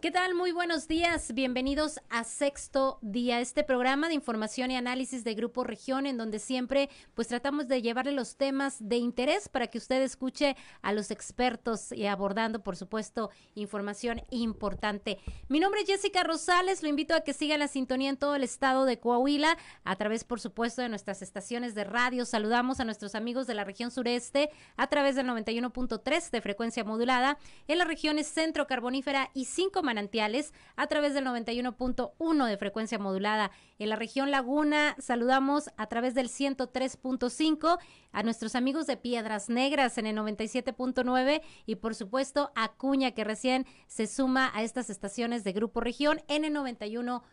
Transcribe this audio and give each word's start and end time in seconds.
¿Qué 0.00 0.10
tal? 0.10 0.34
Muy 0.34 0.50
buenos 0.50 0.88
días. 0.88 1.34
Bienvenidos 1.34 2.00
a 2.08 2.24
Sexto 2.24 2.98
Día, 3.02 3.38
este 3.40 3.64
programa 3.64 4.08
de 4.08 4.14
información 4.14 4.70
y 4.70 4.76
análisis 4.76 5.24
de 5.24 5.34
Grupo 5.34 5.62
Región, 5.62 6.06
en 6.06 6.16
donde 6.16 6.38
siempre 6.38 6.88
pues 7.14 7.28
tratamos 7.28 7.68
de 7.68 7.82
llevarle 7.82 8.12
los 8.12 8.36
temas 8.36 8.78
de 8.80 8.96
interés 8.96 9.50
para 9.50 9.66
que 9.66 9.76
usted 9.76 10.00
escuche 10.00 10.56
a 10.80 10.94
los 10.94 11.10
expertos 11.10 11.92
y 11.92 12.06
abordando, 12.06 12.62
por 12.62 12.76
supuesto, 12.76 13.28
información 13.54 14.22
importante. 14.30 15.18
Mi 15.48 15.60
nombre 15.60 15.82
es 15.82 15.86
Jessica 15.86 16.22
Rosales, 16.22 16.82
lo 16.82 16.88
invito 16.88 17.14
a 17.14 17.20
que 17.20 17.34
siga 17.34 17.58
la 17.58 17.68
sintonía 17.68 18.08
en 18.08 18.16
todo 18.16 18.36
el 18.36 18.42
estado 18.42 18.86
de 18.86 18.98
Coahuila, 18.98 19.58
a 19.84 19.96
través, 19.96 20.24
por 20.24 20.40
supuesto, 20.40 20.80
de 20.80 20.88
nuestras 20.88 21.20
estaciones 21.20 21.74
de 21.74 21.84
radio. 21.84 22.24
Saludamos 22.24 22.80
a 22.80 22.86
nuestros 22.86 23.14
amigos 23.14 23.46
de 23.46 23.52
la 23.52 23.64
región 23.64 23.90
sureste 23.90 24.48
a 24.78 24.86
través 24.86 25.14
del 25.14 25.26
91.3 25.26 26.30
de 26.30 26.40
frecuencia 26.40 26.84
modulada, 26.84 27.36
en 27.68 27.76
las 27.76 27.86
regiones 27.86 28.28
centro, 28.28 28.66
carbonífera 28.66 29.30
y 29.34 29.44
cinco 29.44 29.82
manantiales 29.90 30.54
a 30.76 30.86
través 30.86 31.14
del 31.14 31.26
91.1 31.26 32.46
de 32.46 32.56
frecuencia 32.56 32.98
modulada. 33.00 33.50
En 33.80 33.88
la 33.88 33.96
región 33.96 34.30
Laguna 34.30 34.94
saludamos 35.00 35.68
a 35.76 35.86
través 35.88 36.14
del 36.14 36.28
103.5 36.28 37.78
a 38.12 38.22
nuestros 38.22 38.54
amigos 38.54 38.86
de 38.86 38.96
Piedras 38.96 39.48
Negras 39.48 39.98
en 39.98 40.06
el 40.06 40.16
97.9 40.16 41.42
y 41.66 41.74
por 41.74 41.96
supuesto 41.96 42.52
a 42.54 42.68
Cuña 42.68 43.10
que 43.10 43.24
recién 43.24 43.66
se 43.88 44.06
suma 44.06 44.52
a 44.54 44.62
estas 44.62 44.90
estaciones 44.90 45.42
de 45.42 45.52
Grupo 45.52 45.80
Región 45.80 46.22
en 46.28 46.44
el 46.44 46.52
91 46.52 47.24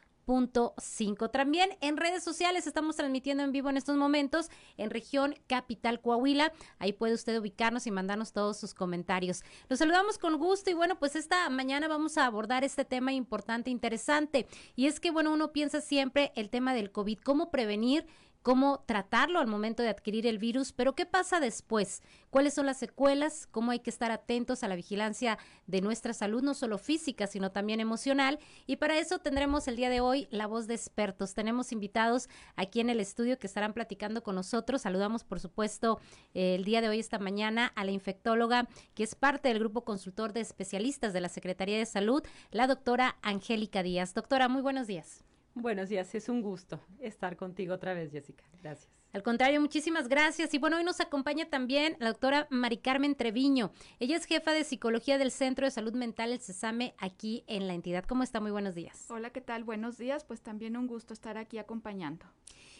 cinco. 0.78 1.30
También 1.30 1.70
en 1.80 1.96
redes 1.96 2.24
sociales 2.24 2.68
estamos 2.68 2.98
transmitiendo 2.98 3.44
en 3.44 3.52
vivo 3.54 3.70
en 3.70 3.78
estos 3.78 3.96
momentos 3.96 4.50
en 4.76 4.90
región 4.90 5.36
Capital 5.48 6.02
Coahuila. 6.02 6.52
Ahí 6.80 6.92
puede 6.92 7.14
usted 7.14 7.40
ubicarnos 7.40 7.88
y 7.88 7.92
mandarnos 7.92 8.34
todos 8.34 8.58
sus 8.58 8.74
comentarios. 8.74 9.44
Los 9.70 9.80
saludamos 9.80 10.18
con 10.18 10.38
gusto 10.38 10.70
y 10.70 10.74
bueno, 10.74 11.00
pues 11.00 11.16
esta 11.16 11.50
mañana 11.50 11.88
vamos 11.88 12.18
a 12.18 12.26
abordar 12.26 12.66
este 12.66 12.84
tema 12.84 13.14
importante, 13.14 13.70
interesante. 13.70 14.48
Y 14.76 14.88
es 14.88 15.00
que 15.00 15.12
bueno, 15.12 15.32
uno 15.32 15.54
piensa 15.54 15.80
siempre 15.80 16.34
el 16.36 16.50
tema 16.50 16.74
del 16.74 16.92
COVID, 16.92 17.20
cómo 17.20 17.50
prevenir 17.50 18.06
cómo 18.42 18.84
tratarlo 18.86 19.40
al 19.40 19.48
momento 19.48 19.84
de 19.84 19.90
adquirir 19.90 20.26
el 20.26 20.38
virus, 20.38 20.72
pero 20.72 20.96
¿qué 20.96 21.06
pasa 21.06 21.40
después? 21.40 22.02
¿Cuáles 22.30 22.54
son 22.54 22.66
las 22.66 22.78
secuelas? 22.78 23.48
¿Cómo 23.52 23.72
hay 23.72 23.80
que 23.80 23.90
estar 23.90 24.12
atentos 24.12 24.64
a 24.64 24.68
la 24.68 24.76
vigilancia 24.76 25.38
de 25.66 25.82
nuestra 25.82 26.14
salud, 26.14 26.42
no 26.42 26.54
solo 26.54 26.78
física, 26.78 27.28
sino 27.28 27.52
también 27.52 27.80
emocional? 27.80 28.40
Y 28.66 28.78
para 28.78 28.98
eso 28.98 29.20
tendremos 29.20 29.68
el 29.68 29.76
día 29.76 29.90
de 29.90 30.02
hoy 30.02 30.28
la 30.32 30.48
voz 30.48 30.68
de 30.68 30.76
expertos. 30.76 31.34
Tenemos 31.34 31.72
invitados 31.72 32.30
aquí 32.56 32.80
en 32.80 32.90
el 32.90 33.00
estudio 33.00 33.38
que 33.40 33.48
estarán 33.48 33.74
platicando 33.74 34.24
con 34.24 34.36
nosotros. 34.36 34.82
Saludamos, 34.82 35.24
por 35.24 35.40
supuesto, 35.40 36.00
el 36.34 36.64
día 36.64 36.82
de 36.82 36.90
hoy, 36.90 37.00
esta 37.00 37.20
mañana, 37.20 37.72
a 37.76 37.84
la 37.84 37.92
infectóloga 37.92 38.68
que 38.94 39.04
es 39.04 39.16
parte 39.16 39.50
del 39.50 39.60
grupo 39.60 39.84
consultor 39.84 40.34
de 40.34 40.42
especialistas 40.42 41.14
de 41.14 41.22
la 41.22 41.30
Secretaría 41.30 41.78
de 41.78 41.86
Salud, 41.86 42.24
la 42.52 42.68
doctora 42.68 43.18
Angélica 43.22 43.84
Díaz. 43.84 44.14
Doctora, 44.14 44.48
muy 44.48 44.62
buenos 44.62 44.88
días. 44.88 45.24
Buenos 45.60 45.90
días, 45.90 46.14
es 46.14 46.30
un 46.30 46.44
gusto 46.44 46.80
estar 47.00 47.36
contigo 47.36 47.74
otra 47.74 47.96
vez, 47.96 48.12
Jessica. 48.12 48.44
Gracias. 48.62 48.92
Al 49.12 49.24
contrario, 49.24 49.60
muchísimas 49.60 50.08
gracias. 50.08 50.54
Y 50.54 50.60
bueno, 50.60 50.78
hoy 50.78 50.84
nos 50.84 51.00
acompaña 51.02 51.50
también 51.50 51.98
la 52.00 52.10
doctora 52.10 52.48
Mari 52.52 52.78
Carmen 52.78 53.16
Treviño. 53.16 53.72
Ella 54.00 54.18
es 54.18 54.26
jefa 54.26 54.52
de 54.52 54.64
psicología 54.64 55.18
del 55.18 55.32
Centro 55.32 55.66
de 55.66 55.72
Salud 55.72 55.94
Mental, 55.94 56.32
el 56.32 56.42
CESAME, 56.42 56.94
aquí 57.00 57.44
en 57.48 57.66
la 57.66 57.74
entidad. 57.74 58.06
¿Cómo 58.06 58.22
está? 58.22 58.40
Muy 58.40 58.52
buenos 58.52 58.76
días. 58.76 59.08
Hola, 59.10 59.32
¿qué 59.32 59.42
tal? 59.42 59.64
Buenos 59.64 59.98
días. 59.98 60.24
Pues 60.26 60.42
también 60.42 60.78
un 60.78 60.86
gusto 60.86 61.14
estar 61.14 61.40
aquí 61.40 61.58
acompañando. 61.58 62.28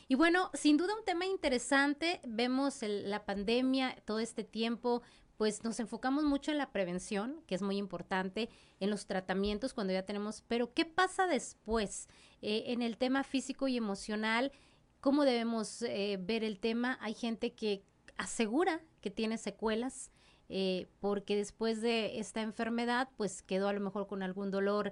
Y 0.08 0.14
bueno, 0.14 0.52
sin 0.54 0.78
duda 0.78 0.96
un 0.96 1.04
tema 1.04 1.26
interesante. 1.26 2.22
Vemos 2.28 2.84
la 2.84 3.26
pandemia, 3.26 3.96
todo 4.06 4.20
este 4.20 4.44
tiempo, 4.44 5.02
pues 5.38 5.64
nos 5.64 5.80
enfocamos 5.80 6.24
mucho 6.24 6.52
en 6.52 6.58
la 6.58 6.72
prevención, 6.72 7.42
que 7.46 7.56
es 7.56 7.62
muy 7.62 7.78
importante, 7.78 8.50
en 8.80 8.90
los 8.90 9.06
tratamientos 9.06 9.74
cuando 9.74 9.94
ya 9.94 10.04
tenemos, 10.04 10.44
pero 10.48 10.74
¿qué 10.74 10.84
pasa 10.84 11.28
después? 11.28 12.10
Eh, 12.42 12.66
en 12.68 12.82
el 12.82 12.98
tema 12.98 13.24
físico 13.24 13.68
y 13.68 13.78
emocional, 13.78 14.52
¿cómo 15.00 15.26
debemos 15.26 15.84
eh, 15.84 16.18
ver 16.20 16.44
el 16.44 16.60
tema? 16.60 16.98
Hay 17.02 17.14
gente 17.14 17.54
que 17.54 17.84
asegura 18.18 18.82
que 19.00 19.12
tiene 19.12 19.38
secuelas, 19.38 20.12
eh, 20.50 20.88
porque 21.00 21.36
después 21.36 21.82
de 21.82 22.20
esta 22.20 22.42
enfermedad, 22.42 23.10
pues 23.16 23.44
quedó 23.44 23.68
a 23.68 23.74
lo 23.74 23.80
mejor 23.80 24.08
con 24.08 24.24
algún 24.24 24.50
dolor 24.50 24.92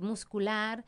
muscular, 0.00 0.84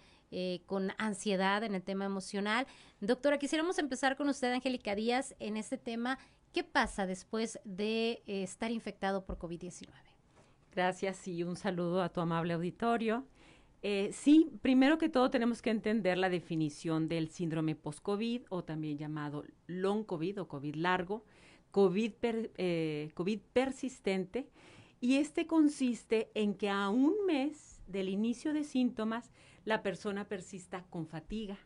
con 0.67 0.93
ansiedad 0.99 1.65
en 1.65 1.75
el 1.75 1.83
tema 1.83 2.05
emocional. 2.05 2.67
Doctora, 3.01 3.39
quisiéramos 3.39 3.79
empezar 3.79 4.17
con 4.17 4.29
usted, 4.29 4.53
Angélica 4.53 4.95
Díaz, 4.95 5.35
en 5.41 5.57
este 5.57 5.79
tema 5.79 6.19
¿Qué 6.53 6.65
pasa 6.65 7.07
después 7.07 7.61
de 7.65 8.23
eh, 8.27 8.43
estar 8.43 8.73
infectado 8.73 9.25
por 9.25 9.39
COVID-19? 9.39 9.89
Gracias 10.73 11.29
y 11.29 11.45
un 11.45 11.55
saludo 11.55 12.03
a 12.03 12.09
tu 12.09 12.21
amable 12.21 12.55
auditorio. 12.55 13.25
Eh, 13.83 14.11
sí, 14.13 14.51
primero 14.61 14.99
que 14.99 15.09
todo 15.09 15.31
tenemos 15.31 15.63
que 15.63 15.71
entender 15.71 16.19
la 16.19 16.29
definición 16.29 17.07
del 17.07 17.31
síndrome 17.31 17.77
post-COVID 17.77 18.43
o 18.49 18.65
también 18.65 18.99
llamado 18.99 19.45
long 19.69 20.05
COVID 20.05 20.41
o 20.43 20.49
COVID 20.49 20.75
largo, 20.75 21.25
COVID, 21.71 22.13
eh, 22.23 23.11
COVID 23.15 23.41
persistente. 23.53 24.51
Y 25.01 25.17
este 25.17 25.47
consiste 25.47 26.33
en 26.35 26.55
que 26.55 26.69
a 26.69 26.89
un 26.89 27.15
mes 27.27 27.81
del 27.87 28.09
inicio 28.09 28.53
de 28.53 28.65
síntomas 28.65 29.31
la 29.65 29.83
persona 29.83 30.27
persista 30.27 30.85
con 30.91 31.07
fatiga, 31.07 31.59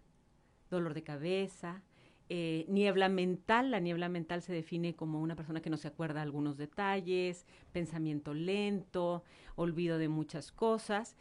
dolor 0.70 0.92
de 0.92 1.02
cabeza, 1.02 1.82
eh, 2.28 2.64
niebla 2.68 3.08
mental. 3.08 3.70
La 3.70 3.80
niebla 3.80 4.08
mental 4.08 4.42
se 4.42 4.52
define 4.52 4.94
como 4.94 5.20
una 5.20 5.36
persona 5.36 5.60
que 5.60 5.70
no 5.70 5.76
se 5.76 5.88
acuerda 5.88 6.22
algunos 6.22 6.56
detalles, 6.56 7.46
pensamiento 7.72 8.34
lento, 8.34 9.22
olvido 9.56 9.98
de 9.98 10.08
muchas 10.08 10.52
cosas 10.52 11.16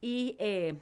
y 0.00 0.36
eh, 0.38 0.74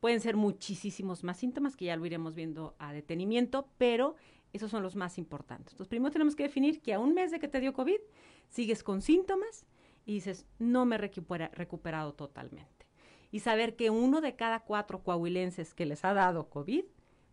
pueden 0.00 0.20
ser 0.20 0.36
muchísimos 0.36 1.24
más 1.24 1.38
síntomas 1.38 1.76
que 1.76 1.86
ya 1.86 1.96
lo 1.96 2.04
iremos 2.04 2.34
viendo 2.34 2.74
a 2.78 2.92
detenimiento, 2.92 3.68
pero 3.78 4.16
esos 4.52 4.70
son 4.70 4.82
los 4.82 4.96
más 4.96 5.18
importantes. 5.18 5.72
Entonces, 5.72 5.88
primero 5.88 6.12
tenemos 6.12 6.36
que 6.36 6.42
definir 6.42 6.80
que 6.80 6.92
a 6.92 6.98
un 6.98 7.14
mes 7.14 7.30
de 7.30 7.38
que 7.38 7.48
te 7.48 7.60
dio 7.60 7.72
COVID, 7.72 8.00
sigues 8.48 8.82
con 8.82 9.02
síntomas 9.02 9.66
y 10.04 10.14
dices, 10.14 10.46
no 10.58 10.84
me 10.84 10.96
he 10.96 10.98
recuperado 10.98 12.14
totalmente. 12.14 12.86
Y 13.30 13.40
saber 13.40 13.76
que 13.76 13.90
uno 13.90 14.20
de 14.20 14.36
cada 14.36 14.60
cuatro 14.60 15.02
coahuilenses 15.02 15.74
que 15.74 15.86
les 15.86 16.04
ha 16.04 16.14
dado 16.14 16.48
COVID 16.48 16.84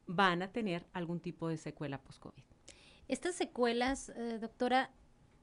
van 0.07 0.41
a 0.41 0.51
tener 0.51 0.85
algún 0.93 1.19
tipo 1.19 1.47
de 1.47 1.57
secuela 1.57 2.01
post-COVID. 2.01 2.43
Estas 3.07 3.35
secuelas, 3.35 4.09
eh, 4.09 4.39
doctora, 4.39 4.89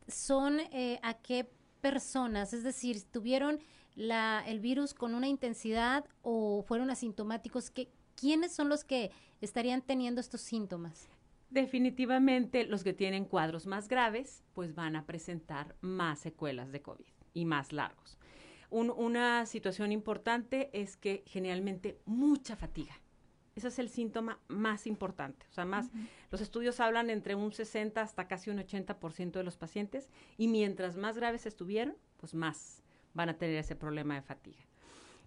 son 0.09 0.61
eh, 0.61 0.99
a 1.03 1.15
qué 1.15 1.51
personas, 1.81 2.53
es 2.53 2.65
decir, 2.65 3.03
tuvieron 3.11 3.59
la, 3.95 4.43
el 4.47 4.61
virus 4.61 4.95
con 4.95 5.15
una 5.15 5.29
intensidad 5.29 6.05
o 6.23 6.63
fueron 6.63 6.91
asintomáticos, 6.91 7.71
¿Qué, 7.71 7.91
¿quiénes 8.15 8.53
son 8.53 8.69
los 8.69 8.85
que 8.85 9.11
estarían 9.41 9.83
teniendo 9.83 10.21
estos 10.21 10.41
síntomas? 10.41 11.09
Definitivamente 11.51 12.65
los 12.65 12.85
que 12.85 12.93
tienen 12.93 13.25
cuadros 13.25 13.67
más 13.67 13.89
graves, 13.89 14.45
pues 14.55 14.75
van 14.75 14.95
a 14.95 15.05
presentar 15.07 15.75
más 15.81 16.21
secuelas 16.21 16.71
de 16.71 16.81
COVID 16.81 17.07
y 17.35 17.45
más 17.45 17.73
largos. 17.73 18.19
una 18.71 19.47
situación 19.47 19.91
importante 19.91 20.71
es 20.73 20.97
que 20.97 21.25
generalmente 21.27 21.99
mucha 22.05 22.55
fatiga 22.55 23.00
ese 23.61 23.69
es 23.69 23.79
el 23.79 23.89
síntoma 23.89 24.41
más 24.49 24.87
importante. 24.87 25.47
O 25.51 25.53
sea, 25.53 25.65
más, 25.65 25.91
los 26.31 26.41
estudios 26.41 26.81
hablan 26.81 27.11
entre 27.11 27.35
un 27.35 27.53
60 27.53 28.01
hasta 28.01 28.27
casi 28.27 28.51
un 28.51 28.59
80% 28.59 29.33
de 29.33 29.45
los 29.45 29.57
pacientes 29.57 30.09
y 30.37 30.49
mientras 30.49 30.97
más 30.97 31.17
graves 31.17 31.47
estuvieron, 31.47 31.97
pues 32.17 32.35
más 32.35 32.83
van 33.15 33.29
a 33.29 33.39
tener 33.39 33.57
ese 33.57 33.77
problema 33.77 34.15
de 34.15 34.23
fatiga. 34.23 34.65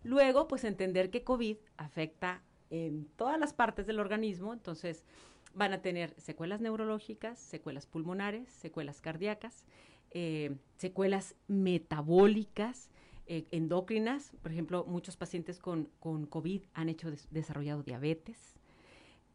Luego, 0.04 0.48
pues 0.48 0.64
entender 0.64 1.10
que 1.10 1.24
COVID 1.24 1.58
afecta 1.78 2.42
en 2.70 3.06
todas 3.16 3.40
las 3.40 3.54
partes 3.54 3.86
del 3.86 4.00
organismo, 4.00 4.54
entonces 4.54 5.06
van 5.54 5.74
a 5.74 5.82
tener 5.82 6.20
secuelas 6.20 6.62
neurológicas, 6.62 7.40
secuelas 7.40 7.86
pulmonares, 7.86 8.50
secuelas 8.50 9.02
cardíacas, 9.02 9.66
eh, 10.12 10.56
secuelas 10.75 11.36
metabólicas, 11.48 12.90
eh, 13.28 13.46
endocrinas. 13.52 14.31
Por 14.42 14.52
ejemplo, 14.52 14.86
muchos 14.86 15.18
pacientes 15.18 15.60
con, 15.60 15.90
COVID 16.00 16.62
han 16.74 16.90
hecho 16.90 17.12
desarrollado 17.31 17.84
diabetes, 17.84 18.56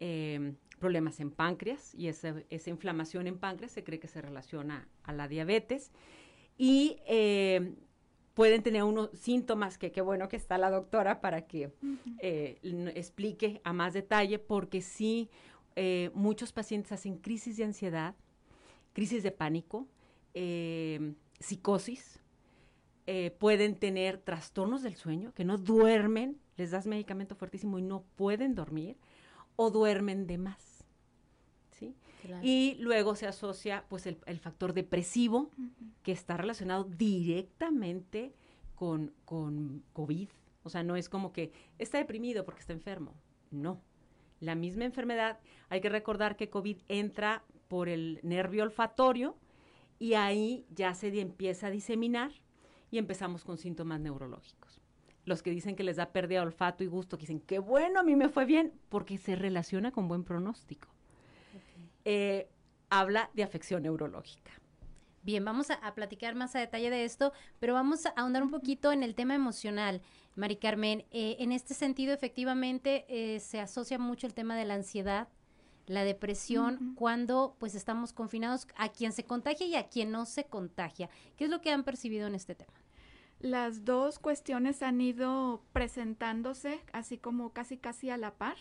em, 0.01 0.57
problemas 0.79 1.21
en 1.21 1.31
páncreas 1.31 1.95
y 1.95 2.09
esa, 2.09 2.35
inflamación 2.67 3.27
en 3.27 3.39
páncreas 3.39 3.73
se 3.73 3.83
cree 3.85 3.99
que 3.99 4.09
se 4.09 4.21
relaciona 4.23 4.87
a 5.03 5.13
la 5.13 5.29
diabetes. 5.29 5.91
Y 6.57 6.99
em, 7.07 7.77
pueden 8.35 8.63
tener 8.63 8.85
unos 8.85 9.11
síntomas 9.15 9.79
que 9.79 9.91
qué 9.91 10.01
bueno 10.01 10.29
que 10.29 10.37
está 10.37 10.59
la 10.59 10.71
doctora 10.71 11.21
para 11.21 11.47
que 11.49 11.73
eh, 12.21 12.59
explique 12.95 13.61
a 13.65 13.73
más 13.73 13.95
detalle, 13.95 14.39
porque 14.39 14.81
sí, 14.81 15.29
eh, 15.75 16.11
muchos 16.15 16.53
pacientes 16.53 16.93
hacen 16.93 17.19
crisis 17.19 17.57
de 17.57 17.65
ansiedad, 17.65 18.15
crisis 18.93 19.23
de 19.23 19.33
pánico, 19.33 19.89
em, 20.35 21.17
psicosis, 21.41 22.18
eh, 23.11 23.31
pueden 23.31 23.75
tener 23.75 24.19
trastornos 24.19 24.83
del 24.83 24.95
sueño, 24.95 25.33
que 25.33 25.43
no 25.43 25.57
duermen, 25.57 26.39
les 26.59 26.73
das 26.73 26.87
medicamento 26.87 27.35
fuertísimo 27.35 27.79
y 27.79 27.83
no 27.83 28.03
pueden 28.17 28.55
dormir, 28.55 28.99
o 29.57 29.71
duermen 29.71 30.27
de 30.27 30.37
más. 30.37 30.85
¿sí? 31.71 31.97
Claro. 32.21 32.43
Y 32.45 32.77
luego 32.81 33.15
se 33.15 33.27
asocia 33.27 33.87
pues 33.89 34.07
el, 34.07 34.19
el 34.27 34.39
factor 34.41 34.75
depresivo, 34.75 35.51
que 36.03 36.13
está 36.13 36.37
relacionado 36.37 36.85
directamente 36.85 38.35
con, 38.75 39.15
con 39.25 39.83
COVID. 39.95 40.29
O 40.63 40.69
sea, 40.69 40.83
no 40.83 40.95
es 40.95 41.09
como 41.09 41.33
que 41.33 41.51
está 41.79 41.97
deprimido 41.97 42.45
porque 42.45 42.61
está 42.61 42.75
enfermo. 42.75 43.15
No. 43.51 43.81
La 44.39 44.55
misma 44.55 44.85
enfermedad, 44.85 45.41
hay 45.71 45.81
que 45.81 45.89
recordar 45.89 46.37
que 46.37 46.51
COVID 46.51 46.77
entra 46.89 47.43
por 47.69 47.89
el 47.89 48.21
nervio 48.23 48.65
olfatorio 48.65 49.35
y 49.99 50.13
ahí 50.13 50.67
ya 50.69 50.93
se 50.93 51.19
empieza 51.19 51.69
a 51.69 51.71
diseminar 51.71 52.33
y 52.91 52.99
empezamos 52.99 53.45
con 53.45 53.59
síntomas 53.59 54.01
neurológicos. 54.01 54.81
Los 55.25 55.43
que 55.43 55.51
dicen 55.51 55.77
que 55.77 55.85
les 55.85 55.97
da 55.97 56.13
pérdida 56.13 56.41
de 56.41 56.47
olfato 56.47 56.85
y 56.85 56.87
gusto, 56.87 57.19
que 57.19 57.23
dicen, 57.23 57.41
qué 57.41 57.59
bueno, 57.59 58.01
a 58.01 58.03
mí 58.03 58.17
me 58.17 58.29
fue 58.29 58.45
bien, 58.45 58.73
porque 58.89 59.19
se 59.19 59.37
relaciona 59.37 59.93
con 59.93 60.09
buen 60.09 60.25
pronóstico. 60.25 60.89
Eh, 62.05 62.49
habla 62.89 63.31
de 63.35 63.43
afección 63.43 63.83
neurológica. 63.83 64.53
Bien, 65.23 65.45
vamos 65.45 65.71
a, 65.71 65.75
a 65.75 65.95
platicar 65.95 66.35
más 66.35 66.57
a 66.57 66.61
detalle 66.61 66.89
de 66.89 67.05
esto, 67.05 67.33
pero 67.59 67.75
vamos 67.75 68.07
a 68.07 68.11
ahondar 68.11 68.43
un 68.43 68.51
poquito 68.51 68.93
en 68.93 69.03
el 69.03 69.15
tema 69.15 69.35
emocional. 69.35 70.01
Mari 70.37 70.57
Carmen, 70.57 71.05
eh, 71.11 71.37
en 71.41 71.53
este 71.53 71.75
sentido, 71.75 72.15
efectivamente, 72.15 73.05
eh, 73.09 73.41
se 73.41 73.61
asocia 73.61 73.99
mucho 73.99 74.27
el 74.27 74.35
tema 74.35 74.57
de 74.57 74.65
la 74.65 74.75
ansiedad, 74.75 75.29
la 75.87 76.05
depresión, 76.05 76.95
cuando 76.95 77.57
pues 77.59 77.75
estamos 77.75 78.13
confinados 78.13 78.69
a 78.77 78.91
quien 78.91 79.13
se 79.13 79.25
contagia 79.25 79.67
y 79.67 79.75
a 79.75 79.89
quien 79.89 80.13
no 80.13 80.27
se 80.27 80.45
contagia. 80.45 81.11
¿Qué 81.37 81.45
es 81.45 81.51
lo 81.51 81.61
que 81.61 81.73
han 81.73 81.83
percibido 81.83 82.27
en 82.27 82.35
este 82.35 82.55
tema? 82.55 82.73
Las 83.41 83.85
dos 83.85 84.19
cuestiones 84.19 84.83
han 84.83 85.01
ido 85.01 85.63
presentándose 85.73 86.81
así 86.93 87.19
como 87.19 87.53
casi 87.53 87.77
casi 87.77 88.11
a 88.11 88.17
la 88.17 88.35
par. 88.35 88.57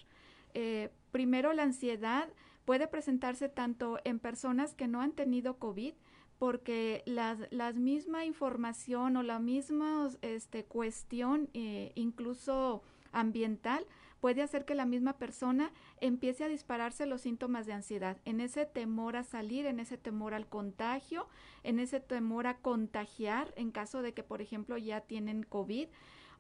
Eh, 0.53 0.91
primero, 1.12 1.53
la 1.53 1.63
ansiedad 1.63 2.29
puede 2.65 2.88
presentarse 2.88 3.50
tanto 3.50 4.00
en 4.03 4.19
personas 4.19 4.74
que 4.74 4.88
no 4.88 5.01
han 5.01 5.13
tenido 5.13 5.57
COVID, 5.57 5.94
porque 6.38 7.01
las, 7.06 7.39
las 7.50 7.75
misma 7.75 8.25
información 8.25 9.18
o 9.18 9.24
la 9.24 9.39
misma 9.39 10.09
este, 10.21 10.65
cuestión, 10.65 11.50
eh, 11.53 11.91
incluso 11.95 12.83
ambiental, 13.12 13.85
puede 14.19 14.41
hacer 14.41 14.65
que 14.65 14.75
la 14.75 14.85
misma 14.85 15.17
persona 15.17 15.71
empiece 16.01 16.43
a 16.43 16.49
dispararse 16.49 17.05
los 17.05 17.21
síntomas 17.21 17.65
de 17.65 17.73
ansiedad, 17.73 18.17
en 18.25 18.41
ese 18.41 18.65
temor 18.65 19.15
a 19.15 19.23
salir, 19.23 19.65
en 19.65 19.79
ese 19.79 19.97
temor 19.97 20.33
al 20.33 20.47
contagio, 20.47 21.27
en 21.63 21.79
ese 21.79 21.99
temor 21.99 22.47
a 22.47 22.57
contagiar 22.57 23.53
en 23.55 23.71
caso 23.71 24.01
de 24.01 24.13
que, 24.13 24.23
por 24.23 24.41
ejemplo, 24.41 24.77
ya 24.77 25.01
tienen 25.01 25.43
COVID. 25.43 25.87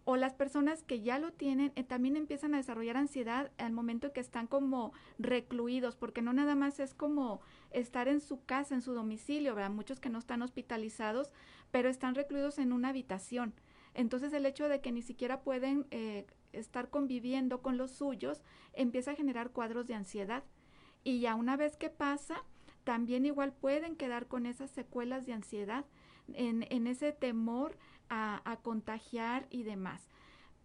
O 0.09 0.15
las 0.15 0.33
personas 0.33 0.83
que 0.83 1.01
ya 1.01 1.19
lo 1.19 1.33
tienen 1.33 1.73
eh, 1.75 1.83
también 1.83 2.15
empiezan 2.15 2.53
a 2.53 2.57
desarrollar 2.57 2.95
ansiedad 2.95 3.51
al 3.57 3.73
momento 3.73 4.13
que 4.13 4.21
están 4.21 4.47
como 4.47 4.93
recluidos, 5.19 5.97
porque 5.97 6.21
no 6.21 6.31
nada 6.31 6.55
más 6.55 6.79
es 6.79 6.93
como 6.93 7.41
estar 7.71 8.07
en 8.07 8.21
su 8.21 8.45
casa, 8.45 8.73
en 8.73 8.81
su 8.81 8.93
domicilio. 8.93 9.57
Muchos 9.69 9.99
que 9.99 10.07
no 10.07 10.17
están 10.17 10.41
hospitalizados, 10.43 11.33
pero 11.71 11.89
están 11.89 12.15
recluidos 12.15 12.57
en 12.57 12.71
una 12.71 12.87
habitación. 12.87 13.53
Entonces 13.95 14.31
el 14.31 14.45
hecho 14.45 14.69
de 14.69 14.79
que 14.79 14.93
ni 14.93 15.01
siquiera 15.01 15.41
pueden 15.41 15.87
eh, 15.91 16.25
estar 16.59 16.89
conviviendo 16.89 17.61
con 17.61 17.77
los 17.77 17.91
suyos 17.91 18.43
empieza 18.73 19.11
a 19.11 19.15
generar 19.15 19.51
cuadros 19.51 19.87
de 19.87 19.95
ansiedad. 19.95 20.43
Y 21.03 21.19
ya 21.19 21.35
una 21.35 21.57
vez 21.57 21.77
que 21.77 21.89
pasa, 21.89 22.43
también 22.83 23.25
igual 23.25 23.53
pueden 23.53 23.95
quedar 23.95 24.27
con 24.27 24.45
esas 24.45 24.71
secuelas 24.71 25.25
de 25.25 25.33
ansiedad, 25.33 25.85
en, 26.33 26.65
en 26.69 26.87
ese 26.87 27.11
temor 27.11 27.77
a, 28.09 28.41
a, 28.49 28.57
contagiar 28.57 29.47
y 29.49 29.63
demás. 29.63 30.09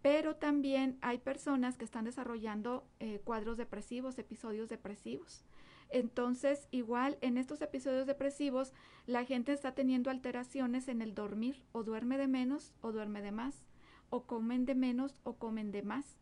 Pero 0.01 0.35
también 0.35 0.97
hay 1.01 1.17
personas 1.17 1.77
que 1.77 1.85
están 1.85 2.05
desarrollando 2.05 2.85
eh, 2.99 3.21
cuadros 3.23 3.57
depresivos, 3.57 4.17
episodios 4.19 4.69
depresivos. 4.69 5.45
Entonces, 5.89 6.67
igual 6.71 7.17
en 7.21 7.37
estos 7.37 7.61
episodios 7.61 8.07
depresivos, 8.07 8.73
la 9.05 9.25
gente 9.25 9.53
está 9.53 9.75
teniendo 9.75 10.09
alteraciones 10.09 10.87
en 10.87 11.01
el 11.01 11.13
dormir, 11.13 11.61
o 11.71 11.83
duerme 11.83 12.17
de 12.17 12.27
menos 12.27 12.73
o 12.81 12.91
duerme 12.91 13.21
de 13.21 13.31
más, 13.31 13.63
o 14.13 14.27
comen 14.27 14.67
de 14.67 14.75
menos 14.75 15.15
o 15.23 15.37
comen 15.37 15.71
de 15.71 15.81
más. 15.81 16.19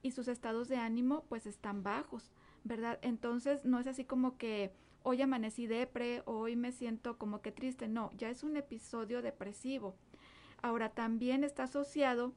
Y 0.00 0.12
sus 0.12 0.28
estados 0.28 0.68
de 0.68 0.76
ánimo 0.76 1.24
pues 1.28 1.44
están 1.46 1.82
bajos, 1.82 2.30
¿verdad? 2.62 3.00
Entonces, 3.02 3.64
no 3.64 3.80
es 3.80 3.88
así 3.88 4.04
como 4.04 4.38
que 4.38 4.72
hoy 5.02 5.22
amanecí 5.22 5.66
depre, 5.66 6.22
o 6.24 6.38
hoy 6.38 6.54
me 6.54 6.70
siento 6.70 7.18
como 7.18 7.42
que 7.42 7.50
triste, 7.50 7.88
no, 7.88 8.12
ya 8.16 8.30
es 8.30 8.44
un 8.44 8.56
episodio 8.56 9.22
depresivo. 9.22 9.96
Ahora, 10.62 10.90
también 10.90 11.42
está 11.42 11.64
asociado 11.64 12.32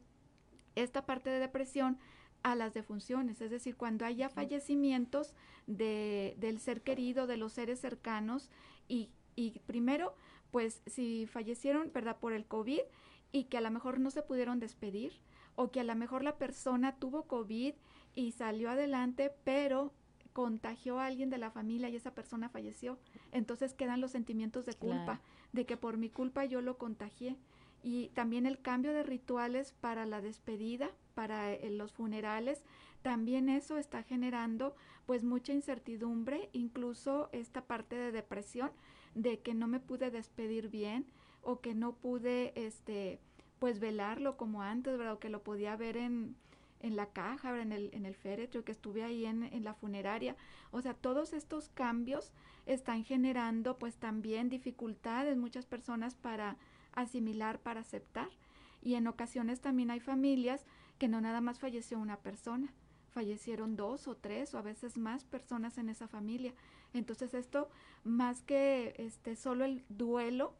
esta 0.73 1.05
parte 1.05 1.29
de 1.29 1.37
depresión 1.37 1.99
a 2.41 2.55
las 2.55 2.73
defunciones, 2.73 3.41
es 3.41 3.51
decir, 3.51 3.77
cuando 3.77 4.05
haya 4.05 4.29
fallecimientos 4.29 5.35
de, 5.67 6.33
del 6.39 6.59
ser 6.59 6.81
querido, 6.81 7.27
de 7.27 7.37
los 7.37 7.53
seres 7.53 7.79
cercanos, 7.79 8.49
y, 8.87 9.11
y 9.35 9.59
primero, 9.67 10.15
pues 10.49 10.81
si 10.87 11.27
fallecieron, 11.27 11.91
¿verdad?, 11.93 12.17
por 12.17 12.33
el 12.33 12.47
COVID 12.47 12.81
y 13.35 13.43
que 13.43 13.57
a 13.57 13.61
lo 13.61 13.69
mejor 13.69 13.99
no 13.99 14.11
se 14.11 14.21
pudieron 14.21 14.61
despedir, 14.61 15.11
o 15.57 15.69
que 15.69 15.81
a 15.81 15.83
lo 15.83 15.93
mejor 15.93 16.23
la 16.23 16.37
persona 16.37 16.95
tuvo 16.95 17.23
COVID 17.23 17.73
y 18.15 18.31
salió 18.31 18.69
adelante, 18.69 19.29
pero 19.43 19.91
contagió 20.31 20.99
a 20.99 21.07
alguien 21.07 21.29
de 21.29 21.37
la 21.37 21.51
familia 21.51 21.89
y 21.89 21.97
esa 21.97 22.15
persona 22.15 22.47
falleció. 22.47 22.97
Entonces 23.33 23.73
quedan 23.73 23.99
los 23.99 24.11
sentimientos 24.11 24.65
de 24.65 24.73
culpa, 24.75 25.03
Claro. 25.03 25.19
de 25.51 25.65
que 25.65 25.75
por 25.75 25.97
mi 25.97 26.09
culpa 26.09 26.45
yo 26.45 26.61
lo 26.61 26.77
contagié. 26.77 27.35
Y 27.83 28.07
también 28.13 28.45
el 28.45 28.61
cambio 28.61 28.93
de 28.93 29.03
rituales 29.03 29.73
para 29.81 30.05
la 30.05 30.21
despedida, 30.21 30.89
para 31.13 31.51
eh, 31.51 31.69
los 31.71 31.91
funerales, 31.91 32.63
también 33.01 33.49
eso 33.49 33.77
está 33.77 34.01
generando 34.03 34.77
pues 35.05 35.25
mucha 35.25 35.51
incertidumbre, 35.51 36.49
incluso 36.53 37.27
esta 37.33 37.65
parte 37.65 37.97
de 37.97 38.13
depresión, 38.13 38.71
de 39.13 39.39
que 39.41 39.53
no 39.53 39.67
me 39.67 39.81
pude 39.81 40.09
despedir 40.09 40.69
bien 40.69 41.05
o 41.45 41.61
que 41.61 41.73
no 41.73 41.93
pude 41.93 42.51
este 42.55 43.19
pues 43.59 43.79
velarlo 43.79 44.35
como 44.35 44.61
antes, 44.61 44.97
¿verdad? 44.97 45.13
O 45.13 45.19
que 45.19 45.29
lo 45.29 45.41
podía 45.41 45.75
ver 45.75 45.95
en, 45.95 46.35
en 46.81 46.95
la 46.95 47.07
caja, 47.07 47.51
¿verdad? 47.51 47.67
en 47.67 47.71
el, 47.71 47.89
en 47.93 48.05
el 48.05 48.15
féretro, 48.15 48.65
que 48.65 48.71
estuve 48.73 49.03
ahí 49.03 49.25
en, 49.25 49.43
en 49.43 49.63
la 49.63 49.73
funeraria. 49.73 50.35
O 50.71 50.81
sea, 50.81 50.93
todos 50.93 51.33
estos 51.33 51.69
cambios 51.69 52.33
están 52.65 53.03
generando 53.03 53.77
pues 53.77 53.95
también 53.95 54.49
dificultades 54.49 55.37
muchas 55.37 55.65
personas 55.65 56.15
para 56.15 56.57
asimilar, 56.93 57.59
para 57.59 57.81
aceptar. 57.81 58.29
Y 58.81 58.95
en 58.95 59.07
ocasiones 59.07 59.61
también 59.61 59.89
hay 59.89 59.99
familias 59.99 60.65
que 60.97 61.07
no 61.07 61.21
nada 61.21 61.41
más 61.41 61.59
falleció 61.59 61.97
una 61.99 62.17
persona, 62.17 62.73
fallecieron 63.09 63.75
dos 63.75 64.07
o 64.07 64.15
tres 64.15 64.53
o 64.53 64.57
a 64.57 64.61
veces 64.61 64.97
más 64.97 65.23
personas 65.23 65.77
en 65.77 65.89
esa 65.89 66.07
familia. 66.07 66.53
Entonces 66.93 67.33
esto, 67.33 67.69
más 68.03 68.41
que 68.41 68.93
este 68.97 69.35
solo 69.35 69.65
el 69.65 69.83
duelo, 69.89 70.53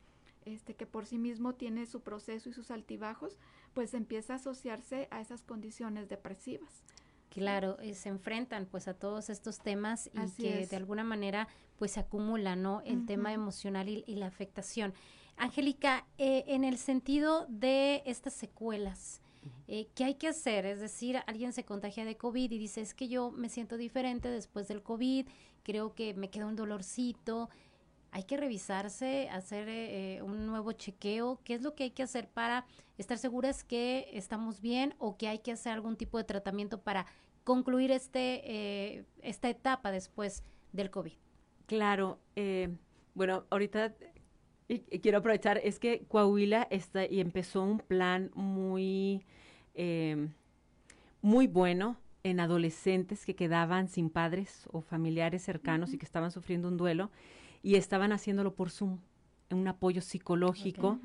este 0.46 0.75
que 0.75 0.86
por 0.86 1.06
sí 1.06 1.18
mismo 1.18 1.54
tiene 1.54 1.86
su 1.86 2.02
proceso 2.02 2.50
y 2.50 2.54
sus 2.54 2.72
altibajos, 2.72 3.38
pues 3.74 3.94
empieza 3.94 4.34
a 4.34 4.36
asociarse 4.38 5.08
a 5.12 5.22
esas 5.22 5.44
condiciones 5.44 6.08
depresivas. 6.10 6.84
Claro, 7.30 7.78
eh, 7.82 7.94
se 7.96 8.10
enfrentan 8.10 8.66
pues 8.66 8.88
a 8.88 8.94
todos 8.94 9.30
estos 9.30 9.60
temas 9.60 10.10
y 10.14 10.20
Así 10.20 10.44
que 10.44 10.62
es. 10.62 10.70
de 10.70 10.78
alguna 10.78 11.04
manera 11.04 11.48
pues 11.78 11.92
se 11.92 12.00
acumula, 12.00 12.56
¿no? 12.56 12.82
El 12.86 13.06
tema 13.06 13.34
emocional 13.34 13.90
y, 13.90 14.06
y 14.08 14.16
la 14.16 14.28
afectación. 14.28 14.94
Angélica, 15.38 16.06
eh, 16.18 16.46
en 16.48 16.64
el 16.64 16.78
sentido 16.78 17.46
de 17.50 18.04
estas 18.06 18.34
secuelas, 18.34 19.22
eh, 19.68 19.88
¿qué 19.96 20.06
hay 20.06 20.16
que 20.16 20.28
hacer? 20.28 20.66
Es 20.66 20.80
decir, 20.80 21.20
alguien 21.28 21.52
se 21.52 21.66
contagia 21.66 22.06
de 22.06 22.16
COVID 22.18 22.52
y 22.52 22.58
dice, 22.58 22.82
es 22.82 22.94
que 22.94 23.08
yo 23.08 23.32
me 23.32 23.50
siento 23.50 23.78
diferente 23.78 24.30
después 24.30 24.68
del 24.68 24.82
COVID, 24.82 25.28
creo 25.64 25.94
que 25.94 26.14
me 26.14 26.30
queda 26.30 26.46
un 26.46 26.56
dolorcito. 26.56 27.50
Hay 28.15 28.24
que 28.24 28.38
revisarse, 28.38 29.27
hacer 29.27 29.67
eh, 29.67 30.22
un 30.22 30.45
nuevo 30.45 30.72
chequeo. 30.72 31.41
¿Qué 31.43 31.53
es 31.53 31.62
lo 31.62 31.75
que 31.75 31.84
hay 31.84 31.91
que 31.91 32.01
hacer 32.01 32.29
para 32.29 32.65
estar 32.98 33.17
seguras 33.17 33.65
que 33.65 34.07
estamos 34.13 34.62
bien 34.62 34.95
o 35.00 35.17
que 35.17 35.27
hay 35.27 35.39
que 35.39 35.51
hacer 35.51 35.74
algún 35.74 35.98
tipo 35.98 36.17
de 36.17 36.24
tratamiento 36.24 36.79
para 36.79 37.07
concluir 37.43 37.91
este, 37.91 38.41
eh, 38.45 39.03
esta 39.22 39.50
etapa 39.50 39.91
después 39.91 40.45
del 40.72 40.91
COVID? 40.91 41.12
Claro, 41.65 42.22
eh, 42.38 42.69
bueno, 43.15 43.43
ahorita 43.50 43.93
y, 44.69 44.75
y 44.89 45.00
quiero 45.00 45.17
aprovechar, 45.17 45.60
es 45.62 45.77
que 45.77 46.05
Coahuila 46.07 46.67
está 46.69 47.05
y 47.05 47.19
empezó 47.19 47.63
un 47.63 47.79
plan 47.79 48.31
muy, 48.34 49.25
eh, 49.74 50.29
muy 51.22 51.48
bueno 51.48 51.98
en 52.24 52.39
adolescentes 52.39 53.25
que 53.25 53.36
quedaban 53.36 53.89
sin 53.89 54.10
padres 54.10 54.69
o 54.72 54.79
familiares 54.79 55.43
cercanos 55.43 55.93
y 55.93 55.98
que 55.98 56.05
estaban 56.05 56.31
sufriendo 56.31 56.69
un 56.69 56.77
duelo 56.77 57.12
y 57.65 57.75
estaban 57.77 58.12
haciéndolo 58.12 58.53
por 58.53 58.69
Zoom, 58.69 59.00
un 59.50 59.67
apoyo 59.67 60.01
psicológico. 60.01 61.00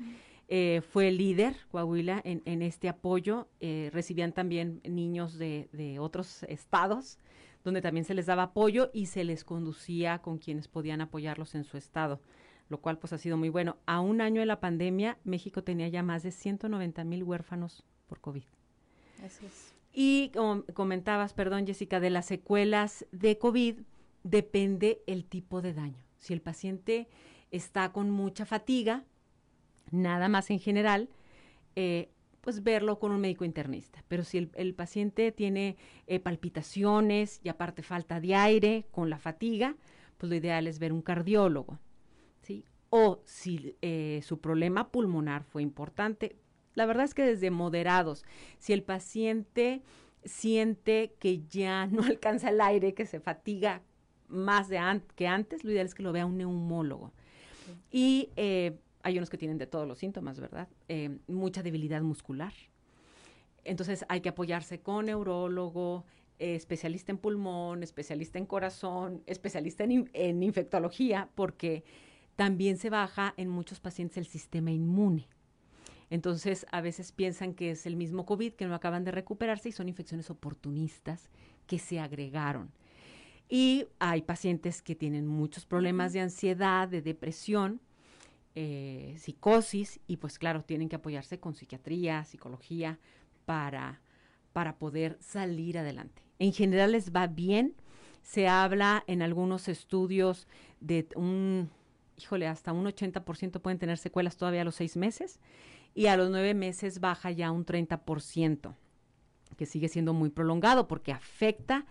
Eh, 0.47 0.81
fue 0.91 1.09
líder 1.11 1.55
Coahuila 1.71 2.21
en, 2.23 2.43
en 2.45 2.61
este 2.61 2.87
apoyo. 2.87 3.47
eh, 3.61 3.89
recibían 3.91 4.31
también 4.31 4.79
niños 4.83 5.39
de, 5.39 5.69
de 5.71 5.97
otros 5.97 6.43
estados, 6.43 7.17
donde 7.63 7.81
también 7.81 8.05
se 8.05 8.13
les 8.13 8.27
daba 8.27 8.43
apoyo 8.43 8.91
y 8.93 9.07
se 9.07 9.23
les 9.23 9.43
conducía 9.43 10.19
con 10.19 10.37
quienes 10.37 10.67
podían 10.67 11.01
apoyarlos 11.01 11.55
en 11.55 11.63
su 11.63 11.77
estado, 11.77 12.21
lo 12.69 12.79
cual 12.79 12.99
pues 12.99 13.11
ha 13.13 13.17
sido 13.17 13.37
muy 13.37 13.49
bueno. 13.49 13.77
A 13.87 13.99
un 13.99 14.21
año 14.21 14.41
de 14.41 14.45
la 14.45 14.59
pandemia, 14.59 15.17
México 15.23 15.63
tenía 15.63 15.87
ya 15.87 16.03
más 16.03 16.21
de 16.21 16.31
190 16.31 17.03
mil 17.05 17.23
huérfanos 17.23 17.83
por 18.05 18.19
COVID. 18.19 18.43
Así 19.25 19.47
es. 19.47 19.73
Y 19.93 20.29
como 20.35 20.63
comentabas, 20.75 21.33
perdón 21.33 21.65
Jessica, 21.65 21.99
de 21.99 22.11
las 22.11 22.27
secuelas 22.27 23.07
de 23.11 23.39
COVID, 23.39 23.79
depende 24.23 25.01
el 25.07 25.25
tipo 25.25 25.63
de 25.63 25.73
daño. 25.73 26.10
Si 26.21 26.33
el 26.33 26.41
paciente 26.41 27.09
está 27.49 27.91
con 27.91 28.11
mucha 28.11 28.45
fatiga, 28.45 29.03
nada 29.89 30.29
más 30.29 30.51
en 30.51 30.59
general, 30.59 31.09
eh, 31.75 32.11
pues 32.41 32.63
verlo 32.63 32.99
con 32.99 33.11
un 33.11 33.19
médico 33.19 33.43
internista. 33.43 34.03
Pero 34.07 34.23
si 34.23 34.49
el, 34.53 34.73
paciente 34.75 35.31
tiene 35.31 35.77
eh, 36.05 36.19
palpitaciones 36.19 37.41
y 37.43 37.49
aparte 37.49 37.81
falta 37.81 38.19
de 38.19 38.35
aire 38.35 38.85
con 38.91 39.09
la 39.09 39.17
fatiga, 39.17 39.75
pues 40.17 40.29
lo 40.29 40.35
ideal 40.35 40.67
es 40.67 40.77
ver 40.77 40.93
un 40.93 41.01
cardiólogo. 41.01 41.79
¿sí? 42.41 42.65
O 42.91 43.23
si 43.25 43.75
eh, 43.81 44.21
su 44.23 44.39
problema 44.39 44.91
pulmonar 44.91 45.43
fue 45.43 45.63
importante, 45.63 46.35
la 46.75 46.85
verdad 46.85 47.05
es 47.05 47.15
que 47.15 47.23
desde 47.23 47.49
moderados, 47.49 48.23
si 48.59 48.73
el 48.73 48.83
paciente 48.83 49.81
siente 50.23 51.15
que 51.19 51.43
ya 51.47 51.87
no 51.87 52.03
alcanza 52.05 52.49
el 52.49 52.61
aire, 52.61 52.93
que 52.93 53.07
se 53.07 53.19
fatiga 53.19 53.81
más 54.31 54.69
de 54.69 54.79
que 55.15 55.27
antes, 55.27 55.63
lo 55.63 55.71
ideal 55.71 55.85
es 55.85 55.93
que 55.93 56.03
lo 56.03 56.11
vea 56.11 56.25
un 56.25 56.37
neumólogo. 56.37 57.11
Y 57.91 58.29
eh, 58.35 58.77
hay 59.03 59.17
unos 59.17 59.29
que 59.29 59.37
tienen 59.37 59.57
de 59.57 59.67
todos 59.67 59.87
los 59.87 59.99
síntomas, 59.99 60.39
¿verdad? 60.39 60.67
Eh, 60.87 61.17
mucha 61.27 61.63
debilidad 61.63 62.01
muscular. 62.01 62.53
Entonces 63.63 64.05
hay 64.09 64.21
que 64.21 64.29
apoyarse 64.29 64.79
con 64.79 65.05
neurólogo, 65.05 66.05
eh, 66.39 66.55
especialista 66.55 67.11
en 67.11 67.17
pulmón, 67.17 67.83
especialista 67.83 68.39
en 68.39 68.45
corazón, 68.45 69.21
especialista 69.27 69.83
en, 69.83 70.09
en, 70.13 70.41
infectología, 70.41 71.29
porque 71.35 71.83
también 72.35 72.77
se 72.77 72.89
baja 72.89 73.33
en 73.37 73.49
muchos 73.49 73.79
pacientes 73.79 74.17
el 74.17 74.25
sistema 74.25 74.71
inmune. 74.71 75.27
Entonces 76.09 76.65
a 76.71 76.81
veces 76.81 77.11
piensan 77.11 77.53
que 77.53 77.71
es 77.71 77.85
el 77.85 77.95
mismo 77.95 78.25
COVID, 78.25 78.53
que 78.53 78.65
no 78.65 78.75
acaban 78.75 79.03
de 79.03 79.11
recuperarse 79.11 79.69
y 79.69 79.71
son 79.71 79.87
infecciones 79.87 80.29
oportunistas 80.29 81.29
que 81.67 81.79
se 81.79 81.99
agregaron. 81.99 82.71
Y 83.53 83.87
hay 83.99 84.21
pacientes 84.21 84.81
que 84.81 84.95
tienen 84.95 85.27
muchos 85.27 85.65
problemas 85.65 86.13
de 86.13 86.21
ansiedad, 86.21 86.87
de 86.87 87.01
depresión, 87.01 87.81
eh, 88.55 89.13
psicosis, 89.19 89.99
y 90.07 90.15
pues 90.15 90.39
claro, 90.39 90.63
tienen 90.63 90.87
que 90.87 90.95
apoyarse 90.95 91.37
con 91.37 91.53
psiquiatría, 91.53 92.23
psicología, 92.23 92.97
para, 93.43 93.99
para 94.53 94.77
poder 94.79 95.17
salir 95.19 95.77
adelante. 95.77 96.21
En 96.39 96.53
general 96.53 96.93
les 96.93 97.11
va 97.11 97.27
bien. 97.27 97.75
Se 98.21 98.47
habla 98.47 99.03
en 99.07 99.21
algunos 99.21 99.67
estudios 99.67 100.47
de 100.79 101.09
un, 101.17 101.69
híjole, 102.17 102.47
hasta 102.47 102.71
un 102.71 102.85
80% 102.85 103.59
pueden 103.59 103.79
tener 103.79 103.97
secuelas 103.97 104.37
todavía 104.37 104.61
a 104.61 104.65
los 104.65 104.75
seis 104.75 104.95
meses 104.95 105.41
y 105.93 106.05
a 106.05 106.15
los 106.15 106.29
nueve 106.29 106.53
meses 106.53 107.01
baja 107.01 107.31
ya 107.31 107.51
un 107.51 107.65
30%, 107.65 108.75
que 109.57 109.65
sigue 109.65 109.89
siendo 109.89 110.13
muy 110.13 110.29
prolongado 110.29 110.87
porque 110.87 111.11
afecta 111.11 111.85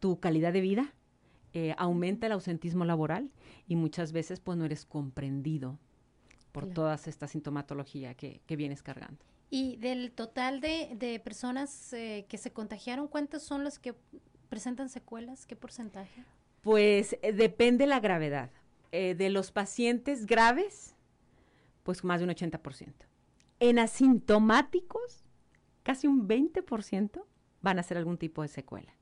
tu 0.00 0.18
calidad 0.18 0.52
de 0.52 0.60
vida, 0.60 0.92
eh, 1.56 1.72
aumenta 1.78 2.26
el 2.26 2.32
ausentismo 2.32 2.84
laboral 2.84 3.30
y 3.68 3.76
muchas 3.76 4.10
veces 4.10 4.40
pues 4.40 4.58
no 4.58 4.64
eres 4.64 4.84
comprendido 4.84 5.78
por 6.50 6.66
toda 6.66 6.96
esta 6.96 7.28
sintomatología 7.28 8.14
que, 8.14 8.40
vienes 8.48 8.82
cargando. 8.82 9.24
Y 9.50 9.76
del 9.76 10.10
total 10.10 10.60
de, 10.60 11.20
personas 11.24 11.92
eh, 11.92 12.26
que 12.28 12.38
se 12.38 12.52
contagiaron, 12.52 13.06
¿cuántas 13.06 13.44
son 13.44 13.62
las 13.62 13.78
que 13.78 13.94
presentan 14.48 14.88
secuelas? 14.88 15.46
¿Qué 15.46 15.54
porcentaje? 15.54 16.24
Pues 16.60 17.16
eh, 17.22 17.32
depende 17.32 17.86
la 17.86 18.00
gravedad. 18.00 18.50
de 18.90 19.30
los 19.30 19.52
pacientes 19.52 20.26
graves, 20.26 20.96
pues 21.84 22.02
más 22.02 22.18
de 22.18 22.26
un 22.26 22.30
80%. 22.32 22.92
En 23.60 23.78
asintomáticos, 23.78 25.24
casi 25.84 26.08
un 26.08 26.26
20% 26.28 27.24
van 27.62 27.78
a 27.78 27.80
hacer 27.80 27.96
algún 27.96 28.18
tipo 28.18 28.42
de 28.42 28.48
secuela. 28.48 28.92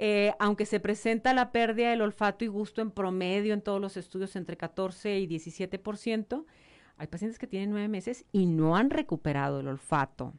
Eh, 0.00 0.32
aunque 0.38 0.64
se 0.64 0.78
presenta 0.78 1.34
la 1.34 1.50
pérdida 1.50 1.90
del 1.90 2.02
olfato 2.02 2.44
y 2.44 2.48
gusto 2.48 2.80
en 2.80 2.92
promedio 2.92 3.52
en 3.52 3.62
todos 3.62 3.80
los 3.80 3.96
estudios 3.96 4.36
entre 4.36 4.56
14 4.56 5.18
y 5.18 5.26
17%, 5.26 6.44
hay 6.96 7.06
pacientes 7.08 7.38
que 7.38 7.46
tienen 7.48 7.70
nueve 7.70 7.88
meses 7.88 8.24
y 8.30 8.46
no 8.46 8.76
han 8.76 8.90
recuperado 8.90 9.60
el 9.60 9.68
olfato 9.68 10.34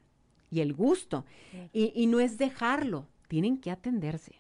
y 0.50 0.62
el 0.62 0.74
gusto. 0.74 1.26
Y, 1.74 2.08
no 2.08 2.20
es 2.20 2.38
dejarlo, 2.38 3.08
tienen 3.28 3.58
que 3.58 3.72
atenderse. 3.72 4.36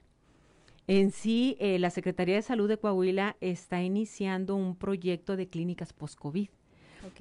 En 0.87 1.11
sí, 1.11 1.55
eh, 1.59 1.79
la 1.79 1.91
Secretaría 1.91 2.35
de 2.35 2.41
Salud 2.41 2.67
de 2.67 2.77
Coahuila 2.77 3.37
está 3.41 3.81
iniciando 3.81 4.55
un 4.55 4.75
proyecto 4.75 5.35
de 5.35 5.47
clínicas 5.47 5.93
post-COVID. 5.93 6.49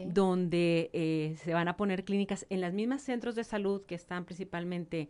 donde 0.06 0.90
eh, 0.92 1.36
se 1.44 1.54
van 1.54 1.68
a 1.68 1.76
poner 1.76 2.04
clínicas 2.04 2.46
en 2.50 2.60
las 2.60 2.72
mismas 2.72 3.00
centros 3.00 3.36
de 3.36 3.44
salud 3.44 3.82
que 3.82 3.94
están 3.94 4.24
principalmente 4.24 5.08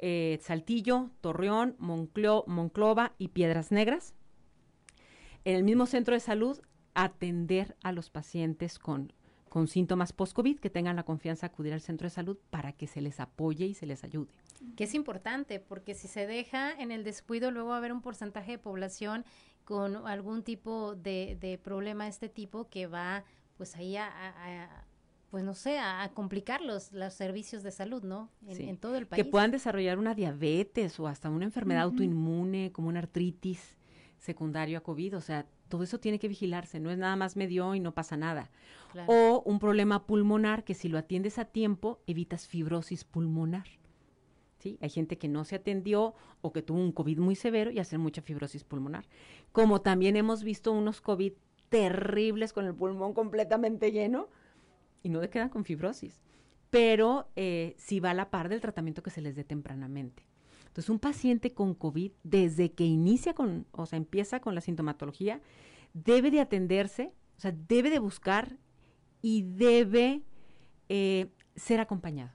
eh, 0.00 0.38
Saltillo, 0.40 1.10
Torreón, 1.20 1.76
Monclova 1.78 3.12
y 3.18 3.28
Piedras 3.28 3.70
Negras. 3.70 4.14
En 5.44 5.56
el 5.56 5.62
mismo 5.62 5.86
centro 5.86 6.14
de 6.14 6.20
salud, 6.20 6.60
atender 6.94 7.76
a 7.82 7.92
los 7.92 8.10
pacientes 8.10 8.78
con, 8.78 9.12
con 9.48 9.68
síntomas 9.68 10.12
post-COVID, 10.12 10.58
que 10.58 10.70
tengan 10.70 10.96
la 10.96 11.04
confianza 11.04 11.46
de 11.46 11.52
acudir 11.52 11.72
al 11.72 11.80
centro 11.80 12.06
de 12.06 12.10
salud 12.10 12.38
para 12.50 12.72
que 12.72 12.86
se 12.86 13.00
les 13.00 13.20
apoye 13.20 13.66
y 13.66 13.74
se 13.74 13.86
les 13.86 14.04
ayude. 14.04 14.32
Que 14.76 14.84
es 14.84 14.94
importante, 14.94 15.60
porque 15.60 15.94
si 15.94 16.08
se 16.08 16.26
deja 16.26 16.72
en 16.72 16.90
el 16.90 17.04
descuido, 17.04 17.50
luego 17.50 17.70
va 17.70 17.76
a 17.76 17.78
haber 17.78 17.92
un 17.92 18.02
porcentaje 18.02 18.52
de 18.52 18.58
población 18.58 19.24
con 19.64 20.06
algún 20.06 20.42
tipo 20.42 20.94
de, 20.94 21.36
de 21.40 21.58
problema 21.58 22.04
de 22.04 22.10
este 22.10 22.28
tipo 22.28 22.68
que 22.68 22.86
va 22.86 23.24
pues 23.56 23.76
ahí 23.76 23.96
a 23.96 24.86
pues 25.30 25.44
no 25.44 25.54
sé, 25.54 25.78
a, 25.78 26.10
complicar 26.12 26.60
los, 26.60 26.92
los, 26.92 27.14
servicios 27.14 27.62
de 27.62 27.70
salud, 27.70 28.02
¿no? 28.02 28.28
En, 28.48 28.76
todo 28.76 28.96
el 28.96 29.06
país. 29.06 29.22
Que 29.22 29.30
puedan 29.30 29.52
desarrollar 29.52 29.98
una 29.98 30.14
diabetes 30.14 30.98
o 30.98 31.06
hasta 31.06 31.30
una 31.30 31.44
enfermedad 31.44 31.84
autoinmune 31.84 32.72
como 32.72 32.88
una 32.88 32.98
artritis 32.98 33.76
secundario 34.18 34.78
a 34.78 34.80
COVID, 34.82 35.16
o 35.16 35.20
sea, 35.20 35.46
todo 35.68 35.84
eso 35.84 36.00
tiene 36.00 36.18
que 36.18 36.28
vigilarse, 36.28 36.80
no 36.80 36.90
es 36.90 36.98
nada 36.98 37.14
más 37.14 37.36
medio 37.36 37.74
y 37.76 37.80
no 37.80 37.94
pasa 37.94 38.16
nada. 38.16 38.50
O 39.06 39.42
un 39.46 39.60
problema 39.60 40.04
pulmonar 40.04 40.64
que 40.64 40.74
si 40.74 40.88
lo 40.88 40.98
atiendes 40.98 41.38
a 41.38 41.44
tiempo, 41.44 42.00
evitas 42.08 42.48
fibrosis 42.48 43.04
pulmonar. 43.04 43.66
¿Sí? 44.58 44.78
Hay 44.82 44.90
gente 44.90 45.16
que 45.16 45.28
no 45.28 45.44
se 45.44 45.54
atendió 45.54 46.14
o 46.42 46.52
que 46.52 46.60
tuvo 46.60 46.80
un 46.80 46.92
COVID 46.92 47.18
muy 47.18 47.34
severo 47.34 47.70
y 47.70 47.78
hace 47.78 47.96
mucha 47.96 48.20
fibrosis 48.20 48.64
pulmonar. 48.64 49.06
Como 49.52 49.80
también 49.80 50.16
hemos 50.16 50.42
visto 50.42 50.72
unos 50.72 51.00
COVID 51.00 51.32
terribles 51.70 52.52
con 52.52 52.66
el 52.66 52.74
pulmón 52.74 53.14
completamente 53.14 53.90
lleno, 53.92 54.28
y 55.02 55.08
no 55.08 55.20
quedan 55.28 55.48
con 55.48 55.64
fibrosis, 55.64 56.20
pero 56.70 57.28
eh, 57.36 57.74
sí 57.78 58.00
va 58.00 58.10
a 58.10 58.14
la 58.14 58.30
par 58.30 58.48
del 58.48 58.60
tratamiento 58.60 59.02
que 59.02 59.10
se 59.10 59.20
les 59.20 59.36
dé 59.36 59.44
tempranamente. 59.44 60.26
Entonces, 60.66 60.88
un 60.88 61.00
paciente 61.00 61.52
con 61.52 61.74
COVID, 61.74 62.12
desde 62.22 62.72
que 62.72 62.84
inicia 62.84 63.34
con, 63.34 63.66
o 63.72 63.86
sea, 63.86 63.96
empieza 63.96 64.40
con 64.40 64.54
la 64.54 64.60
sintomatología, 64.60 65.40
debe 65.94 66.30
de 66.30 66.40
atenderse, 66.40 67.12
o 67.36 67.40
sea, 67.40 67.52
debe 67.52 67.90
de 67.90 67.98
buscar 67.98 68.56
y 69.20 69.42
debe 69.42 70.22
eh, 70.88 71.32
ser 71.56 71.80
acompañado. 71.80 72.32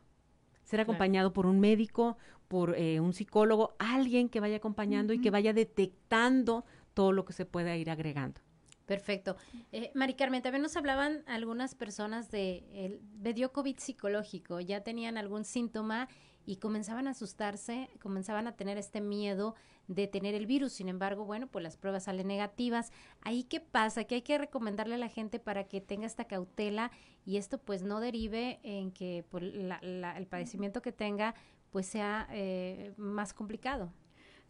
Ser 0.64 0.82
acompañado 0.82 1.32
por 1.32 1.46
un 1.46 1.60
médico, 1.60 2.18
por 2.48 2.76
eh, 2.76 3.00
un 3.00 3.14
psicólogo, 3.14 3.76
alguien 3.80 4.30
que 4.30 4.40
vaya 4.40 4.58
acompañando 4.58 5.14
y 5.14 5.22
que 5.22 5.32
vaya 5.32 5.54
detectando 5.54 6.66
todo 6.94 7.12
lo 7.12 7.24
que 7.24 7.34
se 7.34 7.46
pueda 7.46 7.78
ir 7.78 7.90
agregando. 7.90 8.42
Perfecto. 8.86 9.36
Eh, 9.72 9.92
Mari 9.96 10.14
Carmen, 10.14 10.42
también 10.42 10.62
nos 10.62 10.78
hablaban 10.78 11.24
algunas 11.28 11.74
personas 11.74 12.30
de, 12.30 12.64
el, 12.72 13.00
de 13.22 13.50
COVID 13.50 13.78
psicológico, 13.80 14.60
ya 14.60 14.82
tenían 14.82 15.18
algún 15.18 15.44
síntoma 15.44 16.08
y 16.46 16.58
comenzaban 16.58 17.08
a 17.08 17.12
asustarse, 17.12 17.90
comenzaban 18.00 18.48
a 18.48 18.56
tener 18.56 18.78
este 18.78 19.02
miedo 19.02 19.56
de 19.88 20.08
tener 20.08 20.36
el 20.36 20.46
virus. 20.46 20.74
Sin 20.74 20.90
embargo, 20.90 21.26
bueno, 21.26 21.48
pues 21.48 21.64
las 21.64 21.78
pruebas 21.78 22.04
salen 22.04 22.28
negativas. 22.28 22.92
¿Ahí 23.22 23.44
qué 23.44 23.60
pasa? 23.60 24.04
¿Qué 24.04 24.16
hay 24.16 24.22
que 24.22 24.38
recomendarle 24.38 24.96
a 24.96 25.00
la 25.00 25.10
gente 25.10 25.40
para 25.40 25.64
que 25.64 25.82
tenga 25.82 26.06
esta 26.06 26.26
cautela 26.26 26.92
y 27.26 27.38
esto 27.38 27.58
pues 27.58 27.82
no 27.82 28.00
derive 28.00 28.60
en 28.64 28.92
que 28.92 29.26
pues, 29.30 29.44
el 29.44 30.28
padecimiento 30.28 30.84
que 30.84 30.92
tenga 30.92 31.34
pues 31.72 31.88
sea 31.88 32.28
eh, 32.32 32.94
más 32.98 33.34
complicado? 33.34 33.92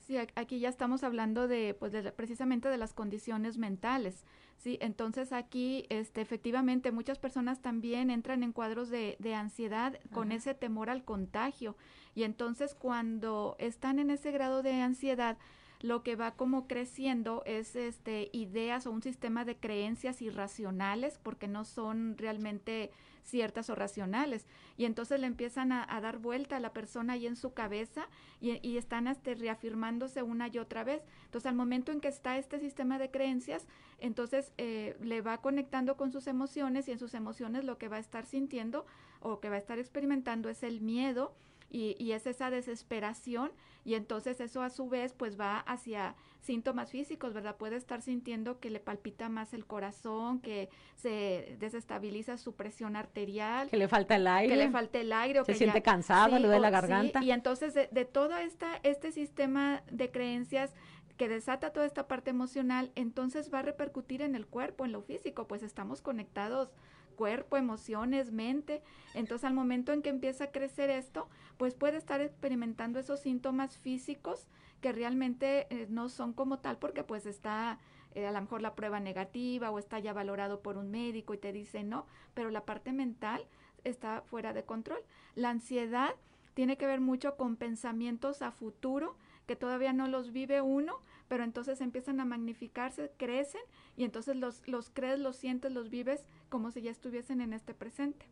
Sí, 0.06 0.18
aquí 0.36 0.60
ya 0.60 0.70
estamos 0.70 1.04
hablando 1.04 1.48
de, 1.48 1.74
pues, 1.74 1.92
precisamente 2.16 2.70
de 2.70 2.78
las 2.78 2.94
condiciones 2.94 3.58
mentales. 3.58 4.24
Sí, 4.56 4.78
entonces 4.80 5.34
aquí, 5.34 5.88
este, 5.90 6.22
efectivamente, 6.22 6.92
muchas 6.92 7.18
personas 7.18 7.64
también 7.64 8.12
entran 8.12 8.44
en 8.44 8.52
cuadros 8.52 8.90
de, 8.90 9.16
de 9.18 9.34
ansiedad 9.34 10.00
con 10.14 10.32
ese 10.32 10.54
temor 10.54 10.92
al 10.92 11.04
contagio. 11.04 11.76
Y 12.14 12.22
entonces 12.22 12.76
cuando 12.76 13.56
están 13.58 13.98
en 13.98 14.12
ese 14.12 14.32
grado 14.32 14.62
de 14.62 14.74
ansiedad, 14.74 15.40
lo 15.82 16.04
que 16.04 16.16
va 16.16 16.36
como 16.36 16.68
creciendo 16.68 17.42
es 17.46 17.76
este 17.76 18.30
ideas 18.32 18.86
o 18.86 18.92
un 18.92 19.02
sistema 19.02 19.44
de 19.44 19.58
creencias 19.58 20.22
irracionales 20.22 21.20
porque 21.22 21.48
no 21.48 21.66
son 21.66 22.18
realmente 22.18 22.92
ciertas 23.26 23.70
o 23.70 23.76
racionales. 23.76 24.46
Y 24.78 24.86
entonces 24.86 25.20
le 25.20 25.28
empiezan 25.28 25.72
a, 25.72 25.86
dar 26.00 26.20
vuelta 26.20 26.58
a 26.58 26.60
la 26.60 26.74
persona 26.74 27.14
ahí 27.14 27.28
en 27.28 27.36
su 27.36 27.54
cabeza 27.54 28.08
y, 28.40 28.78
están 28.78 29.08
este, 29.08 29.36
reafirmándose 29.36 30.24
una 30.24 30.48
y 30.48 30.60
otra 30.60 30.84
vez. 30.84 31.02
Entonces 31.26 31.48
al 31.48 31.56
momento 31.56 31.92
en 31.92 32.00
que 32.00 32.08
está 32.08 32.38
este 32.38 32.60
sistema 32.60 33.00
de 33.00 33.12
creencias, 33.12 33.68
entonces 34.00 34.54
eh, 34.58 34.96
le 35.02 35.22
va 35.22 35.42
conectando 35.42 35.98
con 35.98 36.12
sus 36.12 36.28
emociones 36.28 36.88
y 36.88 36.92
en 36.92 37.00
sus 37.00 37.14
emociones 37.14 37.66
lo 37.66 37.78
que 37.78 37.88
va 37.88 37.98
a 37.98 38.00
estar 38.00 38.26
sintiendo 38.26 38.86
o 39.20 39.40
que 39.40 39.50
va 39.50 39.56
a 39.56 39.60
estar 39.60 39.80
experimentando 39.80 40.50
es 40.50 40.64
el 40.64 40.82
miedo 40.82 41.34
y, 41.76 41.98
y, 42.00 42.14
es 42.14 42.26
esa 42.26 42.50
desesperación 42.50 43.52
y 43.84 43.96
entonces 43.96 44.40
eso 44.40 44.62
a 44.62 44.70
su 44.70 44.88
vez 44.88 45.12
pues 45.12 45.38
va 45.38 45.60
hacia 45.60 46.16
síntomas 46.40 46.90
físicos, 46.90 47.34
¿verdad? 47.34 47.58
Puede 47.58 47.76
estar 47.76 48.02
sintiendo 48.02 48.62
que 48.62 48.70
le 48.70 48.80
palpita 48.80 49.28
más 49.28 49.54
el 49.54 49.66
corazón, 49.66 50.40
que 50.40 50.70
se 50.96 51.58
desestabiliza 51.60 52.38
su 52.38 52.56
presión 52.56 52.96
arterial. 52.96 53.70
Que 53.70 53.76
le 53.76 53.90
falta 53.90 54.16
el 54.16 54.26
aire. 54.26 54.54
Que 54.54 54.64
le 54.64 54.72
falta 54.72 55.02
el 55.02 55.12
aire. 55.12 55.44
se 55.44 55.54
siente 55.56 55.82
cansado, 55.82 56.40
le 56.40 56.48
duele 56.48 56.62
la 56.62 56.70
garganta. 56.70 57.22
y 57.22 57.32
entonces 57.32 57.74
de, 57.74 57.90
de 57.92 58.06
todo 58.06 58.38
esta, 58.38 58.80
este 58.84 59.12
sistema 59.12 59.84
de 59.92 60.12
creencias 60.12 60.74
que 61.18 61.28
desata 61.28 61.74
toda 61.74 61.86
esta 61.86 62.08
parte 62.08 62.30
emocional, 62.30 62.94
entonces 62.96 63.54
va 63.54 63.60
a 63.60 63.64
repercutir 63.64 64.22
en 64.22 64.36
el 64.36 64.48
cuerpo, 64.48 64.86
en 64.86 64.94
lo 64.94 65.02
físico, 65.02 65.46
pues 65.48 65.62
estamos 65.62 66.02
conectados 66.02 66.72
cuerpo, 67.16 67.58
emociones, 67.58 68.32
mente. 68.32 68.84
Entonces 69.14 69.46
al 69.46 69.54
momento 69.54 69.92
en 69.94 70.02
que 70.02 70.10
empieza 70.10 70.46
a 70.46 70.52
crecer 70.52 70.90
esto, 70.90 71.28
pues 71.58 71.74
puede 71.74 71.98
estar 71.98 72.22
experimentando 72.22 73.00
esos 73.00 73.20
síntomas 73.20 73.78
físicos 73.78 74.48
que 74.82 74.92
realmente 74.92 75.68
eh, 75.70 75.88
no 75.90 76.10
son 76.10 76.34
como 76.34 76.60
tal 76.60 76.78
porque 76.78 77.04
pues 77.04 77.26
está 77.26 77.80
eh, 78.14 78.28
a 78.28 78.32
lo 78.32 78.42
mejor 78.42 78.62
la 78.62 78.76
prueba 78.76 79.00
negativa 79.00 79.72
o 79.72 79.80
está 79.80 80.00
ya 80.00 80.14
valorado 80.14 80.62
por 80.62 80.78
un 80.78 80.92
médico 80.92 81.34
y 81.34 81.38
te 81.38 81.52
dice 81.52 81.84
no, 81.84 82.06
pero 82.34 82.50
la 82.50 82.66
parte 82.66 82.94
mental 82.94 83.46
está 83.84 84.22
fuera 84.22 84.54
de 84.54 84.64
control. 84.64 85.00
La 85.36 85.50
ansiedad 85.50 86.16
tiene 86.54 86.78
que 86.78 86.88
ver 86.88 87.02
mucho 87.02 87.36
con 87.36 87.56
pensamientos 87.56 88.42
a 88.42 88.52
futuro 88.52 89.16
que 89.46 89.56
todavía 89.56 89.94
no 89.94 90.08
los 90.08 90.32
vive 90.32 90.62
uno, 90.62 91.02
pero 91.28 91.44
entonces 91.44 91.82
empiezan 91.82 92.20
a 92.20 92.26
magnificarse, 92.26 93.12
crecen 93.18 93.62
y 93.96 94.04
entonces 94.04 94.36
los, 94.36 94.68
los 94.68 94.90
crees, 94.90 95.20
los 95.20 95.36
sientes, 95.36 95.72
los 95.72 95.90
vives 95.90 96.26
como 96.50 96.72
si 96.72 96.82
ya 96.82 96.92
estuviesen 96.92 97.42
en 97.42 97.54
este 97.54 97.74
presente. 97.74 98.26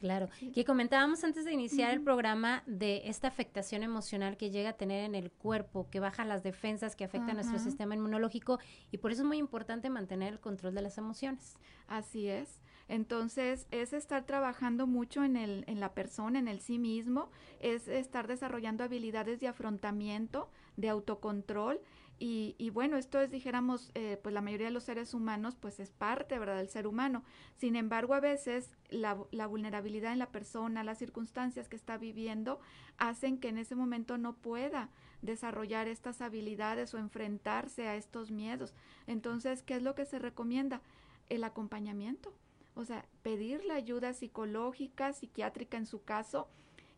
Claro, 0.00 0.30
que 0.54 0.64
comentábamos 0.64 1.24
antes 1.24 1.44
de 1.44 1.52
iniciar 1.52 1.92
el 1.92 2.00
programa 2.00 2.62
de 2.66 3.02
esta 3.04 3.28
afectación 3.28 3.82
emocional 3.82 4.38
que 4.38 4.50
llega 4.50 4.70
a 4.70 4.76
tener 4.78 5.04
en 5.04 5.14
el 5.14 5.30
cuerpo, 5.30 5.90
que 5.90 6.00
baja 6.00 6.24
las 6.24 6.42
defensas, 6.42 6.96
que 6.96 7.04
afecta 7.04 7.32
a 7.32 7.34
nuestro 7.34 7.58
sistema 7.58 7.94
inmunológico 7.94 8.58
y 8.90 8.96
por 8.96 9.12
eso 9.12 9.22
es 9.22 9.28
muy 9.28 9.36
importante 9.36 9.90
mantener 9.90 10.32
el 10.32 10.40
control 10.40 10.74
de 10.74 10.80
las 10.80 10.96
emociones. 10.96 11.58
Así 11.86 12.28
es. 12.28 12.62
Entonces, 12.88 13.66
es 13.70 13.92
estar 13.92 14.24
trabajando 14.24 14.86
mucho 14.86 15.22
en, 15.22 15.36
el, 15.36 15.64
en 15.68 15.80
la 15.80 15.92
persona, 15.92 16.38
en 16.38 16.48
el 16.48 16.60
sí 16.60 16.78
mismo, 16.78 17.30
es 17.60 17.86
estar 17.86 18.26
desarrollando 18.26 18.82
habilidades 18.82 19.38
de 19.38 19.48
afrontamiento, 19.48 20.50
de 20.78 20.88
autocontrol 20.88 21.78
y, 22.22 22.54
y, 22.58 22.68
bueno, 22.68 22.98
esto 22.98 23.18
es, 23.18 23.30
dijéramos, 23.30 23.90
eh, 23.94 24.20
pues 24.22 24.34
la 24.34 24.42
mayoría 24.42 24.66
de 24.66 24.72
los 24.72 24.84
seres 24.84 25.14
humanos, 25.14 25.56
pues 25.58 25.80
es 25.80 25.90
parte, 25.90 26.38
¿verdad?, 26.38 26.58
del 26.58 26.68
ser 26.68 26.86
humano. 26.86 27.24
Sin 27.56 27.76
embargo, 27.76 28.12
a 28.12 28.20
veces 28.20 28.76
la, 28.90 29.16
la, 29.30 29.46
vulnerabilidad 29.46 30.12
en 30.12 30.18
la 30.18 30.30
persona, 30.30 30.84
las 30.84 30.98
circunstancias 30.98 31.70
que 31.70 31.76
está 31.76 31.96
viviendo, 31.96 32.60
hacen 32.98 33.38
que 33.38 33.48
en 33.48 33.56
ese 33.56 33.74
momento 33.74 34.18
no 34.18 34.34
pueda 34.36 34.90
desarrollar 35.22 35.88
estas 35.88 36.20
habilidades 36.20 36.92
o 36.92 36.98
enfrentarse 36.98 37.88
a 37.88 37.96
estos 37.96 38.30
miedos. 38.30 38.74
Entonces, 39.06 39.62
¿qué 39.62 39.76
es 39.76 39.82
lo 39.82 39.94
que 39.94 40.04
se 40.04 40.18
recomienda? 40.18 40.82
El 41.30 41.42
acompañamiento. 41.42 42.34
O 42.74 42.84
sea, 42.84 43.06
pedir 43.22 43.64
la 43.64 43.76
ayuda 43.76 44.12
psicológica, 44.12 45.14
psiquiátrica 45.14 45.78
en 45.78 45.86
su 45.86 46.04
caso, 46.04 46.48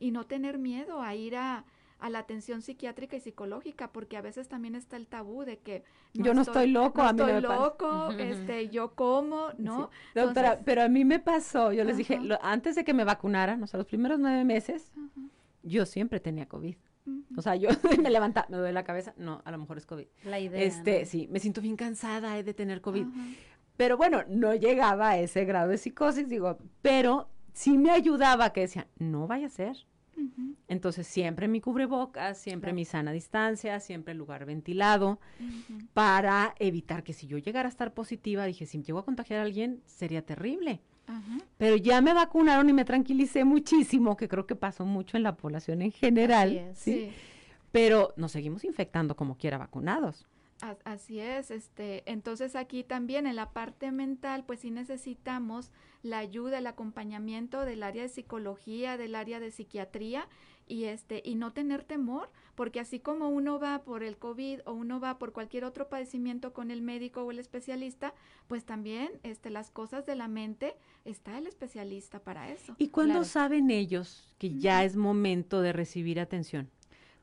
y 0.01 0.11
no 0.11 0.27
tener 0.27 0.59
miedo 0.59 1.01
a 1.01 1.15
ir 1.15 1.37
a 1.37 1.65
a 2.03 2.11
la 2.11 2.19
atención 2.19 2.63
psiquiátrica 2.63 3.17
y 3.17 3.21
psicológica, 3.21 3.93
porque 3.93 4.17
a 4.17 4.21
veces 4.21 4.49
también 4.49 4.75
está 4.75 4.97
el 4.97 5.07
tabú 5.07 5.45
de 5.45 5.61
que 5.61 5.85
yo 6.13 6.35
no 6.35 6.43
estoy, 6.43 6.67
loco, 6.67 7.01
no 7.01 7.09
a 7.09 7.13
mí 7.13 7.23
estoy 7.23 7.41
loco, 7.41 8.11
este, 8.19 8.69
yo 8.71 8.97
como, 8.97 9.51
¿no? 9.57 9.89
Doctora, 10.13 10.61
pero 10.65 10.83
a 10.83 10.89
mí 10.89 11.05
me 11.05 11.21
pasó, 11.21 11.73
yo 11.73 11.85
les 11.85 11.97
dije, 11.97 12.19
antes 12.43 12.75
de 12.75 12.83
que 12.83 12.93
me 12.93 13.05
vacunaran, 13.05 13.63
o 13.63 13.69
sea, 13.69 13.79
los 13.79 13.87
primeros 13.87 14.19
nueve 14.19 14.45
meses, 14.45 14.91
yo 15.63 15.87
siempre 15.87 16.19
tenía 16.19 16.47
COVID. 16.49 16.75
O 17.37 17.43
sea, 17.43 17.55
yo 17.55 17.69
me 18.03 18.11
levantaba, 18.11 18.49
me 18.51 18.57
duele 18.57 18.73
la 18.73 18.85
cabeza, 18.85 19.15
no, 19.17 19.41
a 19.45 19.53
lo 19.53 19.59
mejor 19.59 19.79
es 19.79 19.87
COVID. 19.87 20.07
La 20.25 20.41
idea. 20.41 20.61
Este, 20.61 21.05
sí, 21.05 21.29
me 21.31 21.39
siento 21.39 21.61
bien 21.61 21.77
cansada 21.77 22.43
de 22.43 22.55
tener 22.55 22.81
COVID. 22.81 23.07
Pero 23.77 23.97
bueno, 23.97 24.25
no 24.29 24.55
llegaba 24.55 25.11
a 25.11 25.19
ese 25.19 25.45
grado 25.45 25.69
de 25.69 25.79
psicosis, 25.79 26.29
digo, 26.29 26.59
pero 26.83 27.29
sí 27.53 27.79
me 27.79 27.93
ayudaba 27.93 28.53
que 28.53 28.63
decía, 28.63 28.89
no 28.99 29.29
vaya 29.29 29.47
a 29.47 29.51
ser, 29.51 29.87
entonces, 30.69 31.07
siempre 31.07 31.49
mi 31.49 31.61
cubrebocas, 31.61 32.39
siempre 32.39 32.73
mi 32.73 32.85
sana 32.85 33.13
distancia, 33.13 33.81
siempre 33.81 34.13
el 34.13 34.19
lugar 34.19 34.45
ventilado, 34.45 35.21
para 35.93 36.55
evitar 36.59 37.03
que 37.03 37.13
si 37.13 37.27
yo 37.27 37.39
llegara 37.39 37.69
a 37.69 37.71
estar 37.71 37.93
positiva, 37.93 38.45
dije, 38.45 38.67
si 38.67 38.83
llego 38.83 38.99
a 38.99 39.05
contagiar 39.05 39.41
a 39.41 39.43
alguien, 39.43 39.83
sería 39.87 40.25
terrible. 40.25 40.81
Pero 41.59 41.77
ya 41.77 42.01
me 42.01 42.15
vacunaron 42.15 42.69
y 42.69 42.73
me 42.73 42.85
tranquilicé 42.85 43.45
muchísimo, 43.45 44.17
que 44.17 44.29
creo 44.29 44.47
que 44.47 44.57
pasó 44.57 44.87
mucho 44.87 45.17
en 45.17 45.25
la 45.25 45.37
población 45.37 45.83
en 45.83 45.93
general. 45.93 46.71
¿sí? 46.75 47.11
Pero 47.71 48.15
nos 48.17 48.33
seguimos 48.33 48.65
infectando 48.65 49.15
como 49.17 49.37
quiera 49.37 49.59
vacunados. 49.59 50.27
Así 50.85 51.19
es, 51.19 51.51
este, 51.51 52.05
entonces 52.07 52.55
aquí 52.55 52.85
también 52.85 53.27
en 53.27 53.35
la 53.35 53.51
parte 53.51 53.91
mental, 53.91 54.45
pues 54.45 54.61
sí 54.61 54.71
necesitamos 54.71 55.73
la 56.05 56.19
ayuda, 56.19 56.59
el 56.59 56.69
acompañamiento 56.69 57.65
del 57.65 57.83
área 57.83 58.03
de 58.03 58.09
psicología, 58.09 58.97
del 58.97 59.17
área 59.17 59.41
de 59.41 59.51
psiquiatría 59.51 60.29
y 60.69 60.85
este 60.85 61.21
y 61.25 61.35
no 61.35 61.53
tener 61.53 61.83
temor, 61.83 62.31
porque 62.55 62.79
así 62.79 63.01
como 63.01 63.29
uno 63.29 63.59
va 63.59 63.83
por 63.83 64.05
el 64.05 64.19
COVID 64.19 64.61
o 64.65 64.73
uno 64.73 65.01
va 65.01 65.19
por 65.19 65.33
cualquier 65.33 65.65
otro 65.65 65.89
padecimiento 65.89 66.53
con 66.53 66.71
el 66.71 66.81
médico 66.81 67.23
o 67.23 67.33
el 67.33 67.41
especialista, 67.41 68.15
pues 68.47 68.65
también 68.65 69.11
este 69.25 69.51
las 69.51 69.73
cosas 69.73 70.07
de 70.07 70.15
la 70.15 70.29
mente 70.29 70.77
está 71.05 71.39
el 71.39 71.49
especialista 71.49 72.21
para 72.21 72.53
eso. 72.53 72.77
¿Y 72.79 72.91
cuándo 72.91 73.25
saben 73.25 73.69
ellos 73.73 74.33
que 74.39 74.57
ya 74.59 74.85
es 74.85 74.95
momento 74.95 75.61
de 75.61 75.73
recibir 75.73 76.21
atención? 76.21 76.71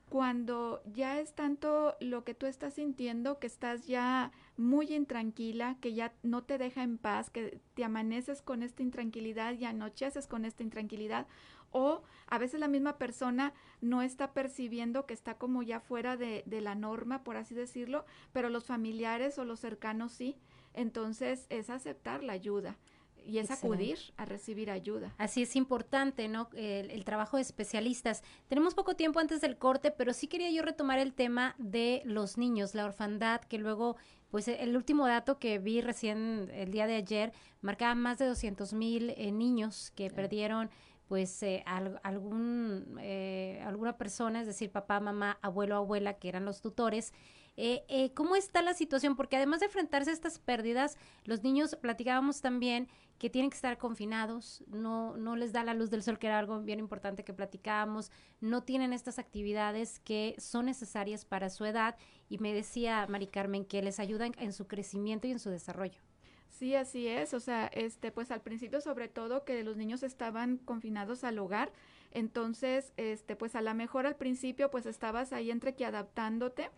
Cuando 0.10 0.82
ya 0.92 1.20
es 1.20 1.34
tanto 1.34 1.96
lo 2.00 2.24
que 2.24 2.34
tú 2.34 2.48
estás 2.48 2.74
sintiendo, 2.74 3.38
que 3.38 3.46
estás 3.46 3.86
ya 3.86 4.32
muy 4.58 4.92
intranquila, 4.94 5.78
que 5.80 5.94
ya 5.94 6.14
no 6.24 6.44
te 6.44 6.58
deja 6.58 6.82
en 6.82 6.98
paz, 6.98 7.30
que 7.30 7.62
te 7.76 7.84
amaneces 7.84 8.42
con 8.42 8.64
esta 8.64 8.82
intranquilidad 8.82 9.54
y 9.54 9.66
anocheces 9.66 10.26
con 10.26 10.46
esta 10.46 10.64
intranquilidad, 10.64 11.28
o 11.72 12.02
a 12.28 12.40
veces 12.40 12.60
la 12.60 12.68
misma 12.68 12.98
persona 12.98 13.54
no 13.82 14.02
está 14.02 14.34
percibiendo 14.34 15.06
que 15.06 15.14
está 15.14 15.36
como 15.36 15.62
ya 15.62 15.80
fuera 15.80 16.18
de, 16.18 16.42
de 16.48 16.62
la 16.62 16.74
norma, 16.74 17.24
por 17.24 17.38
así 17.38 17.54
decirlo, 17.54 18.06
pero 18.34 18.50
los 18.50 18.66
familiares 18.66 19.38
o 19.38 19.46
los 19.46 19.60
cercanos 19.60 20.12
sí. 20.12 20.38
Entonces 20.74 21.46
es 21.50 21.70
aceptar 21.70 22.24
la 22.24 22.34
ayuda 22.34 22.78
y 23.26 23.40
es 23.40 23.52
acudir 23.52 23.98
a 24.18 24.26
recibir 24.26 24.72
ayuda. 24.72 25.14
Así 25.18 25.42
es 25.42 25.56
importante, 25.56 26.28
¿no? 26.28 26.50
El, 26.54 27.04
trabajo 27.04 27.38
de 27.38 27.42
especialistas. 27.42 28.24
Tenemos 28.48 28.76
poco 28.76 28.96
tiempo 28.96 29.20
antes 29.20 29.42
del 29.42 29.58
corte, 29.58 29.92
pero 29.92 30.14
sí 30.14 30.28
quería 30.28 30.52
yo 30.52 30.62
retomar 30.62 31.00
el 31.00 31.14
tema 31.14 31.56
de 31.58 32.02
los 32.06 32.38
niños, 32.38 32.76
la 32.76 32.86
orfandad, 32.86 33.42
que 33.42 33.58
luego, 33.58 33.96
pues 34.30 34.48
el 34.48 34.76
último 34.76 35.08
dato 35.08 35.40
que 35.40 35.60
vi 35.60 35.82
recién 35.82 36.50
el 36.54 36.72
día 36.72 36.88
de 36.88 36.96
ayer 36.96 37.34
marcaba 37.62 37.96
más 37.96 38.18
de 38.18 38.26
200 38.26 38.74
mil 38.74 39.12
eh, 39.12 39.32
niños 39.32 39.92
que 39.96 40.10
perdieron 40.10 40.70
pues 41.10 41.42
eh, 41.42 41.64
algún, 41.66 42.98
eh, 43.02 43.60
alguna 43.66 43.98
persona, 43.98 44.42
es 44.42 44.48
decir, 44.48 44.72
papá, 44.72 45.00
mamá, 45.00 45.40
abuelo, 45.42 45.76
abuela, 45.76 46.14
que 46.20 46.30
eran 46.30 46.46
los 46.46 46.62
tutores, 46.62 47.14
eh, 47.62 47.84
eh, 47.90 48.14
¿Cómo 48.14 48.38
está 48.38 48.62
la 48.62 48.74
situación? 48.74 49.18
Porque 49.18 49.36
además 49.36 49.60
de 49.60 49.66
enfrentarse 49.66 50.12
a 50.12 50.14
estas 50.14 50.40
pérdidas, 50.40 50.98
los 51.26 51.44
niños 51.44 51.76
platicábamos 51.76 52.40
también 52.40 52.88
que 53.18 53.30
tienen 53.30 53.50
que 53.50 53.56
estar 53.56 53.78
confinados, 53.78 54.64
no, 54.68 55.18
no 55.18 55.36
les 55.36 55.52
da 55.52 55.66
la 55.66 55.74
luz 55.74 55.90
del 55.90 56.02
sol, 56.02 56.20
que 56.20 56.28
era 56.28 56.40
algo 56.40 56.62
bien 56.62 56.80
importante 56.80 57.26
que 57.26 57.34
platicábamos, 57.34 58.14
no 58.40 58.64
tienen 58.64 58.94
estas 58.94 59.20
actividades 59.20 60.00
que 60.00 60.36
son 60.38 60.68
necesarias 60.68 61.26
para 61.26 61.50
su 61.50 61.66
edad 61.66 61.98
y 62.30 62.38
me 62.38 62.54
decía 62.54 63.06
Mari 63.10 63.28
Carmen 63.28 63.66
que 63.66 63.82
les 63.82 64.00
ayudan 64.00 64.32
en 64.38 64.54
su 64.54 64.66
crecimiento 64.66 65.28
y 65.28 65.32
en 65.32 65.40
su 65.40 65.50
desarrollo. 65.50 66.00
Sí, 66.48 66.76
así 66.76 67.08
es. 67.08 67.34
O 67.34 67.42
sea, 67.42 67.68
este, 67.68 68.14
pues 68.14 68.32
al 68.32 68.42
principio 68.42 68.80
sobre 68.80 69.10
todo 69.10 69.44
que 69.44 69.62
los 69.66 69.76
niños 69.76 70.02
estaban 70.04 70.58
confinados 70.60 71.26
al 71.26 71.40
hogar, 71.40 71.74
entonces, 72.12 72.92
este, 72.98 73.36
pues 73.36 73.56
a 73.56 73.62
lo 73.62 73.74
mejor 73.76 74.08
al 74.08 74.16
principio 74.16 74.72
pues 74.72 74.86
estabas 74.86 75.32
ahí 75.34 75.52
entre 75.52 75.76
que 75.76 75.86
adaptándote 75.86 76.70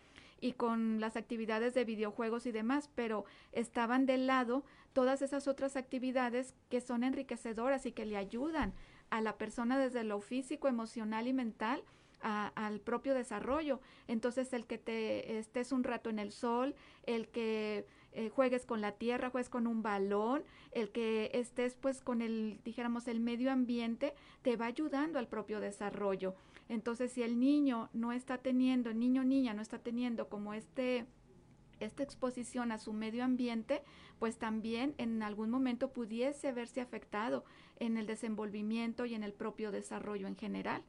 y 0.42 0.52
con 0.54 1.00
las 1.00 1.16
actividades 1.16 1.72
de 1.72 1.84
videojuegos 1.84 2.46
y 2.46 2.52
demás, 2.52 2.90
pero 2.96 3.24
estaban 3.52 4.04
de 4.06 4.18
lado 4.18 4.64
todas 4.92 5.22
esas 5.22 5.46
otras 5.46 5.76
actividades 5.76 6.54
que 6.68 6.80
son 6.80 7.04
enriquecedoras 7.04 7.86
y 7.86 7.92
que 7.92 8.04
le 8.04 8.16
ayudan 8.16 8.74
a 9.08 9.20
la 9.20 9.38
persona 9.38 9.78
desde 9.78 10.02
lo 10.02 10.20
físico, 10.20 10.66
emocional 10.66 11.28
y 11.28 11.32
mental 11.32 11.84
al 12.22 12.80
propio 12.80 13.14
desarrollo. 13.14 13.80
Entonces, 14.08 14.52
el 14.52 14.66
que 14.66 14.78
te 14.78 15.38
estés 15.38 15.72
un 15.72 15.84
rato 15.84 16.10
en 16.10 16.18
el 16.18 16.32
sol, 16.32 16.74
el 17.04 17.28
que 17.28 17.86
eh, 18.12 18.28
juegues 18.28 18.66
con 18.66 18.80
la 18.80 18.92
tierra, 18.92 19.30
juegues 19.30 19.48
con 19.48 19.66
un 19.66 19.82
balón, 19.82 20.44
el 20.72 20.90
que 20.90 21.30
estés 21.34 21.76
pues 21.76 22.00
con 22.00 22.20
el, 22.20 22.60
dijéramos, 22.64 23.08
el 23.08 23.20
medio 23.20 23.50
ambiente, 23.50 24.14
te 24.42 24.56
va 24.56 24.66
ayudando 24.66 25.18
al 25.18 25.28
propio 25.28 25.60
desarrollo. 25.60 26.34
Entonces, 26.72 27.12
si 27.12 27.22
el 27.22 27.38
niño 27.38 27.90
no 27.92 28.12
está 28.12 28.38
teniendo, 28.38 28.94
niño 28.94 29.20
o 29.20 29.24
niña 29.24 29.52
no 29.52 29.60
está 29.60 29.78
teniendo 29.78 30.30
como 30.30 30.54
este 30.54 31.06
esta 31.80 32.02
exposición 32.02 32.72
a 32.72 32.78
su 32.78 32.94
medio 32.94 33.24
ambiente, 33.24 33.82
pues 34.18 34.38
también 34.38 34.94
en 34.96 35.22
algún 35.22 35.50
momento 35.50 35.92
pudiese 35.92 36.50
verse 36.52 36.80
afectado 36.80 37.44
en 37.78 37.98
el 37.98 38.06
desenvolvimiento 38.06 39.04
y 39.04 39.14
en 39.14 39.22
el 39.22 39.34
propio 39.34 39.70
desarrollo 39.70 40.26
en 40.28 40.36
general. 40.36 40.82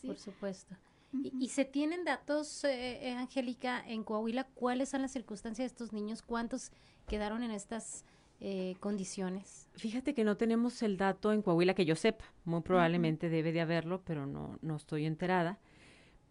Por 0.00 0.16
supuesto. 0.16 0.76
y, 1.12 1.48
se 1.50 1.66
tienen 1.66 2.04
datos, 2.04 2.64
eh, 2.64 3.08
eh, 3.08 3.12
Angélica, 3.12 3.86
en 3.86 4.04
Coahuila? 4.04 4.44
¿Cuáles 4.54 4.88
son 4.88 5.02
las 5.02 5.12
circunstancias 5.12 5.64
de 5.70 5.74
estos 5.74 5.92
niños? 5.92 6.22
¿Cuántos 6.22 6.70
quedaron 7.06 7.42
en 7.42 7.50
estas 7.50 8.06
eh, 8.40 8.76
condiciones? 8.80 9.68
Fíjate 9.74 10.14
que 10.14 10.24
no 10.24 10.36
tenemos 10.36 10.82
el 10.82 10.96
dato 10.96 11.32
en 11.32 11.42
Coahuila 11.42 11.74
que 11.74 11.84
yo 11.84 11.96
sepa. 11.96 12.24
Muy 12.44 12.62
probablemente 12.62 13.28
debe 13.28 13.52
de 13.52 13.60
haberlo, 13.60 14.02
pero 14.04 14.26
no, 14.26 14.58
no 14.62 14.76
estoy 14.76 15.06
enterada 15.06 15.58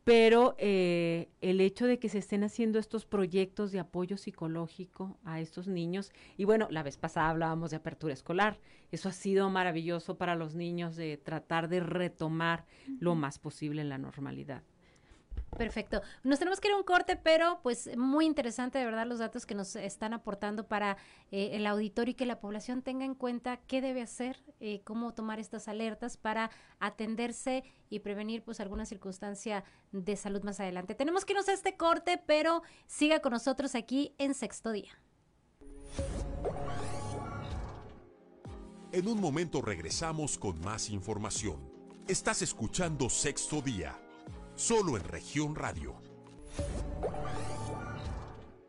pero 0.08 0.56
eh, 0.58 1.28
el 1.42 1.60
hecho 1.60 1.86
de 1.86 2.00
que 2.00 2.08
se 2.08 2.20
estén 2.20 2.46
haciendo 2.46 2.80
estos 2.80 3.06
proyectos 3.06 3.74
de 3.74 3.80
apoyo 3.80 4.16
psicológico 4.16 5.18
a 5.26 5.42
estos 5.42 5.68
niños, 5.68 6.14
y 6.38 6.46
bueno, 6.46 6.70
la 6.72 6.82
vez 6.82 6.96
pasada 6.96 7.28
hablábamos 7.28 7.72
de 7.72 7.76
apertura 7.76 8.14
escolar, 8.14 8.58
eso 8.90 9.10
ha 9.10 9.12
sido 9.12 9.50
maravilloso 9.50 10.18
para 10.18 10.36
los 10.36 10.56
niños 10.56 10.96
de 10.96 11.18
tratar 11.18 11.68
de 11.68 11.82
retomar 11.82 12.64
lo 13.02 13.16
más 13.16 13.38
posible 13.38 13.82
en 13.82 13.90
la 13.90 13.98
normalidad. 13.98 14.64
Perfecto. 15.56 16.02
Nos 16.24 16.40
tenemos 16.40 16.60
que 16.60 16.68
ir 16.68 16.74
a 16.74 16.78
un 16.78 16.84
corte, 16.84 17.16
pero 17.16 17.60
pues 17.64 17.96
muy 17.98 18.26
interesante 18.26 18.78
de 18.78 18.86
verdad 18.86 19.08
los 19.08 19.20
datos 19.20 19.46
que 19.46 19.56
nos 19.56 19.76
están 19.76 20.14
aportando 20.14 20.68
para 20.68 20.98
eh, 21.32 21.52
el 21.54 21.66
auditorio 21.66 22.12
y 22.12 22.16
que 22.16 22.26
la 22.26 22.40
población 22.40 22.82
tenga 22.82 23.06
en 23.06 23.16
cuenta 23.16 23.58
qué 23.58 23.82
debe 23.82 24.02
hacer, 24.02 24.44
eh, 24.60 24.82
cómo 24.84 25.14
tomar 25.14 25.40
estas 25.40 25.68
alertas 25.68 26.18
para 26.18 26.52
atenderse 26.80 27.64
y 27.90 28.00
prevenir 28.00 28.44
pues 28.44 28.60
alguna 28.60 28.86
circunstancia 28.86 29.64
de 29.92 30.16
salud 30.16 30.44
más 30.44 30.60
adelante. 30.60 30.96
Tenemos 30.96 31.26
que 31.26 31.34
irnos 31.34 31.50
a 31.50 31.54
este 31.54 31.76
corte, 31.76 32.22
pero 32.24 32.62
siga 32.86 33.22
con 33.22 33.32
nosotros 33.32 33.74
aquí 33.74 34.14
en 34.18 34.34
Sexto 34.34 34.72
Día. 34.72 34.92
En 38.92 39.08
un 39.08 39.20
momento 39.20 39.62
regresamos 39.62 40.38
con 40.38 40.60
más 40.62 40.90
información. 40.90 41.72
Estás 42.08 42.42
escuchando 42.42 43.10
Sexto 43.10 43.62
Día 43.62 44.00
solo 44.58 44.98
en 44.98 45.04
región 45.04 45.56
radio. 45.56 45.94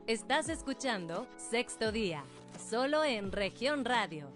Estás 0.07 0.51
escuchando 0.51 1.27
Sexto 1.38 1.92
Día, 1.92 2.24
solo 2.68 3.05
en 3.05 3.33
región 3.33 3.87
radio. 3.87 4.31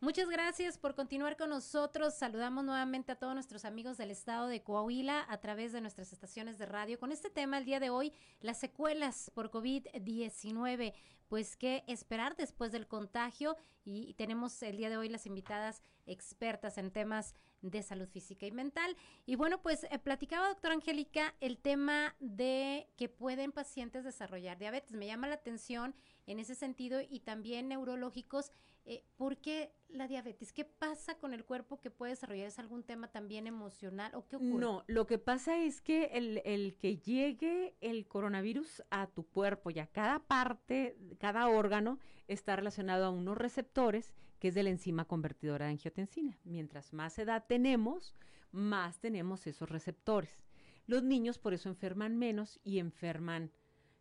Muchas 0.00 0.28
gracias 0.28 0.78
por 0.78 0.94
continuar 0.94 1.36
con 1.36 1.50
nosotros. 1.50 2.14
Saludamos 2.14 2.64
nuevamente 2.64 3.10
a 3.10 3.16
todos 3.16 3.34
nuestros 3.34 3.64
amigos 3.64 3.98
del 3.98 4.12
estado 4.12 4.46
de 4.46 4.62
Coahuila 4.62 5.26
a 5.28 5.38
través 5.38 5.72
de 5.72 5.80
nuestras 5.80 6.12
estaciones 6.12 6.56
de 6.56 6.66
radio 6.66 7.00
con 7.00 7.10
este 7.10 7.30
tema 7.30 7.58
el 7.58 7.64
día 7.64 7.80
de 7.80 7.90
hoy, 7.90 8.12
las 8.40 8.60
secuelas 8.60 9.32
por 9.34 9.50
COVID-19 9.50 10.94
pues 11.28 11.56
qué 11.56 11.84
esperar 11.86 12.36
después 12.36 12.72
del 12.72 12.86
contagio 12.86 13.56
y 13.84 14.14
tenemos 14.14 14.62
el 14.62 14.76
día 14.76 14.90
de 14.90 14.96
hoy 14.96 15.08
las 15.08 15.26
invitadas 15.26 15.82
expertas 16.06 16.78
en 16.78 16.90
temas 16.90 17.34
de 17.62 17.82
salud 17.82 18.08
física 18.08 18.46
y 18.46 18.52
mental. 18.52 18.96
Y 19.26 19.36
bueno, 19.36 19.62
pues 19.62 19.84
eh, 19.84 19.98
platicaba 19.98 20.48
doctora 20.48 20.74
Angélica 20.74 21.34
el 21.40 21.58
tema 21.58 22.14
de 22.20 22.88
que 22.96 23.08
pueden 23.08 23.52
pacientes 23.52 24.04
desarrollar 24.04 24.58
diabetes. 24.58 24.92
Me 24.92 25.06
llama 25.06 25.26
la 25.26 25.34
atención 25.34 25.94
en 26.26 26.38
ese 26.38 26.54
sentido 26.54 27.00
y 27.00 27.20
también 27.20 27.68
neurológicos 27.68 28.52
eh, 28.88 29.04
¿Por 29.18 29.36
qué 29.36 29.70
la 29.90 30.08
diabetes? 30.08 30.50
¿Qué 30.50 30.64
pasa 30.64 31.18
con 31.18 31.34
el 31.34 31.44
cuerpo 31.44 31.78
que 31.78 31.90
puede 31.90 32.12
desarrollar? 32.12 32.46
¿Es 32.46 32.58
algún 32.58 32.82
tema 32.82 33.08
también 33.08 33.46
emocional 33.46 34.14
o 34.14 34.26
qué 34.26 34.36
ocurre? 34.36 34.60
No, 34.60 34.82
lo 34.86 35.06
que 35.06 35.18
pasa 35.18 35.58
es 35.58 35.82
que 35.82 36.06
el, 36.14 36.40
el 36.46 36.74
que 36.78 36.96
llegue 36.96 37.76
el 37.82 38.06
coronavirus 38.06 38.82
a 38.90 39.06
tu 39.08 39.26
cuerpo 39.26 39.68
y 39.68 39.78
a 39.78 39.86
cada 39.88 40.20
parte, 40.20 40.96
cada 41.18 41.48
órgano, 41.48 41.98
está 42.28 42.56
relacionado 42.56 43.04
a 43.04 43.10
unos 43.10 43.36
receptores 43.36 44.14
que 44.38 44.48
es 44.48 44.54
de 44.54 44.62
la 44.62 44.70
enzima 44.70 45.04
convertidora 45.04 45.66
de 45.66 45.72
angiotensina. 45.72 46.38
Mientras 46.44 46.94
más 46.94 47.18
edad 47.18 47.44
tenemos, 47.46 48.16
más 48.52 49.00
tenemos 49.00 49.46
esos 49.46 49.68
receptores. 49.68 50.46
Los 50.86 51.02
niños 51.02 51.38
por 51.38 51.52
eso 51.52 51.68
enferman 51.68 52.16
menos 52.16 52.58
y 52.64 52.78
enferman 52.78 53.52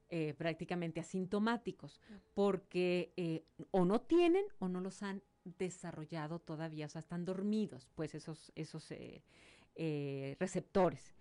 eh, 0.10 0.34
prácticamente 0.38 1.02
asintomáticos, 1.02 2.00
porque 2.34 3.12
eh, 3.18 3.44
o 3.72 3.84
no 3.84 4.00
tienen 4.00 4.46
o 4.58 4.70
no 4.70 4.80
los 4.80 5.04
han 5.04 5.22
desarrollado 5.44 6.40
todavía, 6.40 6.86
o 6.86 6.90
sea, 6.90 7.00
están 7.00 7.26
dormidos, 7.26 7.90
pues 7.94 8.16
esos, 8.16 8.54
esos 8.56 8.88
eh, 8.92 10.36
receptores. 10.40 11.14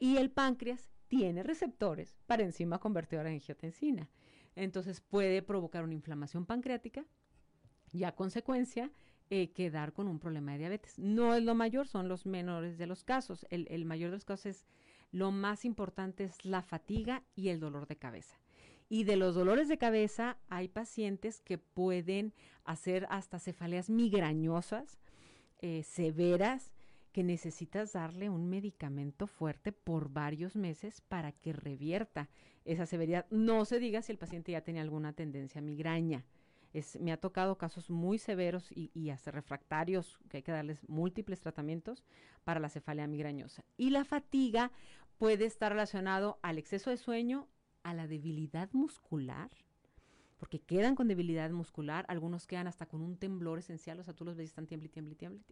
Y 0.00 0.16
el 0.16 0.32
páncreas 0.32 0.90
tiene 1.06 1.44
receptores 1.44 2.16
para 2.26 2.42
enzima 2.42 2.80
convertidora 2.80 3.28
en 3.28 3.36
angiotensina. 3.36 4.10
Entonces 4.56 5.00
puede 5.00 5.40
provocar 5.42 5.84
una 5.84 5.94
inflamación 5.94 6.44
pancreática 6.44 7.04
y 7.92 8.02
a 8.02 8.16
consecuencia 8.16 8.90
quedar 9.54 9.92
con 9.92 10.06
un 10.08 10.18
problema 10.18 10.52
de 10.52 10.58
diabetes. 10.58 10.98
No 10.98 11.34
es 11.34 11.42
lo 11.42 11.54
mayor, 11.54 11.88
son 11.88 12.08
los 12.08 12.26
menores 12.26 12.78
de 12.78 12.86
los 12.86 13.04
casos. 13.04 13.46
El, 13.50 13.66
el 13.70 13.84
mayor 13.84 14.10
de 14.10 14.16
los 14.16 14.24
casos 14.24 14.46
es 14.46 14.66
lo 15.14 15.30
más 15.30 15.64
importante 15.64 16.24
es 16.24 16.44
la 16.44 16.60
fatiga 16.60 17.22
y 17.36 17.50
el 17.50 17.60
dolor 17.60 17.86
de 17.86 17.94
cabeza. 17.94 18.36
Y 18.88 19.04
de 19.04 19.14
los 19.14 19.36
dolores 19.36 19.68
de 19.68 19.78
cabeza 19.78 20.38
hay 20.48 20.66
pacientes 20.66 21.40
que 21.40 21.56
pueden 21.56 22.34
hacer 22.64 23.06
hasta 23.08 23.38
cefaleas 23.38 23.90
migrañosas, 23.90 24.98
eh, 25.60 25.84
severas, 25.84 26.72
que 27.12 27.22
necesitas 27.22 27.92
darle 27.92 28.28
un 28.28 28.50
medicamento 28.50 29.28
fuerte 29.28 29.70
por 29.70 30.08
varios 30.08 30.56
meses 30.56 31.00
para 31.00 31.30
que 31.30 31.52
revierta 31.52 32.28
esa 32.64 32.84
severidad. 32.84 33.24
No 33.30 33.64
se 33.66 33.78
diga 33.78 34.02
si 34.02 34.10
el 34.10 34.18
paciente 34.18 34.50
ya 34.50 34.62
tiene 34.62 34.80
alguna 34.80 35.12
tendencia 35.12 35.60
a 35.60 35.62
migraña. 35.62 36.24
Es, 36.72 36.98
me 37.00 37.12
ha 37.12 37.16
tocado 37.16 37.56
casos 37.56 37.88
muy 37.88 38.18
severos 38.18 38.72
y, 38.72 38.90
y, 38.94 39.10
hasta 39.10 39.30
refractarios, 39.30 40.18
que 40.28 40.38
hay 40.38 40.42
que 40.42 40.50
darles 40.50 40.82
múltiples 40.88 41.38
tratamientos 41.38 42.02
para 42.42 42.58
la 42.58 42.68
cefalea 42.68 43.06
migrañosa. 43.06 43.64
Y 43.76 43.90
la 43.90 44.04
fatiga, 44.04 44.72
puede 45.24 45.46
estar 45.46 45.72
relacionado 45.72 46.38
al 46.42 46.58
exceso 46.58 46.90
de 46.90 46.98
sueño, 46.98 47.48
a 47.82 47.94
la 47.94 48.06
debilidad 48.06 48.68
muscular, 48.72 49.50
porque 50.36 50.60
quedan 50.60 50.96
con 50.96 51.08
debilidad 51.08 51.48
muscular, 51.48 52.04
algunos 52.08 52.46
quedan 52.46 52.66
hasta 52.66 52.84
con 52.84 53.00
un 53.00 53.16
temblor 53.16 53.58
esencial, 53.58 53.98
o 53.98 54.04
sea, 54.04 54.12
tú 54.12 54.26
los 54.26 54.36
ves 54.36 54.50
están 54.50 54.66
tiemble, 54.66 54.90
tiemble, 54.90 55.14
tiemble, 55.14 55.42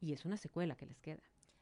y 0.00 0.14
es 0.14 0.24
una 0.24 0.38
secuela 0.38 0.76
que 0.76 0.86
les 0.86 0.98
queda. 0.98 1.20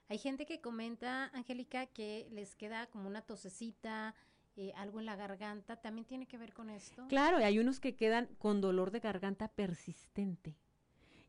Hay 0.08 0.18
gente 0.18 0.46
que 0.46 0.60
comenta, 0.60 1.24
Angélica, 1.34 1.86
que 1.86 2.28
les 2.30 2.54
queda 2.54 2.86
como 2.86 3.08
una 3.08 3.22
tosecita, 3.22 4.14
eh, 4.54 4.70
algo 4.76 5.00
en 5.00 5.06
la 5.06 5.16
garganta, 5.16 5.74
¿también 5.74 6.06
tiene 6.06 6.28
que 6.28 6.38
ver 6.38 6.52
con 6.52 6.70
esto? 6.70 7.04
Claro, 7.08 7.40
y 7.40 7.42
hay 7.42 7.58
unos 7.58 7.80
que 7.80 7.96
quedan 7.96 8.28
con 8.38 8.60
dolor 8.60 8.92
de 8.92 9.00
garganta 9.00 9.48
persistente. 9.48 10.54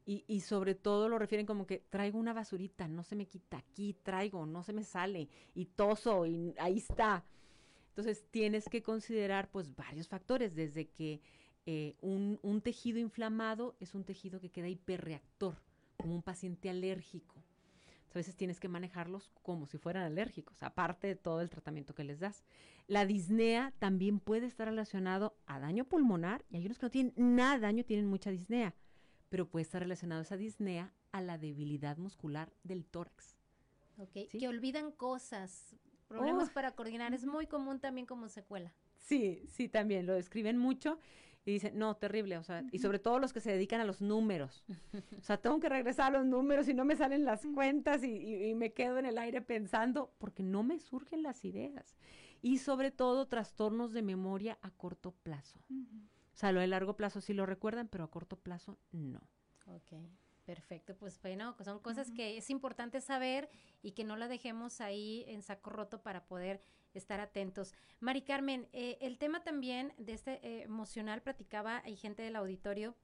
Y, 0.08 0.42
sobre 0.42 0.76
todo 0.76 1.10
lo 1.10 1.18
refieren 1.18 1.48
como 1.48 1.66
que 1.66 1.80
traigo 1.90 2.20
una 2.20 2.32
basurita, 2.32 2.88
no 2.88 3.04
se 3.04 3.16
me 3.16 3.26
quita, 3.26 3.58
aquí 3.58 3.96
traigo, 4.04 4.46
no 4.46 4.62
se 4.62 4.72
me 4.72 4.84
sale, 4.84 5.30
y 5.56 5.66
toso, 5.66 6.28
y 6.28 6.54
ahí 6.60 6.78
está. 6.78 7.26
Entonces 7.90 8.24
tienes 8.30 8.70
que 8.70 8.84
considerar 8.84 9.50
pues 9.50 9.76
varios 9.76 10.08
factores, 10.08 10.54
desde 10.54 10.90
que 10.90 11.22
eh, 11.66 11.96
un, 12.02 12.38
un, 12.44 12.62
tejido 12.62 13.00
inflamado 13.00 13.76
es 13.80 13.96
un 13.96 14.04
tejido 14.04 14.40
que 14.40 14.52
queda 14.52 14.68
hiperreactor, 14.68 15.56
como 15.98 16.14
un 16.14 16.22
paciente 16.22 16.70
alérgico. 16.70 17.36
A 18.12 18.20
veces 18.20 18.36
tienes 18.36 18.60
que 18.60 18.70
manejarlos 18.70 19.32
como 19.42 19.66
si 19.66 19.80
fueran 19.80 20.04
alérgicos, 20.04 20.62
aparte 20.62 21.08
de 21.08 21.16
todo 21.16 21.42
el 21.42 21.50
tratamiento 21.50 21.96
que 21.96 22.04
les 22.04 22.20
das. 22.20 22.46
La 22.88 23.08
disnea 23.08 23.74
también 23.80 24.20
puede 24.20 24.46
estar 24.46 24.68
relacionado 24.68 25.36
a 25.48 25.60
daño 25.60 25.84
pulmonar, 25.84 26.46
y 26.52 26.58
hay 26.58 26.66
unos 26.68 26.78
que 26.78 26.86
no 26.86 26.92
tienen 26.92 27.14
nada 27.18 27.58
daño, 27.58 27.84
tienen 27.84 28.06
mucha 28.06 28.30
disnea 28.30 28.76
pero 29.36 29.50
puede 29.50 29.64
estar 29.64 29.82
relacionado 29.82 30.22
esa 30.22 30.38
disnea 30.38 30.94
a 31.12 31.20
la 31.20 31.38
debilidad 31.38 31.98
muscular 31.98 32.54
del 32.64 32.86
tórax. 32.86 33.36
Ok, 33.98 34.30
que 34.32 34.48
olvidan 34.48 34.94
cosas, 34.94 35.76
problemas 36.08 36.48
oh. 36.48 36.54
para 36.54 36.72
coordinar, 36.72 37.14
es 37.14 37.26
muy 37.26 37.46
común 37.46 37.82
también 37.82 38.06
como 38.06 38.30
secuela. 38.30 38.72
Sí, 38.96 39.44
sí, 39.50 39.68
también, 39.68 40.06
lo 40.06 40.14
describen 40.14 40.58
mucho 40.58 41.00
y 41.44 41.52
dicen, 41.52 41.78
no, 41.78 41.98
terrible, 41.98 42.38
o 42.38 42.44
sea, 42.44 42.64
y 42.72 42.80
sobre 42.80 42.98
todo 42.98 43.20
los 43.20 43.34
que 43.34 43.42
se 43.42 43.52
dedican 43.52 43.82
a 43.82 43.84
los 43.84 44.00
números. 44.00 44.64
o 45.20 45.22
sea, 45.22 45.36
tengo 45.36 45.60
que 45.60 45.68
regresar 45.68 46.16
a 46.16 46.20
los 46.20 46.26
números 46.26 46.70
y 46.70 46.74
no 46.74 46.86
me 46.86 46.96
salen 46.96 47.26
las 47.26 47.46
cuentas 47.54 48.06
y, 48.06 48.46
y, 48.52 48.56
me 48.56 48.72
quedo 48.72 49.00
en 49.00 49.06
el 49.06 49.18
aire 49.18 49.42
pensando 49.42 50.14
porque 50.18 50.44
no 50.44 50.64
me 50.64 50.80
surgen 50.80 51.24
las 51.24 51.44
ideas. 51.44 51.98
Y 52.42 52.60
sobre 52.60 52.90
todo 52.90 53.28
trastornos 53.28 53.92
de 53.92 54.02
memoria 54.02 54.58
a 54.62 54.72
corto 54.72 55.12
plazo. 55.12 55.60
O 56.36 56.38
sea, 56.38 56.52
lo 56.52 56.60
de 56.60 56.68
largo 56.68 56.98
plazo 56.98 57.22
sí 57.22 57.34
lo 57.34 57.46
recuerdan, 57.46 57.88
pero 57.88 58.04
a 58.04 58.12
corto 58.12 58.36
plazo 58.36 58.78
no. 58.92 59.22
Ok, 59.68 59.94
perfecto. 60.44 60.94
Pues 60.98 61.22
bueno, 61.22 61.56
son 61.64 61.80
cosas 61.80 62.12
que 62.12 62.38
es 62.38 62.50
importante 62.50 63.00
saber 63.00 63.50
y 63.82 63.94
que 63.94 64.04
no 64.04 64.18
la 64.18 64.28
dejemos 64.28 64.82
ahí 64.82 65.24
en 65.28 65.42
saco 65.42 65.70
roto 65.70 66.04
para 66.04 66.28
poder 66.28 66.62
estar 66.94 67.22
atentos. 67.22 67.74
Mari 68.02 68.22
Carmen, 68.22 68.68
eh, 68.74 68.98
el 69.00 69.18
tema 69.18 69.44
también 69.44 69.94
de 69.98 70.12
este 70.12 70.46
eh, 70.46 70.64
emocional, 70.64 71.22
platicaba, 71.22 71.82
hay 71.86 71.96
gente 71.96 72.22
del 72.22 72.36
auditorio 72.36 72.96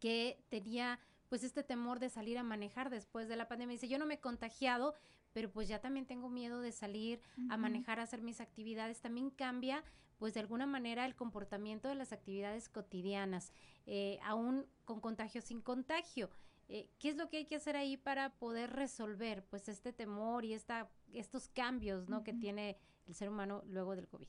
que 0.00 0.42
tenía 0.48 1.00
pues 1.28 1.44
este 1.44 1.62
temor 1.62 1.98
de 1.98 2.08
salir 2.08 2.38
a 2.38 2.42
manejar 2.42 2.88
después 2.88 3.28
de 3.28 3.36
la 3.36 3.46
pandemia. 3.46 3.74
Dice, 3.74 3.88
yo 3.88 3.98
no 3.98 4.06
me 4.06 4.14
he 4.14 4.20
contagiado, 4.20 4.94
pero 5.38 5.52
pues 5.52 5.68
ya 5.68 5.80
también 5.80 6.04
tengo 6.04 6.28
miedo 6.28 6.60
de 6.60 6.72
salir 6.72 7.20
a 7.48 7.56
manejar, 7.56 8.00
a 8.00 8.02
hacer 8.02 8.22
mis 8.22 8.40
actividades. 8.40 9.00
También 9.00 9.30
cambia 9.30 9.84
pues 10.16 10.34
de 10.34 10.40
alguna 10.40 10.66
manera 10.66 11.06
el 11.06 11.14
comportamiento 11.14 11.86
de 11.86 11.94
las 11.94 12.12
actividades 12.12 12.68
cotidianas, 12.68 13.52
eh, 13.86 14.18
aún 14.24 14.66
con 14.84 15.00
contagio 15.00 15.40
sin 15.40 15.60
contagio. 15.60 16.28
eh, 16.68 16.90
¿qué 16.98 17.10
es 17.10 17.16
lo 17.16 17.28
que 17.28 17.36
hay 17.36 17.44
que 17.44 17.54
hacer 17.54 17.76
ahí 17.76 17.96
para 17.96 18.30
poder 18.30 18.70
resolver 18.72 19.44
pues 19.44 19.68
este 19.68 19.92
temor 19.92 20.44
y 20.44 20.54
esta, 20.54 20.90
estos 21.12 21.46
cambios 21.46 22.08
¿no? 22.08 22.24
que 22.24 22.32
tiene 22.32 22.76
el 23.06 23.14
ser 23.14 23.28
humano 23.28 23.62
luego 23.68 23.94
del 23.94 24.08
COVID? 24.08 24.26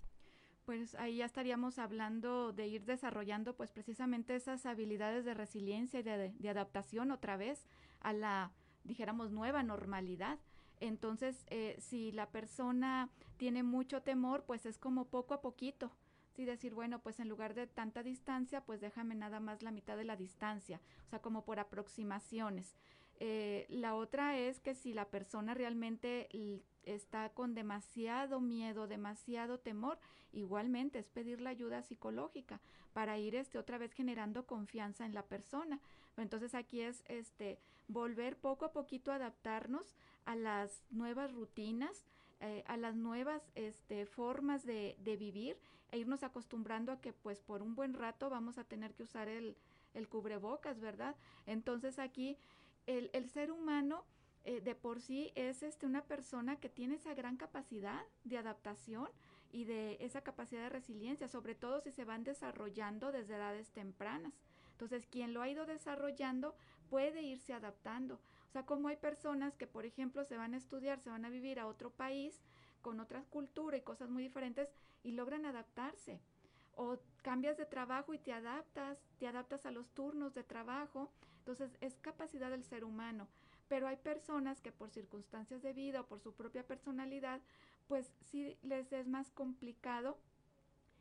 Pues 0.64 0.94
ahí 0.94 1.18
ya 1.18 1.26
estaríamos 1.26 1.80
hablando 1.80 2.54
de 2.54 2.68
ir 2.68 2.86
desarrollando 2.86 3.56
pues 3.56 3.72
precisamente 3.72 4.36
esas 4.36 4.68
habilidades 4.68 5.26
de 5.26 5.34
resiliencia 5.34 6.02
y 6.02 6.04
de, 6.04 6.34
de 6.38 6.50
adaptación 6.50 7.10
otra 7.10 7.36
vez 7.36 7.66
a 8.00 8.14
la, 8.14 8.52
dijéramos, 8.84 9.32
nueva 9.32 9.64
normalidad. 9.64 10.38
Entonces, 10.80 11.46
eh, 11.48 11.78
si 11.80 12.12
la 12.12 12.30
persona 12.30 13.10
tiene 13.38 13.64
mucho 13.64 14.02
temor, 14.02 14.44
pues 14.46 14.66
es 14.66 14.78
como 14.78 15.06
poco 15.06 15.34
a 15.34 15.42
poquito. 15.42 15.92
Sí, 16.36 16.46
decir, 16.46 16.74
bueno, 16.74 17.00
pues 17.00 17.20
en 17.20 17.28
lugar 17.28 17.54
de 17.54 17.68
tanta 17.68 18.02
distancia, 18.02 18.62
pues 18.62 18.80
déjame 18.80 19.16
nada 19.16 19.40
más 19.40 19.62
la 19.62 19.72
mitad 19.72 19.98
de 19.98 20.06
la 20.06 20.16
distancia, 20.16 20.80
o 21.06 21.10
sea, 21.10 21.20
como 21.20 21.44
por 21.44 21.60
aproximaciones. 21.60 22.76
Eh, 23.20 23.66
la 23.68 23.96
otra 23.96 24.38
es 24.38 24.62
que 24.62 24.76
si 24.76 24.94
la 24.94 25.10
persona 25.10 25.54
realmente 25.54 26.30
está 26.84 27.30
con 27.30 27.54
demasiado 27.54 28.40
miedo, 28.40 28.88
demasiado 28.88 29.60
temor, 29.60 30.00
igualmente 30.32 31.00
es 31.00 31.10
pedir 31.10 31.42
la 31.42 31.50
ayuda 31.50 31.82
psicológica 31.82 32.62
para 32.94 33.18
ir 33.18 33.36
este 33.36 33.58
otra 33.58 33.78
vez 33.78 33.92
generando 33.94 34.46
confianza 34.46 35.06
en 35.06 35.14
la 35.14 35.24
persona. 35.24 35.80
Entonces 36.18 36.56
aquí 36.56 36.82
es 36.82 37.04
este 37.08 37.60
volver 37.88 38.38
poco 38.38 38.66
a 38.66 38.72
poquito 38.72 39.12
a 39.12 39.16
adaptarnos 39.16 39.96
a 40.26 40.36
las 40.36 40.84
nuevas 40.90 41.32
rutinas, 41.34 42.06
eh, 42.40 42.64
a 42.68 42.78
las 42.78 42.96
nuevas 42.96 43.42
este, 43.56 44.06
formas 44.06 44.66
de, 44.66 44.96
vivir 45.04 45.58
e 45.92 45.98
irnos 45.98 46.24
acostumbrando 46.24 46.92
a 46.92 47.02
que 47.02 47.14
pues 47.14 47.42
por 47.42 47.62
un 47.62 47.76
buen 47.76 47.94
rato 47.94 48.30
vamos 48.30 48.58
a 48.58 48.64
tener 48.64 48.94
que 48.94 49.04
usar 49.04 49.28
el, 49.28 49.58
el 49.94 50.08
cubrebocas, 50.08 50.80
¿verdad? 50.80 51.16
Entonces 51.48 52.00
aquí 52.00 52.38
el, 52.86 53.10
el 53.14 53.28
ser 53.30 53.52
humano 53.52 54.06
eh, 54.46 54.62
de 54.62 54.74
por 54.74 55.02
sí 55.02 55.32
es 55.36 55.64
este, 55.64 55.86
una 55.86 56.04
persona 56.04 56.60
que 56.60 56.70
tiene 56.70 56.96
esa 56.96 57.14
gran 57.14 57.38
capacidad 57.38 58.02
de 58.24 58.38
adaptación 58.38 59.10
y 59.52 59.66
de 59.66 59.98
esa 60.00 60.22
capacidad 60.22 60.62
de 60.62 60.70
resiliencia, 60.70 61.28
sobre 61.28 61.56
todo 61.56 61.82
si 61.82 61.92
se 61.92 62.06
van 62.06 62.24
desarrollando 62.24 63.12
desde 63.12 63.36
edades 63.36 63.70
tempranas. 63.72 64.34
Entonces, 64.72 65.06
quien 65.08 65.34
lo 65.34 65.42
ha 65.42 65.50
ido 65.50 65.66
desarrollando 65.66 66.56
puede 66.90 67.22
irse 67.22 67.54
adaptando. 67.54 68.20
O 68.50 68.52
sea, 68.52 68.66
como 68.66 68.88
hay 68.88 68.98
personas 68.98 69.56
que, 69.56 69.68
por 69.68 69.86
ejemplo, 69.86 70.26
se 70.26 70.38
van 70.38 70.54
a 70.54 70.58
estudiar, 70.58 71.00
se 71.00 71.10
van 71.10 71.26
a 71.26 71.30
vivir 71.30 71.60
a 71.60 71.68
otro 71.68 71.92
país 71.92 72.42
con 72.82 73.00
otra 73.00 73.24
cultura 73.30 73.78
y 73.78 73.82
cosas 73.82 74.10
muy 74.10 74.24
diferentes 74.24 74.70
y 75.04 75.12
logran 75.12 75.46
adaptarse. 75.46 76.20
O 76.76 76.98
cambias 77.22 77.58
de 77.58 77.66
trabajo 77.66 78.14
y 78.14 78.20
te 78.20 78.34
adaptas, 78.34 78.98
te 79.20 79.28
adaptas 79.28 79.66
a 79.66 79.72
los 79.72 79.90
turnos 79.92 80.34
de 80.34 80.44
trabajo. 80.44 81.12
Entonces, 81.40 81.78
es 81.82 82.00
capacidad 82.00 82.50
del 82.50 82.64
ser 82.64 82.84
humano 82.84 83.28
pero 83.70 83.88
hay 83.88 83.98
personas 83.98 84.60
que 84.60 84.72
por 84.72 84.90
circunstancias 84.90 85.62
de 85.62 85.74
vida 85.74 86.02
o 86.02 86.08
por 86.08 86.20
su 86.20 86.34
propia 86.34 86.66
personalidad, 86.66 87.40
pues 87.88 88.12
sí 88.32 88.58
les 88.64 88.92
es 88.92 89.08
más 89.08 89.30
complicado 89.32 90.18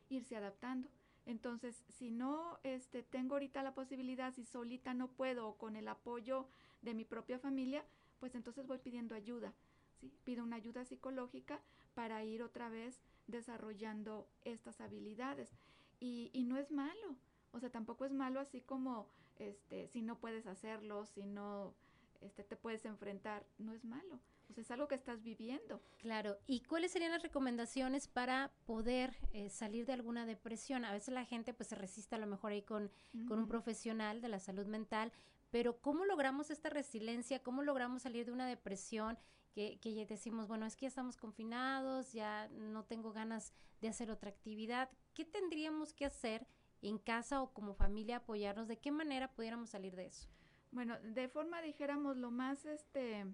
irse 0.07 0.37
adaptando. 0.37 0.87
Entonces, 1.25 1.83
si 1.97 2.11
no 2.11 2.59
este, 2.63 3.03
tengo 3.03 3.35
ahorita 3.35 3.63
la 3.63 3.73
posibilidad, 3.73 4.33
si 4.33 4.45
solita 4.45 4.93
no 4.93 5.09
puedo 5.09 5.49
o 5.49 5.57
con 5.57 5.75
el 5.75 5.87
apoyo 5.87 6.47
de 6.81 6.93
mi 6.93 7.05
propia 7.05 7.39
familia, 7.39 7.83
pues 8.19 8.35
entonces 8.35 8.67
voy 8.67 8.77
pidiendo 8.77 9.15
ayuda. 9.15 9.53
¿sí? 9.99 10.11
Pido 10.23 10.43
una 10.43 10.57
ayuda 10.57 10.85
psicológica 10.85 11.61
para 11.93 12.23
ir 12.23 12.43
otra 12.43 12.69
vez 12.69 13.01
desarrollando 13.27 14.27
estas 14.43 14.81
habilidades. 14.81 15.51
Y, 15.99 16.29
y 16.33 16.43
no 16.43 16.57
es 16.57 16.71
malo, 16.71 17.17
o 17.51 17.59
sea, 17.59 17.69
tampoco 17.69 18.05
es 18.05 18.11
malo 18.11 18.39
así 18.39 18.61
como 18.61 19.07
este, 19.37 19.87
si 19.87 20.01
no 20.01 20.19
puedes 20.19 20.45
hacerlo, 20.47 21.05
si 21.05 21.23
no 21.23 21.73
este, 22.21 22.43
te 22.43 22.55
puedes 22.55 22.85
enfrentar, 22.85 23.45
no 23.57 23.73
es 23.73 23.83
malo. 23.85 24.19
O 24.49 24.53
sea, 24.53 24.63
es 24.63 24.71
algo 24.71 24.87
que 24.87 24.95
estás 24.95 25.21
viviendo. 25.23 25.81
Claro. 25.99 26.37
¿Y 26.47 26.61
cuáles 26.61 26.91
serían 26.91 27.11
las 27.11 27.21
recomendaciones 27.21 28.07
para 28.07 28.51
poder 28.65 29.15
eh, 29.31 29.49
salir 29.49 29.85
de 29.85 29.93
alguna 29.93 30.25
depresión? 30.25 30.85
A 30.85 30.91
veces 30.91 31.13
la 31.13 31.23
gente 31.23 31.53
pues 31.53 31.69
se 31.69 31.75
resiste 31.75 32.15
a 32.15 32.19
lo 32.19 32.25
mejor 32.25 32.51
ahí 32.51 32.63
con, 32.63 32.91
con 33.27 33.39
un 33.39 33.47
profesional 33.47 34.21
de 34.21 34.29
la 34.29 34.39
salud 34.39 34.65
mental, 34.65 35.11
pero 35.51 35.81
¿cómo 35.81 36.05
logramos 36.05 36.49
esta 36.51 36.69
resiliencia? 36.69 37.41
¿Cómo 37.41 37.63
logramos 37.63 38.03
salir 38.03 38.25
de 38.25 38.31
una 38.31 38.47
depresión 38.47 39.17
que, 39.51 39.79
que 39.79 39.93
ya 39.93 40.05
decimos, 40.05 40.47
bueno, 40.47 40.65
es 40.65 40.75
que 40.75 40.83
ya 40.83 40.89
estamos 40.89 41.17
confinados, 41.17 42.13
ya 42.13 42.47
no 42.49 42.85
tengo 42.85 43.11
ganas 43.11 43.53
de 43.81 43.87
hacer 43.87 44.11
otra 44.11 44.29
actividad? 44.29 44.89
¿Qué 45.13 45.25
tendríamos 45.25 45.93
que 45.93 46.05
hacer 46.05 46.47
en 46.81 46.97
casa 46.97 47.41
o 47.41 47.53
como 47.53 47.73
familia 47.73 48.17
apoyarnos? 48.17 48.67
¿De 48.67 48.79
qué 48.79 48.91
manera 48.91 49.33
pudiéramos 49.33 49.71
salir 49.71 49.95
de 49.95 50.07
eso? 50.07 50.29
Bueno, 50.71 50.99
de 50.99 51.27
forma, 51.27 51.61
dijéramos, 51.61 52.17
lo 52.17 52.29
más 52.29 52.65
este 52.65 53.25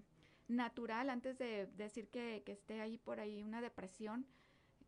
natural, 0.48 1.10
antes 1.10 1.36
de 1.38 1.66
decir 1.66 2.08
que, 2.08 2.42
que 2.46 2.52
esté 2.52 2.80
ahí 2.80 2.98
por 2.98 3.20
ahí 3.20 3.42
una 3.42 3.60
depresión 3.60 4.26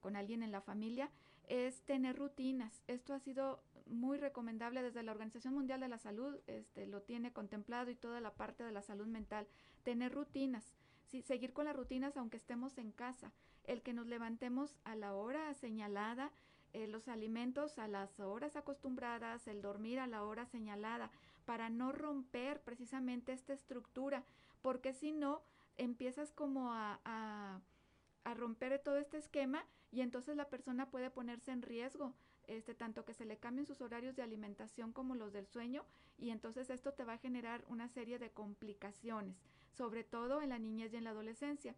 con 0.00 0.16
alguien 0.16 0.42
en 0.42 0.52
la 0.52 0.60
familia, 0.60 1.10
es 1.48 1.82
tener 1.82 2.16
rutinas. 2.16 2.82
Esto 2.86 3.14
ha 3.14 3.18
sido 3.18 3.62
muy 3.88 4.18
recomendable 4.18 4.82
desde 4.82 5.02
la 5.02 5.12
Organización 5.12 5.54
Mundial 5.54 5.80
de 5.80 5.88
la 5.88 5.98
Salud, 5.98 6.36
este, 6.46 6.86
lo 6.86 7.02
tiene 7.02 7.32
contemplado 7.32 7.90
y 7.90 7.94
toda 7.94 8.20
la 8.20 8.34
parte 8.34 8.64
de 8.64 8.72
la 8.72 8.82
salud 8.82 9.06
mental. 9.06 9.46
Tener 9.82 10.12
rutinas, 10.12 10.64
seguir 11.24 11.52
con 11.52 11.64
las 11.64 11.76
rutinas 11.76 12.16
aunque 12.16 12.36
estemos 12.36 12.78
en 12.78 12.92
casa. 12.92 13.32
El 13.64 13.82
que 13.82 13.92
nos 13.92 14.06
levantemos 14.06 14.76
a 14.84 14.94
la 14.94 15.14
hora 15.14 15.52
señalada, 15.54 16.30
eh, 16.72 16.86
los 16.86 17.08
alimentos 17.08 17.78
a 17.78 17.88
las 17.88 18.20
horas 18.20 18.56
acostumbradas, 18.56 19.46
el 19.46 19.62
dormir 19.62 20.00
a 20.00 20.06
la 20.06 20.22
hora 20.22 20.46
señalada, 20.46 21.10
para 21.44 21.70
no 21.70 21.92
romper 21.92 22.60
precisamente 22.60 23.32
esta 23.32 23.54
estructura, 23.54 24.24
porque 24.60 24.92
si 24.92 25.12
no, 25.12 25.42
empiezas 25.78 26.30
como 26.32 26.72
a, 26.72 27.00
a, 27.04 27.60
a, 28.24 28.34
romper 28.34 28.78
todo 28.80 28.98
este 28.98 29.16
esquema 29.16 29.64
y 29.90 30.02
entonces 30.02 30.36
la 30.36 30.48
persona 30.50 30.90
puede 30.90 31.08
ponerse 31.08 31.52
en 31.52 31.62
riesgo, 31.62 32.12
este, 32.48 32.74
tanto 32.74 33.04
que 33.04 33.14
se 33.14 33.26
le 33.26 33.36
cambien 33.36 33.66
sus 33.66 33.80
horarios 33.80 34.16
de 34.16 34.22
alimentación 34.22 34.92
como 34.92 35.14
los 35.14 35.32
del 35.32 35.46
sueño 35.46 35.84
y 36.18 36.30
entonces 36.30 36.70
esto 36.70 36.92
te 36.92 37.04
va 37.04 37.14
a 37.14 37.18
generar 37.18 37.64
una 37.68 37.88
serie 37.88 38.18
de 38.18 38.30
complicaciones, 38.30 39.36
sobre 39.72 40.02
todo 40.02 40.42
en 40.42 40.48
la 40.48 40.58
niñez 40.58 40.92
y 40.92 40.96
en 40.96 41.04
la 41.04 41.10
adolescencia. 41.10 41.76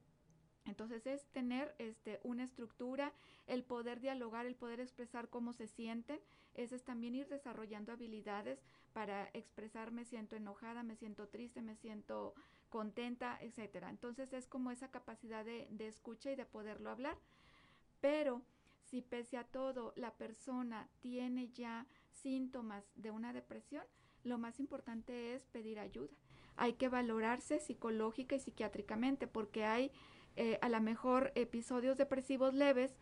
Entonces 0.66 1.06
es 1.06 1.26
tener 1.33 1.74
este, 1.78 2.20
una 2.22 2.44
estructura, 2.44 3.12
el 3.46 3.64
poder 3.64 4.00
dialogar, 4.00 4.46
el 4.46 4.54
poder 4.54 4.80
expresar 4.80 5.28
cómo 5.28 5.52
se 5.52 5.66
sienten, 5.66 6.20
es 6.54 6.85
también 6.85 7.14
ir 7.14 7.28
desarrollando 7.28 7.92
habilidades 7.92 8.62
para 8.92 9.30
expresar 9.33 9.92
me 9.92 10.04
siento 10.04 10.37
enojada, 10.37 10.83
me 10.83 10.96
siento 10.96 11.28
triste, 11.28 11.62
me 11.62 11.74
siento 11.74 12.35
contenta, 12.68 13.38
etcétera. 13.40 13.90
Entonces 13.90 14.33
es 14.33 14.46
como 14.46 14.70
esa 14.70 14.90
capacidad 14.90 15.44
de 15.44 15.88
escucha 15.88 16.30
y 16.30 16.37
de 16.37 16.44
poderlo 16.44 16.90
hablar. 16.90 17.16
Pero 18.00 18.42
si 18.90 19.03
pese 19.03 19.37
a 19.37 19.44
todo 19.44 19.92
la 19.96 20.14
persona 20.14 20.88
tiene 21.00 21.50
ya 21.50 21.87
síntomas 22.11 22.85
de 22.96 23.11
una 23.11 23.33
depresión, 23.33 23.85
lo 24.24 24.37
más 24.37 24.59
importante 24.59 25.35
es 25.35 25.46
pedir 25.46 25.79
ayuda. 25.79 26.12
Hay 26.57 26.74
que 26.74 26.88
valorarse 26.88 27.61
psicológica 27.61 28.35
y 28.35 28.40
psiquiátricamente 28.40 29.26
porque 29.26 29.64
hay 29.64 29.92
eh, 30.37 30.59
a 30.61 30.68
lo 30.68 30.81
mejor 30.81 31.33
episodios 31.35 31.96
depresivos 31.96 32.55
leves 32.55 32.92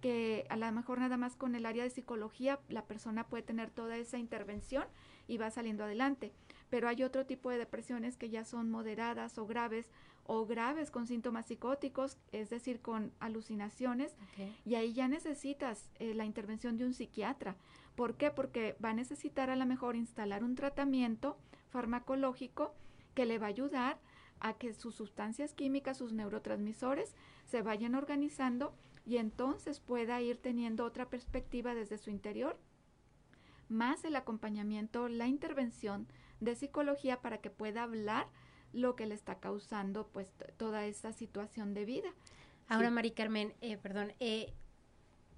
que 0.00 0.46
a 0.50 0.56
lo 0.56 0.70
mejor 0.72 0.98
nada 0.98 1.16
más 1.16 1.36
con 1.36 1.54
el 1.54 1.66
área 1.66 1.84
de 1.84 1.90
psicología 1.90 2.60
la 2.68 2.84
persona 2.84 3.28
puede 3.28 3.42
tener 3.42 3.70
toda 3.70 3.96
esa 3.96 4.18
intervención 4.18 4.84
y 5.26 5.38
va 5.38 5.50
saliendo 5.50 5.84
adelante. 5.84 6.32
Pero 6.68 6.88
hay 6.88 7.02
otro 7.02 7.26
tipo 7.26 7.50
de 7.50 7.58
depresiones 7.58 8.16
que 8.16 8.30
ya 8.30 8.44
son 8.44 8.70
moderadas 8.70 9.38
o 9.38 9.46
graves 9.46 9.90
o 10.28 10.46
graves 10.46 10.90
con 10.90 11.06
síntomas 11.06 11.46
psicóticos, 11.46 12.18
es 12.32 12.50
decir, 12.50 12.80
con 12.80 13.12
alucinaciones, 13.20 14.16
y 14.64 14.74
ahí 14.74 14.92
ya 14.92 15.08
necesitas 15.08 15.88
eh, 15.98 16.14
la 16.14 16.24
intervención 16.24 16.76
de 16.76 16.84
un 16.84 16.94
psiquiatra. 16.94 17.56
¿Por 17.94 18.16
qué? 18.16 18.30
Porque 18.30 18.76
va 18.84 18.90
a 18.90 18.94
necesitar 18.94 19.50
a 19.50 19.56
lo 19.56 19.66
mejor 19.66 19.96
instalar 19.96 20.44
un 20.44 20.54
tratamiento 20.54 21.38
farmacológico 21.68 22.74
que 23.14 23.26
le 23.26 23.38
va 23.38 23.46
a 23.46 23.50
ayudar 23.50 23.98
a 24.40 24.52
que 24.54 24.74
sus 24.74 24.94
sustancias 24.94 25.54
químicas, 25.54 25.96
sus 25.96 26.12
neurotransmisores, 26.12 27.14
se 27.46 27.62
vayan 27.62 27.94
organizando 27.94 28.74
y 29.06 29.16
entonces 29.16 29.80
pueda 29.80 30.20
ir 30.20 30.36
teniendo 30.38 30.84
otra 30.84 31.08
perspectiva 31.08 31.74
desde 31.74 31.96
su 31.96 32.10
interior, 32.10 32.58
más 33.68 34.04
el 34.04 34.16
acompañamiento, 34.16 35.08
la 35.08 35.26
intervención 35.26 36.06
de 36.40 36.54
psicología 36.54 37.20
para 37.20 37.38
que 37.38 37.50
pueda 37.50 37.82
hablar 37.82 38.28
lo 38.76 38.94
que 38.94 39.06
le 39.06 39.14
está 39.14 39.40
causando 39.40 40.06
pues 40.08 40.30
toda 40.56 40.86
esa 40.86 41.12
situación 41.12 41.74
de 41.74 41.84
vida. 41.84 42.08
Ahora, 42.68 42.90
Mari 42.90 43.12
Carmen, 43.12 43.54
eh, 43.60 43.76
perdón, 43.76 44.12
eh, 44.20 44.52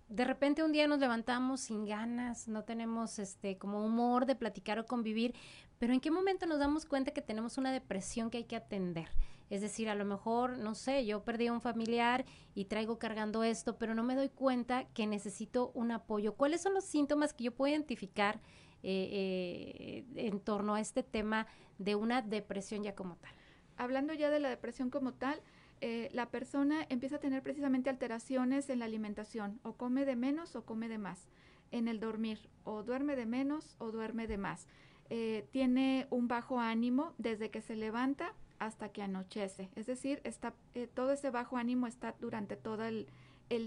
de 0.09 0.25
repente 0.25 0.65
un 0.65 0.73
día 0.73 0.89
nos 0.89 0.99
levantamos 0.99 1.61
sin 1.61 1.85
ganas, 1.85 2.49
no 2.49 2.65
tenemos 2.65 3.19
este 3.19 3.59
como 3.59 3.85
humor 3.85 4.27
de 4.27 4.35
platicar 4.35 4.79
o 4.79 4.87
convivir, 4.87 5.35
pero 5.79 5.93
¿en 5.93 6.01
qué 6.01 6.11
momento 6.11 6.47
nos 6.47 6.59
damos 6.59 6.87
cuenta 6.87 7.13
que 7.13 7.23
tenemos 7.23 7.59
una 7.59 7.71
depresión 7.71 8.31
que 8.31 8.39
hay 8.39 8.45
que 8.45 8.57
atender? 8.57 9.09
Es 9.51 9.61
decir, 9.61 9.89
a 9.89 9.95
lo 9.95 10.05
mejor, 10.05 10.59
no 10.59 10.75
sé, 10.75 11.07
yo 11.07 11.25
perdí 11.25 11.47
a 11.47 11.53
un 11.53 11.61
familiar 11.61 12.27
y 12.55 12.67
traigo 12.67 12.99
cargando 12.99 13.45
esto, 13.45 13.79
pero 13.79 13.95
no 13.95 14.03
me 14.03 14.15
doy 14.15 14.29
cuenta 14.29 14.85
que 14.89 15.07
necesito 15.07 15.71
un 15.75 15.91
apoyo. 15.91 16.35
¿Cuáles 16.35 16.63
son 16.63 16.75
los 16.75 16.85
síntomas 16.85 17.33
que 17.33 17.45
yo 17.45 17.53
puedo 17.53 17.73
identificar 17.73 18.41
eh, 18.83 20.05
en 20.15 20.41
torno 20.41 20.75
a 20.75 20.81
este 20.81 21.03
tema 21.03 21.47
de 21.79 21.95
una 21.95 22.23
depresión 22.23 22.83
ya 22.83 22.95
como 22.95 23.17
tal? 23.17 23.33
Hablando 23.77 24.13
ya 24.15 24.31
de 24.31 24.41
la 24.41 24.49
depresión 24.49 24.91
como 24.91 25.15
tal, 25.15 25.41
la 26.11 26.29
persona 26.31 26.85
empieza 26.89 27.17
a 27.17 27.21
tener 27.21 27.41
precisamente 27.45 27.89
alteraciones 27.89 28.69
en 28.69 28.81
la 28.81 28.87
alimentación, 28.87 29.61
o 29.63 29.75
come 29.75 30.05
de 30.05 30.17
menos 30.17 30.57
o 30.57 30.65
come 30.65 30.89
de 30.89 30.99
más, 30.99 31.29
en 31.71 31.87
el 31.87 32.01
dormir, 32.01 32.49
o 32.65 32.83
duerme 32.83 33.15
de 33.15 33.27
menos 33.27 33.77
o 33.79 33.93
duerme 33.93 34.27
de 34.27 34.39
más. 34.39 34.67
tiene 35.53 36.09
un 36.11 36.27
bajo 36.27 36.59
ánimo 36.59 37.15
desde 37.19 37.51
que 37.51 37.61
se 37.61 37.77
levanta 37.77 38.35
hasta 38.59 38.91
que 38.91 39.03
anochece. 39.03 39.71
Es 39.77 39.87
decir, 39.87 40.21
está, 40.25 40.55
eh, 40.75 40.89
todo 40.93 41.13
ese 41.13 41.31
bajo 41.31 41.57
ánimo 41.57 41.87
está 41.87 42.15
durante 42.21 42.57
todo 42.57 42.85
el, 42.85 43.07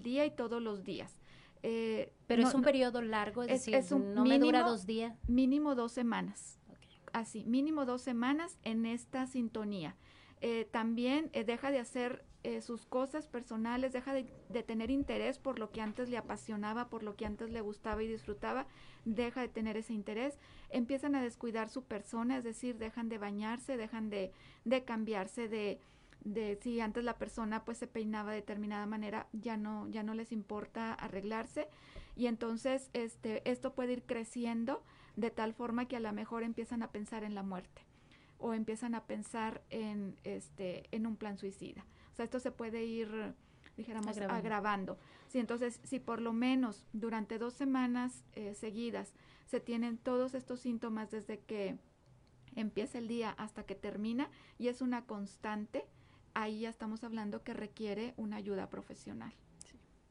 día 0.03 0.25
y 0.25 0.31
todos 0.31 0.61
los 0.61 0.83
días. 0.83 1.15
Eh, 1.63 2.11
Pero 2.27 2.43
es 2.43 2.53
un 2.53 2.61
periodo 2.61 3.01
largo, 3.01 3.43
es, 3.43 3.65
decir, 3.65 3.97
no 3.97 4.25
me 4.25 4.39
dura 4.39 4.63
dos 4.63 4.85
días. 4.85 5.17
Mínimo 5.27 5.75
dos 5.75 5.91
semanas. 5.91 6.59
Así, 7.13 7.43
mínimo 7.45 7.85
dos 7.85 8.01
semanas 8.01 8.57
en 8.63 8.85
esta 8.85 9.27
sintonía. 9.27 9.95
Eh, 10.39 10.67
también 10.71 11.29
deja 11.45 11.69
de 11.69 11.79
hacer 11.79 12.25
sus 12.61 12.87
cosas 12.87 13.27
personales, 13.27 13.93
deja 13.93 14.15
de, 14.15 14.25
de, 14.49 14.63
tener 14.63 14.89
interés 14.89 15.37
por 15.37 15.59
lo 15.59 15.69
que 15.69 15.79
antes 15.79 16.09
le 16.09 16.17
apasionaba, 16.17 16.89
por 16.89 17.03
lo 17.03 17.15
que 17.15 17.27
antes 17.27 17.51
le 17.51 17.61
gustaba 17.61 18.01
y 18.01 18.07
disfrutaba, 18.07 18.65
deja 19.05 19.41
de 19.41 19.47
tener 19.47 19.77
ese 19.77 19.93
interés, 19.93 20.39
empiezan 20.71 21.13
a 21.13 21.21
descuidar 21.21 21.69
su 21.69 21.83
persona, 21.83 22.37
es 22.37 22.43
decir, 22.43 22.79
dejan 22.79 23.09
de 23.09 23.19
bañarse, 23.19 23.77
dejan 23.77 24.09
de, 24.09 24.31
de 24.65 24.83
cambiarse 24.83 25.47
de, 25.47 25.79
de 26.23 26.57
si 26.61 26.79
antes 26.79 27.03
la 27.03 27.17
persona 27.17 27.65
pues 27.65 27.77
se 27.77 27.87
peinaba 27.87 28.31
de 28.31 28.37
determinada 28.37 28.85
manera, 28.85 29.27
ya 29.33 29.57
no, 29.57 29.87
ya 29.89 30.03
no 30.03 30.13
les 30.13 30.31
importa 30.31 30.93
arreglarse 30.93 31.67
y 32.15 32.27
entonces 32.27 32.89
este, 32.93 33.49
esto 33.49 33.73
puede 33.73 33.93
ir 33.93 34.03
creciendo 34.03 34.83
de 35.15 35.31
tal 35.31 35.53
forma 35.53 35.87
que 35.87 35.97
a 35.97 35.99
lo 35.99 36.11
mejor 36.13 36.43
empiezan 36.43 36.83
a 36.83 36.91
pensar 36.91 37.23
en 37.23 37.35
la 37.35 37.43
muerte 37.43 37.81
o 38.37 38.53
empiezan 38.53 38.95
a 38.95 39.05
pensar 39.05 39.61
en, 39.69 40.17
este, 40.23 40.87
en 40.91 41.05
un 41.05 41.15
plan 41.15 41.37
suicida. 41.37 41.85
O 42.11 42.15
sea, 42.15 42.25
esto 42.25 42.39
se 42.39 42.51
puede 42.51 42.83
ir, 42.83 43.35
dijéramos, 43.77 44.17
agravando. 44.17 44.97
Sí, 45.27 45.39
entonces, 45.39 45.79
si 45.83 45.99
por 45.99 46.21
lo 46.21 46.33
menos 46.33 46.87
durante 46.91 47.37
dos 47.37 47.53
semanas 47.53 48.25
eh, 48.33 48.53
seguidas 48.55 49.13
se 49.45 49.59
tienen 49.59 49.97
todos 49.97 50.33
estos 50.33 50.59
síntomas 50.59 51.11
desde 51.11 51.39
que 51.39 51.77
empieza 52.55 52.97
el 52.97 53.07
día 53.07 53.31
hasta 53.31 53.63
que 53.63 53.75
termina 53.75 54.29
y 54.57 54.67
es 54.67 54.81
una 54.81 55.05
constante, 55.05 55.85
ahí 56.33 56.61
ya 56.61 56.69
estamos 56.69 57.03
hablando 57.03 57.43
que 57.43 57.53
requiere 57.53 58.13
una 58.17 58.37
ayuda 58.37 58.69
profesional. 58.69 59.33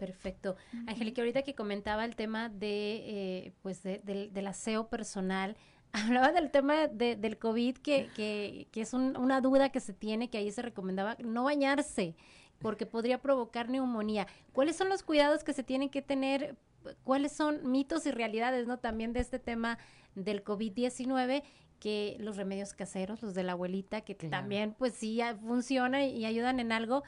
Perfecto. 0.00 0.56
Angélica, 0.87 1.20
ahorita 1.20 1.42
que 1.42 1.54
comentaba 1.54 2.06
el 2.06 2.16
tema 2.16 2.48
de, 2.48 3.02
eh, 3.04 3.52
pues 3.61 3.83
del 3.83 4.46
aseo 4.46 4.88
personal, 4.88 5.59
hablaba 5.92 6.33
del 6.33 6.50
tema 6.50 6.88
del 6.88 7.38
COVID, 7.38 7.76
que, 7.76 8.09
que, 8.16 8.68
que 8.72 8.80
es 8.80 8.94
una 8.94 9.42
duda 9.42 9.68
que 9.68 9.80
se 9.80 9.92
tiene, 9.92 10.30
que 10.30 10.38
ahí 10.38 10.50
se 10.50 10.62
recomendaba 10.62 11.16
no 11.22 11.44
bañarse, 11.44 12.16
porque 12.61 12.87
podría 12.87 13.20
provocar 13.20 13.68
neumonía. 13.68 14.26
¿Cuáles 14.52 14.76
son 14.76 14.88
los 14.88 15.02
cuidados 15.02 15.44
que 15.44 15.52
se 15.52 15.64
tienen 15.64 15.90
que 15.90 16.00
tener? 16.00 16.56
¿Cuáles 17.04 17.33
son 17.33 17.70
mitos 17.70 18.06
y 18.06 18.11
realidades, 18.11 18.66
no? 18.66 18.78
También 18.78 19.12
de 19.12 19.20
este 19.20 19.38
tema 19.38 19.78
del 20.14 20.42
COVID-19 20.42 21.42
que 21.80 22.16
los 22.20 22.36
remedios 22.36 22.74
caseros, 22.74 23.22
los 23.22 23.34
de 23.34 23.42
la 23.42 23.52
abuelita, 23.52 24.02
que 24.02 24.14
también 24.14 24.76
pues 24.78 24.94
sí 24.94 25.20
funcionan 25.40 26.02
y, 26.02 26.26
ayudan 26.26 26.60
en 26.60 26.70
algo, 26.70 27.02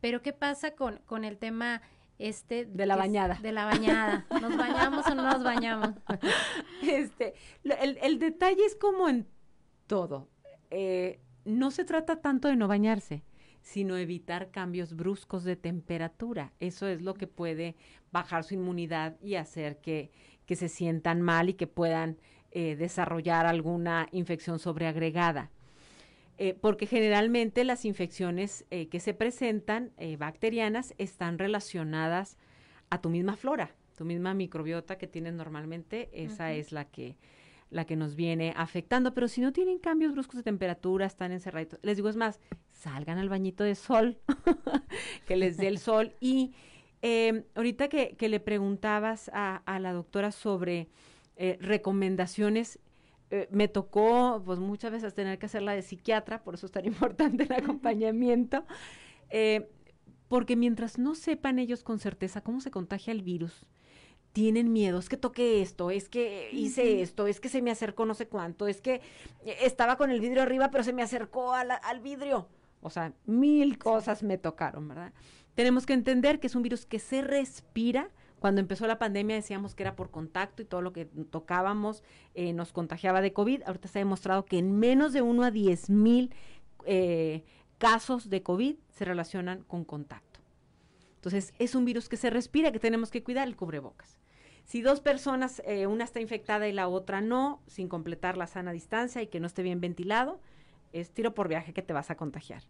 pero 0.00 0.22
¿qué 0.22 0.32
pasa 0.32 0.72
con, 0.72 0.98
con 1.06 1.24
el 1.24 1.38
tema 1.38 1.82
este 2.18 2.66
de 2.66 2.86
la 2.86 2.94
bañada? 2.94 3.38
De 3.42 3.52
la 3.52 3.64
bañada. 3.64 4.26
¿Nos 4.40 4.56
bañamos 4.56 5.06
o 5.06 5.14
no 5.14 5.22
nos 5.22 5.42
bañamos? 5.42 5.94
este, 6.82 7.34
el, 7.64 7.98
el 8.02 8.18
detalle 8.18 8.64
es 8.64 8.76
como 8.76 9.08
en 9.08 9.26
todo. 9.86 10.28
Eh, 10.70 11.20
no 11.44 11.70
se 11.70 11.84
trata 11.84 12.20
tanto 12.20 12.48
de 12.48 12.56
no 12.56 12.68
bañarse, 12.68 13.24
sino 13.62 13.96
evitar 13.96 14.50
cambios 14.50 14.94
bruscos 14.94 15.42
de 15.44 15.56
temperatura. 15.56 16.52
Eso 16.60 16.86
es 16.86 17.00
lo 17.00 17.14
que 17.14 17.26
puede 17.26 17.76
bajar 18.12 18.44
su 18.44 18.54
inmunidad 18.54 19.18
y 19.22 19.36
hacer 19.36 19.80
que, 19.80 20.12
que 20.44 20.54
se 20.54 20.68
sientan 20.68 21.22
mal 21.22 21.48
y 21.48 21.54
que 21.54 21.66
puedan 21.66 22.18
eh, 22.50 22.76
desarrollar 22.76 23.44
alguna 23.44 24.08
infección 24.10 24.58
sobreagregada. 24.58 25.50
Eh, 26.38 26.54
porque 26.58 26.86
generalmente 26.86 27.62
las 27.62 27.84
infecciones 27.84 28.64
eh, 28.70 28.88
que 28.88 29.00
se 29.00 29.12
presentan, 29.12 29.90
bacterianas, 30.18 30.94
están 30.96 31.38
relacionadas 31.38 32.38
a 32.88 33.02
tu 33.02 33.10
misma 33.10 33.36
flora, 33.36 33.74
tu 33.98 34.06
misma 34.06 34.32
microbiota 34.32 34.96
que 34.96 35.06
tienes 35.06 35.34
normalmente, 35.34 36.08
esa 36.12 36.52
es 36.52 36.72
la 36.72 36.86
que, 36.86 37.16
la 37.70 37.84
que 37.84 37.96
nos 37.96 38.16
viene 38.16 38.54
afectando. 38.56 39.12
Pero 39.12 39.28
si 39.28 39.42
no 39.42 39.52
tienen 39.52 39.78
cambios 39.78 40.12
bruscos 40.12 40.36
de 40.36 40.42
temperatura, 40.42 41.04
están 41.04 41.32
encerrados, 41.32 41.78
les 41.82 41.96
digo, 41.96 42.08
es 42.08 42.16
más, 42.16 42.40
salgan 42.72 43.18
al 43.18 43.28
bañito 43.28 43.62
de 43.62 43.74
sol, 43.74 44.16
que 45.26 45.36
les 45.36 45.58
dé 45.58 45.66
el 45.68 45.78
sol. 45.78 46.14
Y 46.18 46.54
ahorita 47.56 47.88
que, 47.88 48.16
que, 48.16 48.30
le 48.30 48.40
preguntabas 48.40 49.30
a, 49.34 49.56
a 49.66 49.78
la 49.80 49.92
doctora 49.92 50.32
sobre 50.32 50.88
eh, 51.40 51.56
recomendaciones. 51.60 52.80
Eh, 53.30 53.46
me 53.52 53.68
tocó, 53.68 54.42
pues 54.44 54.58
muchas 54.58 54.90
veces 54.90 55.14
tener 55.14 55.38
que 55.38 55.46
hacerla 55.46 55.72
de 55.72 55.82
psiquiatra, 55.82 56.42
por 56.42 56.54
eso 56.54 56.66
es 56.66 56.72
tan 56.72 56.84
importante 56.86 57.44
el 57.44 57.52
acompañamiento, 57.52 58.64
eh, 59.30 59.70
porque 60.26 60.56
mientras 60.56 60.98
no 60.98 61.14
sepan 61.14 61.60
ellos 61.60 61.84
con 61.84 62.00
certeza 62.00 62.40
cómo 62.40 62.60
se 62.60 62.72
contagia 62.72 63.12
el 63.12 63.22
virus, 63.22 63.66
tienen 64.32 64.72
miedo, 64.72 64.98
es 64.98 65.08
que 65.08 65.16
toqué 65.16 65.62
esto, 65.62 65.92
es 65.92 66.08
que 66.08 66.50
hice 66.52 67.02
esto, 67.02 67.28
es 67.28 67.38
que 67.38 67.48
se 67.48 67.62
me 67.62 67.70
acercó 67.70 68.04
no 68.04 68.14
sé 68.14 68.26
cuánto, 68.26 68.66
es 68.66 68.80
que 68.80 69.00
estaba 69.44 69.96
con 69.96 70.10
el 70.10 70.20
vidrio 70.20 70.42
arriba, 70.42 70.72
pero 70.72 70.82
se 70.82 70.92
me 70.92 71.02
acercó 71.02 71.54
al, 71.54 71.70
al 71.70 72.00
vidrio. 72.00 72.48
O 72.80 72.90
sea, 72.90 73.12
mil 73.26 73.78
cosas 73.78 74.24
me 74.24 74.38
tocaron, 74.38 74.88
¿verdad? 74.88 75.12
Tenemos 75.54 75.86
que 75.86 75.92
entender 75.92 76.40
que 76.40 76.48
es 76.48 76.54
un 76.56 76.62
virus 76.62 76.84
que 76.84 76.98
se 76.98 77.22
respira, 77.22 78.10
cuando 78.38 78.60
empezó 78.60 78.86
la 78.86 78.98
pandemia 78.98 79.36
decíamos 79.36 79.74
que 79.74 79.82
era 79.82 79.96
por 79.96 80.10
contacto 80.10 80.62
y 80.62 80.64
todo 80.64 80.82
lo 80.82 80.92
que 80.92 81.04
tocábamos 81.04 82.02
eh, 82.34 82.52
nos 82.52 82.72
contagiaba 82.72 83.20
de 83.20 83.32
COVID. 83.32 83.62
Ahorita 83.66 83.88
se 83.88 83.98
ha 83.98 84.00
demostrado 84.00 84.44
que 84.44 84.58
en 84.58 84.78
menos 84.78 85.12
de 85.12 85.22
uno 85.22 85.44
a 85.44 85.50
diez 85.50 85.90
mil 85.90 86.32
eh, 86.86 87.44
casos 87.78 88.30
de 88.30 88.42
COVID 88.42 88.76
se 88.90 89.04
relacionan 89.04 89.62
con 89.64 89.84
contacto. 89.84 90.40
Entonces, 91.16 91.52
es 91.58 91.74
un 91.74 91.84
virus 91.84 92.08
que 92.08 92.16
se 92.16 92.30
respira, 92.30 92.70
que 92.70 92.78
tenemos 92.78 93.10
que 93.10 93.24
cuidar 93.24 93.48
el 93.48 93.56
cubrebocas. 93.56 94.18
Si 94.64 94.82
dos 94.82 95.00
personas, 95.00 95.62
eh, 95.64 95.86
una 95.86 96.04
está 96.04 96.20
infectada 96.20 96.68
y 96.68 96.72
la 96.72 96.88
otra 96.88 97.20
no, 97.20 97.60
sin 97.66 97.88
completar 97.88 98.36
la 98.36 98.46
sana 98.46 98.70
distancia 98.70 99.22
y 99.22 99.26
que 99.26 99.40
no 99.40 99.46
esté 99.46 99.62
bien 99.62 99.80
ventilado, 99.80 100.40
es 100.92 101.10
tiro 101.10 101.34
por 101.34 101.48
viaje 101.48 101.72
que 101.72 101.82
te 101.82 101.92
vas 101.92 102.10
a 102.10 102.16
contagiar. 102.16 102.62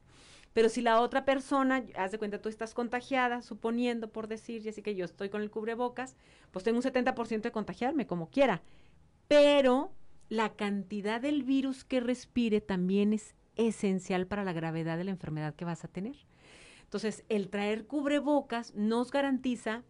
Pero 0.52 0.68
si 0.68 0.80
la 0.80 1.00
otra 1.00 1.24
persona, 1.24 1.84
haz 1.94 2.10
de 2.10 2.18
cuenta, 2.18 2.40
tú 2.40 2.48
estás 2.48 2.74
contagiada, 2.74 3.42
suponiendo 3.42 4.10
por 4.10 4.28
decir, 4.28 4.64
y 4.64 4.68
así 4.68 4.82
que 4.82 4.94
yo 4.94 5.04
estoy 5.04 5.28
con 5.28 5.42
el 5.42 5.50
cubrebocas, 5.50 6.16
pues 6.50 6.64
tengo 6.64 6.78
un 6.78 6.84
70% 6.84 7.42
de 7.42 7.52
contagiarme, 7.52 8.06
como 8.06 8.30
quiera. 8.30 8.62
Pero 9.28 9.92
la 10.28 10.54
cantidad 10.56 11.20
del 11.20 11.42
virus 11.42 11.84
que 11.84 12.00
respire 12.00 12.60
también 12.60 13.12
es 13.12 13.34
esencial 13.56 14.26
para 14.26 14.44
la 14.44 14.52
gravedad 14.52 14.96
de 14.96 15.04
la 15.04 15.10
enfermedad 15.10 15.54
que 15.54 15.64
vas 15.64 15.84
a 15.84 15.88
tener. 15.88 16.16
Entonces, 16.84 17.24
el 17.28 17.50
traer 17.50 17.86
cubrebocas 17.86 18.74
nos 18.74 19.10
garantiza 19.10 19.82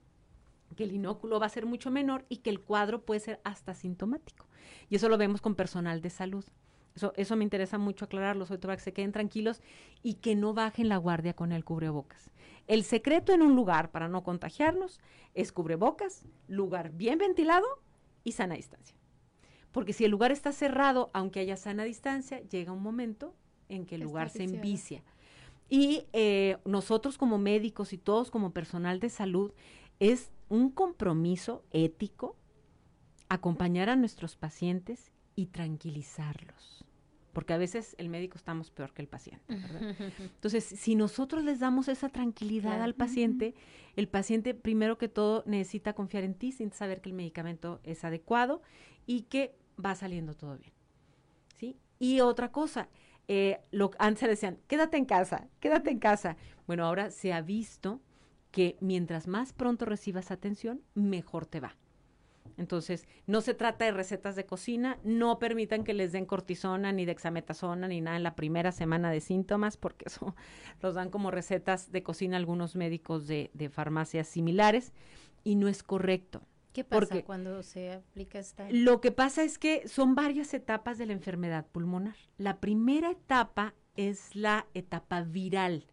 que 0.77 0.85
el 0.85 0.93
inóculo 0.93 1.41
va 1.41 1.47
a 1.47 1.51
ser 1.51 1.67
mucho 1.67 1.91
menor 1.91 2.25
y 2.29 2.39
que 2.39 2.51
el 2.51 2.61
cuadro 2.61 3.05
puede 3.05 3.21
ser 3.21 3.41
hasta 3.45 3.75
sintomático. 3.75 4.47
Y 4.89 4.97
eso 4.97 5.09
lo 5.09 5.19
vemos 5.19 5.41
con 5.41 5.55
personal 5.55 6.01
de 6.03 6.11
salud. 6.11 6.45
Eso, 6.95 7.37
me 7.37 7.45
interesa 7.45 7.79
mucho 7.79 8.07
aclararlo, 8.07 8.45
sobre 8.45 8.59
todo 8.59 8.69
para 8.69 8.77
que 8.77 8.83
se 8.83 8.93
queden 8.93 9.13
tranquilos 9.13 9.61
y 10.03 10.15
que 10.15 10.35
no 10.35 10.53
bajen 10.53 10.89
la 10.89 10.97
guardia 10.97 11.35
con 11.35 11.53
el 11.53 11.65
cubrebocas. 11.65 12.31
El 12.67 12.83
secreto 12.83 13.33
en 13.33 13.43
un 13.43 13.55
lugar 13.55 13.91
para 13.91 14.09
no 14.09 14.25
contagiarnos 14.25 15.01
es 15.35 15.53
cubrebocas, 15.53 16.25
lugar 16.49 16.91
bien 16.91 17.19
ventilado 17.19 17.67
y 18.25 18.33
sana 18.33 18.57
distancia. 18.57 18.97
Porque 19.71 19.93
si 19.93 20.05
el 20.05 20.11
lugar 20.11 20.33
está 20.33 20.51
cerrado, 20.51 21.11
aunque 21.13 21.41
haya 21.41 21.57
sana 21.57 21.85
distancia, 21.85 22.41
llega 22.41 22.73
un 22.73 22.83
momento 22.83 23.35
en 23.69 23.87
que 23.87 23.95
el 23.95 24.01
lugar 24.01 24.31
se 24.31 24.45
envicia. 24.45 25.05
Y 25.69 26.07
eh, 26.13 26.57
nosotros 26.65 27.19
como 27.19 27.39
médicos 27.39 27.93
y 27.93 27.99
todos 27.99 28.31
como 28.31 28.53
personal 28.53 29.01
de 29.01 29.11
salud, 29.11 29.53
es 30.01 30.33
un 30.49 30.71
compromiso 30.71 31.63
ético 31.71 32.37
acompañar 33.29 33.91
a 33.91 33.97
nuestros 33.97 34.37
pacientes 34.37 35.13
y 35.39 35.47
tranquilizarlos 35.47 36.85
porque 37.33 37.53
a 37.53 37.59
veces 37.59 37.95
el 37.99 38.09
médico 38.09 38.37
estamos 38.37 38.73
peor 38.73 38.93
que 38.93 39.01
el 39.01 39.07
paciente. 39.07 39.45
Entonces, 40.19 40.65
si 40.65 40.97
nosotros 40.97 41.45
les 41.45 41.61
damos 41.61 41.87
esa 41.87 42.09
tranquilidad 42.09 42.83
al 42.83 42.97
paciente, 42.97 43.55
el 43.95 44.09
paciente 44.09 44.55
primero 44.55 44.99
que 44.99 45.09
todo 45.09 45.45
necesita 45.47 45.93
confiar 45.93 46.25
en 46.25 46.35
ti 46.35 46.51
sin 46.51 46.73
saber 46.73 47.01
que 47.01 47.11
el 47.11 47.15
medicamento 47.15 47.79
es 47.85 48.03
adecuado 48.03 48.61
y 49.07 49.23
que 49.23 49.55
va 49.79 49.95
saliendo 49.95 50.35
todo 50.35 50.59
bien. 50.59 50.73
¿Sí? 51.55 51.77
Y 52.01 52.19
otra 52.23 52.51
cosa, 52.51 52.89
eh, 53.29 53.61
lo, 53.71 53.93
antes 54.01 54.29
decían, 54.29 54.59
quédate 54.67 54.97
en 54.97 55.05
casa, 55.05 55.47
quédate 55.61 55.91
en 55.91 56.01
casa. 56.01 56.37
Bueno, 56.67 56.85
ahora 56.85 57.13
se 57.13 57.33
ha 57.33 57.41
visto 57.41 58.01
que 58.51 58.77
mientras 58.81 59.29
más 59.29 59.53
pronto 59.53 59.85
recibas 59.85 60.33
atención, 60.33 60.83
mejor 60.95 61.47
te 61.47 61.61
va. 61.61 61.77
Entonces, 62.57 63.07
no 63.27 63.41
se 63.41 63.55
trata 63.55 63.85
de 63.85 63.93
recetas 63.93 64.37
de 64.37 64.47
cocina, 64.47 64.99
no 65.05 65.39
permitan 65.39 65.85
que 65.85 65.95
les 65.95 66.13
den 66.13 66.27
cortisona 66.27 66.93
ni 66.93 67.05
dexametasona 67.05 67.89
ni 67.89 68.01
nada 68.01 68.17
en 68.17 68.23
la 68.23 68.35
primera 68.35 68.73
semana 68.73 69.11
de 69.11 69.21
síntomas, 69.21 69.77
porque 69.77 70.07
eso 70.07 70.35
los 70.83 70.95
dan 70.95 71.11
como 71.11 71.31
recetas 71.31 71.93
de 71.93 72.03
cocina 72.03 72.37
algunos 72.37 72.77
médicos 72.77 73.27
de, 73.27 73.51
de 73.55 73.69
farmacias 73.69 74.29
similares 74.29 74.93
y 75.45 75.57
no 75.57 75.69
es 75.69 75.83
correcto. 75.83 76.43
¿Qué 76.73 76.85
pasa 76.85 77.23
cuando 77.23 77.63
se 77.63 77.93
aplica 77.93 78.39
esta? 78.39 78.69
Lo 78.71 79.01
que 79.01 79.11
pasa 79.11 79.43
es 79.43 79.59
que 79.59 79.89
son 79.89 80.15
varias 80.15 80.55
etapas 80.55 80.99
de 80.99 81.07
la 81.07 81.13
enfermedad 81.13 81.67
pulmonar. 81.67 82.15
La 82.37 82.61
primera 82.61 83.11
etapa 83.11 83.75
es 83.97 84.37
la 84.37 84.67
etapa 84.75 85.23
viral, 85.23 85.87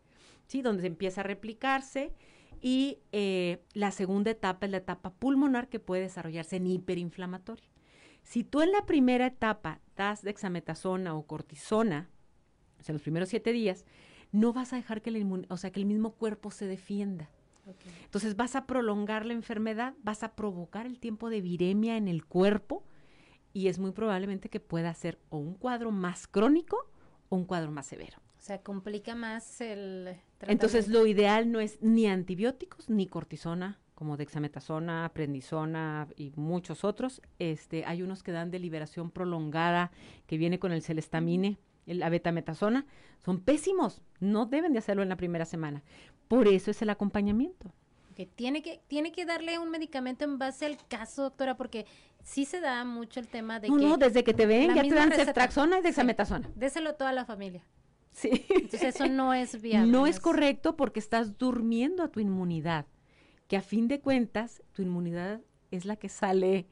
¿sí? 0.48 0.62
Donde 0.62 0.86
empieza 0.86 1.22
a 1.22 1.24
replicarse 1.24 2.14
y 2.62 3.00
eh, 3.12 3.64
la 3.74 3.92
segunda 3.92 4.32
etapa 4.32 4.66
es 4.66 4.72
la 4.72 4.78
etapa 4.78 5.14
pulmonar 5.14 5.70
que 5.70 5.80
puede 5.80 6.04
desarrollarse 6.04 6.58
en 6.58 6.68
hiperinflamatorio. 6.68 7.70
Si 8.24 8.44
tú 8.44 8.62
en 8.62 8.72
la 8.72 8.86
primera 8.86 9.28
etapa 9.28 9.82
das 9.96 10.24
dexametasona 10.24 11.16
o 11.16 11.28
cortisona, 11.28 12.10
o 12.80 12.84
sea, 12.84 12.94
los 12.94 13.02
primeros 13.02 13.30
siete 13.30 13.52
días, 13.52 13.86
no 14.32 14.52
vas 14.52 14.74
a 14.74 14.78
dejar 14.78 15.02
que 15.02 15.12
el, 15.12 15.46
o 15.50 15.58
sea, 15.58 15.72
que 15.72 15.80
el 15.80 15.86
mismo 15.86 16.12
cuerpo 16.12 16.52
se 16.52 16.66
defienda. 16.66 17.30
Entonces 18.04 18.36
vas 18.36 18.56
a 18.56 18.68
prolongar 18.68 19.26
la 19.26 19.34
enfermedad, 19.34 19.96
vas 20.04 20.24
a 20.24 20.36
provocar 20.36 20.86
el 20.86 21.00
tiempo 21.00 21.30
de 21.30 21.42
viremia 21.42 21.98
en 21.98 22.08
el 22.08 22.26
cuerpo 22.26 22.84
y 23.54 23.70
es 23.70 23.80
muy 23.80 23.92
probablemente 23.92 24.50
que 24.50 24.60
pueda 24.60 24.94
ser 24.94 25.20
o 25.30 25.38
un 25.38 25.56
cuadro 25.56 25.92
más 25.92 26.28
crónico 26.28 26.92
o 27.30 27.38
un 27.38 27.46
cuadro 27.46 27.72
más 27.72 27.88
severo. 27.88 28.20
O 28.38 28.42
sea, 28.42 28.62
complica 28.62 29.16
más 29.16 29.62
el. 29.62 30.18
Entonces 30.48 30.88
lo 30.88 31.06
ideal 31.06 31.52
no 31.52 31.60
es 31.60 31.82
ni 31.82 32.08
antibióticos 32.08 32.90
ni 32.90 33.08
cortisona 33.08 33.80
como 33.96 34.18
dexametasona, 34.18 35.10
prendisona 35.14 36.08
y 36.18 36.32
muchos 36.36 36.84
otros. 36.84 37.22
Este, 37.40 37.86
hay 37.86 38.04
unos 38.04 38.22
que 38.22 38.34
dan 38.34 38.52
de 38.52 38.60
liberación 38.60 39.10
prolongada 39.10 39.92
que 40.28 40.38
viene 40.38 40.60
con 40.60 40.74
el 40.74 40.82
celestamine, 40.82 41.58
la 41.86 42.10
betametasona, 42.10 42.86
son 43.24 43.40
pésimos. 43.40 44.02
No 44.20 44.46
deben 44.46 44.74
de 44.74 44.80
hacerlo 44.80 45.02
en 45.02 45.10
la 45.10 45.16
primera 45.16 45.46
semana. 45.46 45.82
Por 46.28 46.48
eso 46.48 46.72
es 46.72 46.82
el 46.82 46.90
acompañamiento. 46.90 47.72
Que 48.16 48.26
tiene 48.26 48.62
que 48.62 48.82
tiene 48.88 49.12
que 49.12 49.26
darle 49.26 49.60
un 49.60 49.70
medicamento 49.70 50.24
en 50.24 50.38
base 50.38 50.66
al 50.66 50.78
caso, 50.88 51.24
doctora, 51.24 51.58
porque 51.58 51.86
sí 52.24 52.46
se 52.46 52.60
da 52.60 52.86
mucho 52.86 53.20
el 53.20 53.28
tema 53.28 53.60
de 53.60 53.70
no, 53.70 53.78
que 53.78 53.84
no, 53.84 53.98
desde 53.98 54.24
que 54.24 54.34
te 54.34 54.46
ven 54.46 54.74
ya 54.74 54.84
te 54.84 54.94
dan 54.94 55.12
ceftraxona 55.12 55.80
y 55.80 55.82
dexametasona. 55.82 56.48
Sí, 56.48 56.54
déselo 56.56 56.92
a 56.92 56.94
toda 56.94 57.12
la 57.12 57.26
familia. 57.26 57.64
Sí. 58.16 58.46
Entonces 58.50 58.96
eso 58.96 59.08
no 59.08 59.34
es 59.34 59.62
viable. 59.62 59.92
No 59.92 60.08
es 60.08 60.20
correcto 60.20 60.76
porque 60.78 61.00
estás 61.00 61.38
durmiendo 61.38 62.02
a 62.02 62.08
tu 62.08 62.22
inmunidad, 62.22 62.88
que 63.48 63.58
a 63.58 63.62
fin 63.62 63.88
de 63.88 64.00
cuentas 64.00 64.64
tu 64.72 64.82
inmunidad 64.82 65.42
es 65.70 65.86
la 65.86 65.98
que 65.98 66.08
sale, 66.08 66.68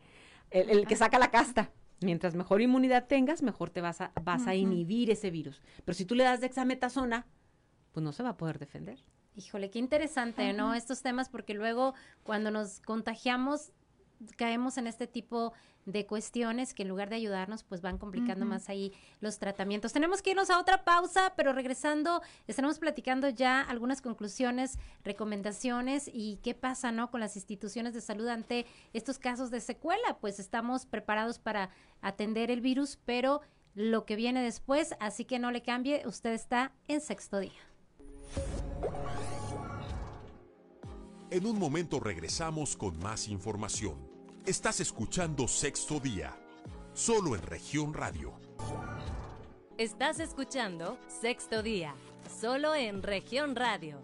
el, 0.51 0.87
que 0.87 0.95
saca 0.95 1.19
la 1.19 1.31
casta. 1.31 1.71
Mientras 2.01 2.35
mejor 2.35 2.61
inmunidad 2.61 3.07
tengas, 3.07 3.43
mejor 3.43 3.69
te 3.69 3.81
vas 3.81 4.01
a, 4.01 4.11
vas 4.23 4.47
a 4.47 4.55
inhibir 4.55 5.11
ese 5.11 5.31
virus. 5.31 5.61
Pero 5.85 5.93
si 5.93 6.05
tú 6.05 6.15
le 6.15 6.23
das 6.23 6.41
dexametasona, 6.41 7.27
pues 7.91 8.03
no 8.03 8.11
se 8.11 8.23
va 8.23 8.29
a 8.29 8.37
poder 8.37 8.59
defender. 8.59 9.03
Híjole, 9.35 9.69
qué 9.69 9.79
interesante, 9.79 10.53
¿no? 10.53 10.73
Estos 10.73 11.01
temas, 11.01 11.29
porque 11.29 11.53
luego 11.53 11.93
cuando 12.23 12.51
nos 12.51 12.81
contagiamos 12.81 13.71
caemos 14.37 14.77
en 14.77 14.87
este 14.87 15.07
tipo 15.07 15.53
de 15.85 16.05
cuestiones 16.05 16.73
que 16.73 16.83
en 16.83 16.89
lugar 16.89 17.09
de 17.09 17.15
ayudarnos, 17.15 17.63
pues 17.63 17.81
van 17.81 17.97
complicando 17.97 18.45
más 18.45 18.69
ahí 18.69 18.93
los 19.19 19.39
tratamientos. 19.39 19.93
Tenemos 19.93 20.21
que 20.21 20.31
irnos 20.31 20.49
a 20.49 20.59
otra 20.59 20.83
pausa, 20.83 21.33
pero 21.35 21.53
regresando, 21.53 22.21
estaremos 22.47 22.79
platicando 22.79 23.29
ya 23.29 23.61
algunas 23.61 24.01
conclusiones, 24.01 24.77
recomendaciones 25.03 26.09
y 26.11 26.39
qué 26.43 26.53
pasa, 26.53 26.91
¿no? 26.91 27.11
Con 27.11 27.19
las 27.19 27.35
instituciones 27.35 27.93
de 27.93 28.01
salud 28.01 28.27
ante 28.27 28.65
estos 28.93 29.19
casos 29.19 29.51
de 29.51 29.59
secuela. 29.59 30.17
Pues 30.19 30.39
estamos 30.39 30.85
preparados 30.85 31.39
para 31.39 31.69
atender 32.01 32.51
el 32.51 32.61
virus, 32.61 32.97
pero 33.05 33.41
lo 33.75 34.05
que 34.05 34.15
viene 34.15 34.43
después, 34.43 34.95
así 34.99 35.25
que 35.25 35.39
no 35.39 35.51
le 35.51 35.63
cambie, 35.63 36.07
usted 36.07 36.33
está 36.33 36.71
en 36.87 37.01
sexto 37.01 37.39
día. 37.39 37.51
En 41.31 41.47
un 41.47 41.57
momento 41.57 41.99
regresamos 41.99 42.77
con 42.77 42.99
más 42.99 43.27
información. 43.27 44.12
Estás 44.45 44.81
escuchando 44.81 45.47
Sexto 45.47 46.01
Día, 46.01 46.37
solo 46.93 47.33
en 47.33 47.43
región 47.43 47.93
radio. 47.93 48.33
Estás 49.77 50.19
escuchando 50.19 50.97
Sexto 51.07 51.63
Día, 51.63 51.95
solo 52.41 52.75
en 52.75 53.03
región 53.03 53.55
radio. 53.55 54.01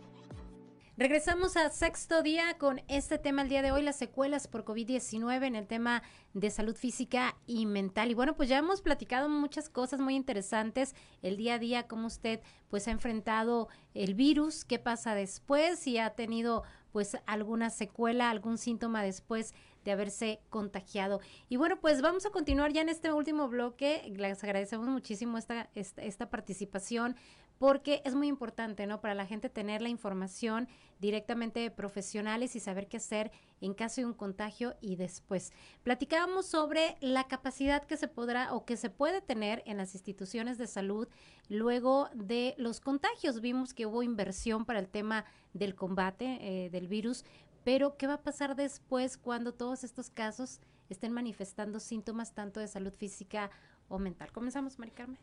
Regresamos 1.00 1.56
a 1.56 1.70
sexto 1.70 2.22
día 2.24 2.58
con 2.58 2.82
este 2.90 3.18
tema 3.18 3.44
el 3.44 3.48
día 3.48 3.62
de 3.62 3.72
hoy, 3.72 3.82
las 3.82 3.96
secuelas 3.96 4.50
por 4.50 4.66
COVID-19 4.66 5.46
en 5.46 5.56
el 5.56 5.66
tema 5.66 6.04
de 6.34 6.50
salud 6.50 6.76
física 6.76 7.38
y 7.48 7.66
mental. 7.66 8.12
Y 8.12 8.16
bueno, 8.16 8.36
pues 8.36 8.50
ya 8.50 8.58
hemos 8.58 8.82
platicado 8.82 9.30
muchas 9.30 9.70
cosas 9.70 10.02
muy 10.02 10.18
interesantes 10.18 10.96
el 11.22 11.38
día 11.38 11.54
a 11.54 11.60
día, 11.60 11.88
cómo 11.88 12.08
usted 12.08 12.42
pues 12.70 12.90
ha 12.90 12.92
enfrentado 12.92 13.70
el 13.94 14.14
virus, 14.14 14.66
qué 14.66 14.78
pasa 14.78 15.16
después, 15.16 15.80
si 15.80 15.98
ha 15.98 16.16
tenido 16.16 16.64
pues 16.92 17.16
alguna 17.26 17.70
secuela, 17.70 18.30
algún 18.30 18.58
síntoma 18.58 19.02
después 19.02 19.54
de 19.90 19.94
haberse 19.94 20.40
contagiado. 20.50 21.20
Y 21.50 21.58
bueno, 21.58 21.80
pues 21.80 22.02
vamos 22.02 22.26
a 22.28 22.30
continuar 22.30 22.72
ya 22.72 22.82
en 22.82 22.90
este 22.90 23.12
último 23.12 23.50
bloque. 23.50 24.04
Les 24.16 24.44
agradecemos 24.44 24.88
muchísimo 24.88 25.38
esta, 25.38 25.70
esta, 25.74 26.30
participación 26.30 27.16
porque 27.58 28.02
es 28.06 28.14
muy 28.16 28.28
importante, 28.28 28.86
¿no? 28.88 29.02
Para 29.02 29.16
la 29.16 29.26
gente 29.26 29.50
tener 29.50 29.82
la 29.82 29.90
información 29.90 30.70
directamente 31.00 31.60
de 31.60 31.72
profesionales 31.72 32.56
y 32.56 32.60
saber 32.60 32.88
qué 32.88 32.98
hacer 32.98 33.32
en 33.62 33.74
caso 33.74 34.00
de 34.00 34.06
un 34.06 34.14
contagio 34.14 34.76
y 34.80 34.96
después. 34.96 35.52
Platicábamos 35.84 36.46
sobre 36.46 36.96
la 37.02 37.28
capacidad 37.28 37.84
que 37.84 37.98
se 37.98 38.08
podrá 38.08 38.54
o 38.54 38.64
que 38.64 38.78
se 38.78 38.90
puede 38.90 39.22
tener 39.22 39.64
en 39.66 39.78
las 39.78 39.94
instituciones 39.96 40.58
de 40.58 40.68
salud 40.68 41.10
luego 41.50 42.10
de 42.14 42.54
los 42.58 42.80
contagios. 42.80 43.42
Vimos 43.42 43.74
que 43.74 43.88
hubo 43.88 44.04
inversión 44.04 44.66
para 44.66 44.80
el 44.80 44.88
tema 44.88 45.26
del 45.54 45.76
combate 45.76 46.38
eh, 46.42 46.70
del 46.70 46.88
virus, 46.88 47.26
pero 47.64 47.98
¿qué 47.98 48.08
va 48.08 48.16
a 48.16 48.22
pasar 48.22 48.56
después 48.56 49.18
cuando 49.18 49.54
todos 49.54 49.84
estos 49.84 50.10
casos 50.10 50.60
estén 50.90 51.12
manifestando 51.12 51.80
síntomas 51.80 52.34
tanto 52.34 52.60
de 52.60 52.68
salud 52.68 52.94
física 52.94 53.52
o 53.88 54.00
mental? 54.00 54.32
Comenzamos, 54.32 54.80
Mari 54.80 54.92
Carmen. 54.92 55.20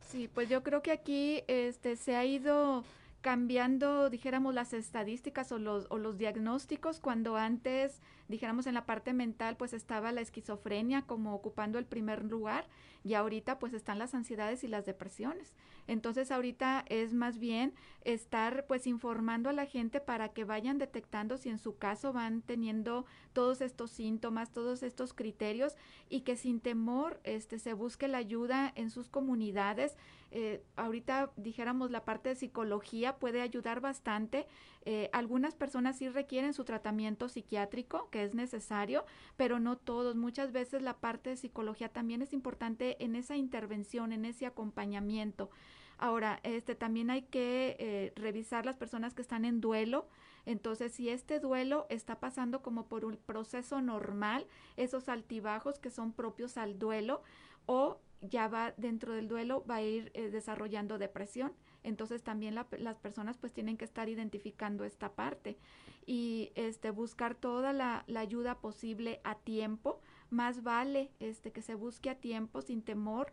Sí, 0.00 0.28
pues 0.28 0.48
yo 0.48 0.62
creo 0.62 0.82
que 0.82 0.92
aquí 0.92 1.42
este, 1.48 1.96
se 1.96 2.16
ha 2.16 2.24
ido 2.24 2.84
cambiando, 3.20 4.08
dijéramos, 4.08 4.54
las 4.54 4.72
estadísticas 4.72 5.50
o 5.50 5.58
los, 5.58 5.86
o 5.90 5.98
los 5.98 6.16
diagnósticos, 6.16 7.00
cuando 7.00 7.36
antes, 7.36 8.00
dijéramos, 8.28 8.66
en 8.66 8.74
la 8.74 8.86
parte 8.86 9.12
mental, 9.12 9.56
pues 9.56 9.72
estaba 9.72 10.12
la 10.12 10.20
esquizofrenia 10.20 11.02
como 11.02 11.34
ocupando 11.34 11.78
el 11.78 11.86
primer 11.86 12.24
lugar 12.24 12.66
y 13.06 13.14
ahorita 13.14 13.60
pues 13.60 13.72
están 13.72 14.00
las 14.00 14.14
ansiedades 14.14 14.64
y 14.64 14.68
las 14.68 14.84
depresiones. 14.84 15.54
Entonces 15.86 16.32
ahorita 16.32 16.84
es 16.88 17.14
más 17.14 17.38
bien 17.38 17.72
estar 18.02 18.66
pues 18.66 18.88
informando 18.88 19.48
a 19.48 19.52
la 19.52 19.66
gente 19.66 20.00
para 20.00 20.30
que 20.30 20.44
vayan 20.44 20.78
detectando 20.78 21.36
si 21.36 21.48
en 21.48 21.58
su 21.58 21.76
caso 21.76 22.12
van 22.12 22.42
teniendo 22.42 23.06
todos 23.32 23.60
estos 23.60 23.92
síntomas, 23.92 24.52
todos 24.52 24.82
estos 24.82 25.12
criterios 25.12 25.76
y 26.08 26.22
que 26.22 26.36
sin 26.36 26.58
temor 26.60 27.20
este 27.22 27.60
se 27.60 27.74
busque 27.74 28.08
la 28.08 28.18
ayuda 28.18 28.72
en 28.74 28.90
sus 28.90 29.08
comunidades. 29.08 29.96
Eh, 30.32 30.64
ahorita 30.74 31.30
dijéramos 31.36 31.92
la 31.92 32.04
parte 32.04 32.30
de 32.30 32.34
psicología 32.34 33.16
puede 33.16 33.40
ayudar 33.40 33.80
bastante. 33.80 34.46
Eh, 34.84 35.10
algunas 35.12 35.54
personas 35.54 35.96
sí 35.98 36.08
requieren 36.08 36.54
su 36.54 36.64
tratamiento 36.64 37.28
psiquiátrico, 37.28 38.08
que 38.16 38.24
es 38.24 38.34
necesario, 38.34 39.04
pero 39.36 39.60
no 39.60 39.76
todos. 39.76 40.16
Muchas 40.16 40.50
veces 40.50 40.80
la 40.80 40.96
parte 40.96 41.28
de 41.28 41.36
psicología 41.36 41.90
también 41.90 42.22
es 42.22 42.32
importante 42.32 42.96
en 43.04 43.14
esa 43.14 43.36
intervención, 43.36 44.10
en 44.10 44.24
ese 44.24 44.46
acompañamiento. 44.46 45.50
Ahora, 45.98 46.40
este 46.42 46.74
también 46.74 47.10
hay 47.10 47.22
que 47.24 47.76
eh, 47.78 48.14
revisar 48.16 48.64
las 48.64 48.78
personas 48.78 49.12
que 49.12 49.20
están 49.20 49.44
en 49.44 49.60
duelo. 49.60 50.08
Entonces, 50.46 50.92
si 50.92 51.10
este 51.10 51.40
duelo 51.40 51.84
está 51.90 52.18
pasando 52.18 52.62
como 52.62 52.86
por 52.86 53.04
un 53.04 53.18
proceso 53.18 53.82
normal, 53.82 54.46
esos 54.78 55.10
altibajos 55.10 55.78
que 55.78 55.90
son 55.90 56.14
propios 56.14 56.56
al 56.56 56.78
duelo, 56.78 57.22
o 57.66 58.00
ya 58.22 58.48
va 58.48 58.72
dentro 58.78 59.12
del 59.12 59.28
duelo, 59.28 59.62
va 59.68 59.76
a 59.76 59.82
ir 59.82 60.10
eh, 60.14 60.30
desarrollando 60.30 60.96
depresión. 60.96 61.52
Entonces 61.82 62.22
también 62.22 62.54
las 62.54 62.98
personas 62.98 63.36
pues 63.36 63.52
tienen 63.52 63.76
que 63.76 63.84
estar 63.84 64.08
identificando 64.08 64.84
esta 64.84 65.12
parte 65.12 65.58
y 66.06 66.52
este 66.54 66.90
buscar 66.90 67.34
toda 67.34 67.72
la, 67.72 68.04
ayuda 68.16 68.60
posible 68.60 69.20
a 69.24 69.34
tiempo. 69.34 70.00
Más 70.30 70.62
vale 70.62 71.10
este 71.20 71.52
que 71.52 71.62
se 71.62 71.74
busque 71.74 72.10
a 72.10 72.14
tiempo 72.14 72.62
sin 72.62 72.82
temor 72.82 73.32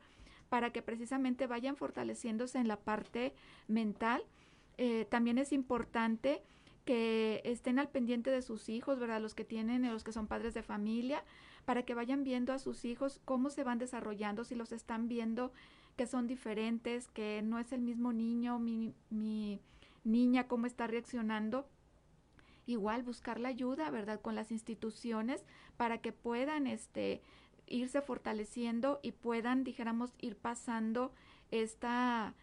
para 0.49 0.71
que 0.71 0.81
precisamente 0.81 1.47
vayan 1.47 1.75
fortaleciéndose 1.75 2.57
en 2.57 2.67
la 2.67 2.77
parte 2.77 3.33
mental. 3.67 4.23
Eh, 4.77 5.05
también 5.05 5.37
es 5.37 5.53
importante 5.53 6.43
que 6.85 7.41
estén 7.45 7.79
al 7.79 7.89
pendiente 7.89 8.29
de 8.29 8.41
sus 8.41 8.67
hijos, 8.69 8.99
¿verdad? 8.99 9.21
Los 9.21 9.35
que 9.35 9.45
tienen, 9.45 9.89
los 9.89 10.03
que 10.03 10.11
son 10.11 10.27
padres 10.27 10.53
de 10.53 10.63
familia, 10.63 11.23
para 11.65 11.83
que 11.83 11.95
vayan 11.95 12.23
viendo 12.23 12.53
a 12.53 12.59
sus 12.59 12.83
hijos 12.83 13.21
cómo 13.23 13.49
se 13.49 13.63
van 13.63 13.77
desarrollando, 13.77 14.43
si 14.43 14.55
los 14.55 14.71
están 14.71 15.07
viendo 15.07 15.53
que 15.95 16.07
son 16.07 16.27
diferentes, 16.27 17.07
que 17.07 17.41
no 17.43 17.59
es 17.59 17.71
el 17.71 17.81
mismo 17.81 18.11
niño, 18.11 18.59
mi, 18.59 18.93
mi 19.09 19.59
niña, 20.03 20.47
cómo 20.47 20.65
está 20.65 20.87
reaccionando 20.87 21.67
igual 22.65 23.03
buscar 23.03 23.39
la 23.39 23.49
ayuda, 23.49 23.89
¿verdad? 23.89 24.21
Con 24.21 24.35
las 24.35 24.51
instituciones 24.51 25.45
para 25.77 25.99
que 25.99 26.11
puedan, 26.11 26.67
este, 26.67 27.21
irse 27.67 28.01
fortaleciendo 28.01 28.99
y 29.01 29.11
puedan, 29.11 29.63
dijéramos, 29.63 30.13
ir 30.19 30.37
pasando 30.37 31.13
esta, 31.51 32.35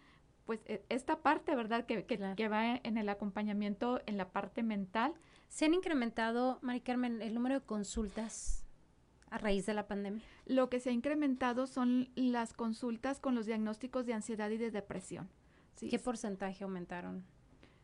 pues, 0.47 0.61
e, 0.66 0.85
esta 0.89 1.23
parte, 1.23 1.55
¿verdad? 1.55 1.87
Que, 1.87 2.05
que, 2.05 2.18
que 2.37 2.49
va 2.49 2.77
en 2.77 2.99
el 2.99 3.09
acompañamiento 3.09 4.01
en 4.07 4.16
la 4.16 4.31
parte 4.31 4.62
mental. 4.62 5.14
¿Se 5.49 5.64
han 5.64 5.75
incrementado, 5.75 6.59
Mari 6.62 6.81
Carmen, 6.81 7.23
el 7.23 7.35
número 7.35 7.61
de 7.61 7.66
consultas 7.66 8.64
a 9.31 9.39
raíz 9.39 9.66
de 9.66 9.75
la 9.75 9.87
pandemia? 9.87 10.23
Lo 10.47 10.68
que 10.68 10.81
se 10.81 10.91
ha 10.91 10.93
incrementado 10.93 11.66
son 11.66 12.09
las 12.14 12.53
consultas 12.53 13.21
con 13.21 13.35
los 13.35 13.47
diagnósticos 13.47 14.07
de 14.07 14.14
ansiedad 14.14 14.51
y 14.51 14.59
de 14.59 14.71
depresión. 14.71 15.29
¿sí? 15.77 15.89
¿Qué 15.89 15.99
porcentaje 15.99 16.64
aumentaron? 16.64 17.25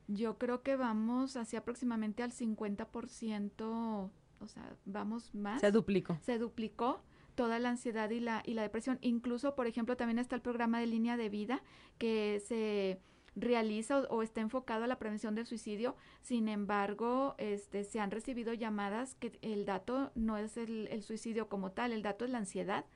Yo 0.09 0.39
creo 0.39 0.63
que 0.63 0.77
vamos 0.77 1.37
hacia 1.37 1.61
aproximadamente 1.61 2.23
al 2.23 2.33
50%, 2.33 4.11
o 4.41 4.49
sea, 4.49 4.77
vamos 4.85 5.35
más. 5.35 5.61
Se 5.61 5.73
duplicó. 5.73 6.19
Se 6.23 6.39
duplicó 6.39 7.03
toda 7.35 7.59
la 7.59 7.71
ansiedad 7.71 8.11
y 8.11 8.21
la, 8.21 8.43
y 8.45 8.55
la 8.55 8.63
depresión. 8.63 8.99
Incluso, 9.01 9.55
por 9.55 9.67
ejemplo, 9.67 9.97
también 9.97 10.19
está 10.19 10.37
el 10.37 10.43
programa 10.43 10.81
de 10.81 10.87
línea 10.87 11.17
de 11.17 11.29
vida 11.29 11.63
que 11.99 12.43
se 12.47 13.01
realiza 13.37 13.99
o, 14.09 14.23
está 14.23 14.41
enfocado 14.41 14.85
a 14.85 14.87
la 14.87 14.99
prevención 14.99 15.35
del 15.35 15.47
suicidio. 15.47 15.95
Sin 16.23 16.49
embargo, 16.49 17.35
este, 17.39 17.85
se 17.85 18.01
han 18.01 18.11
recibido 18.11 18.55
llamadas 18.55 19.15
que 19.15 19.39
el 19.43 19.67
dato 19.67 20.11
no 20.15 20.39
es 20.39 20.57
el, 20.57 20.89
el 20.89 21.03
suicidio 21.03 21.49
como 21.49 21.71
tal, 21.71 21.93
el 21.93 22.03
dato 22.03 22.25
es 22.25 22.31
la 22.31 22.39
ansiedad. 22.39 22.87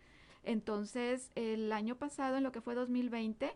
Entonces, 0.42 1.30
el 1.34 1.70
año 1.70 1.96
pasado, 1.96 2.38
en 2.38 2.42
lo 2.42 2.52
que 2.52 2.62
fue 2.62 2.74
2020, 2.74 3.52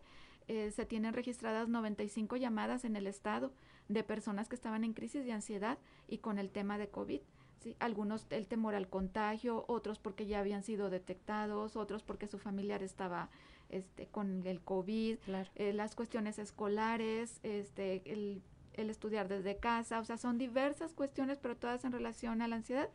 eh, 0.48 0.70
se 0.70 0.86
tienen 0.86 1.14
registradas 1.14 1.68
95 1.68 2.36
llamadas 2.36 2.84
en 2.84 2.96
el 2.96 3.06
estado 3.06 3.52
de 3.88 4.02
personas 4.02 4.48
que 4.48 4.54
estaban 4.54 4.84
en 4.84 4.92
crisis 4.92 5.24
de 5.24 5.32
ansiedad 5.32 5.78
y 6.08 6.18
con 6.18 6.38
el 6.38 6.50
tema 6.50 6.78
de 6.78 6.88
COVID. 6.88 7.20
¿sí? 7.60 7.76
Algunos 7.78 8.26
el 8.30 8.46
temor 8.46 8.74
al 8.74 8.88
contagio, 8.88 9.64
otros 9.68 9.98
porque 9.98 10.26
ya 10.26 10.40
habían 10.40 10.62
sido 10.62 10.90
detectados, 10.90 11.76
otros 11.76 12.02
porque 12.02 12.26
su 12.26 12.38
familiar 12.38 12.82
estaba 12.82 13.30
este, 13.70 14.06
con 14.06 14.46
el 14.46 14.60
COVID, 14.60 15.18
eh, 15.56 15.72
las 15.72 15.94
cuestiones 15.94 16.38
escolares, 16.38 17.40
este, 17.42 18.02
el, 18.04 18.42
el, 18.74 18.90
estudiar 18.90 19.28
desde 19.28 19.56
casa, 19.56 19.98
o 20.00 20.04
sea, 20.04 20.18
son 20.18 20.38
diversas 20.38 20.92
cuestiones, 20.92 21.38
pero 21.38 21.56
todas 21.56 21.84
en 21.84 21.92
relación 21.92 22.42
a 22.42 22.48
la 22.48 22.56
ansiedad 22.56 22.88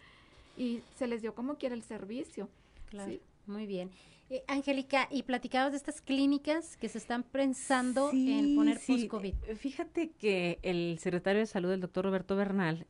y 0.56 0.84
se 0.96 1.08
les 1.08 1.22
dio 1.22 1.34
como 1.34 1.56
quiera 1.56 1.76
el 1.76 1.84
servicio. 1.84 2.50
Claro, 2.90 3.14
muy 3.50 3.66
bien. 3.66 3.92
Eh, 4.30 4.44
Angélica, 4.48 5.08
y 5.10 5.24
platicados 5.24 5.72
de 5.72 5.78
estas 5.78 6.02
clínicas 6.02 6.78
que 6.78 6.88
se 6.88 7.00
están 7.00 7.24
pensando 7.24 8.12
en 8.14 8.56
poner 8.56 8.80
post-COVID. 8.86 9.34
Eh, 9.48 9.56
fíjate 9.56 10.12
que 10.12 10.60
el 10.62 11.00
secretario 11.00 11.40
de 11.40 11.48
Salud, 11.48 11.72
el 11.72 11.82
doctor 11.82 12.06
Roberto 12.06 12.36
Bernal, 12.36 12.86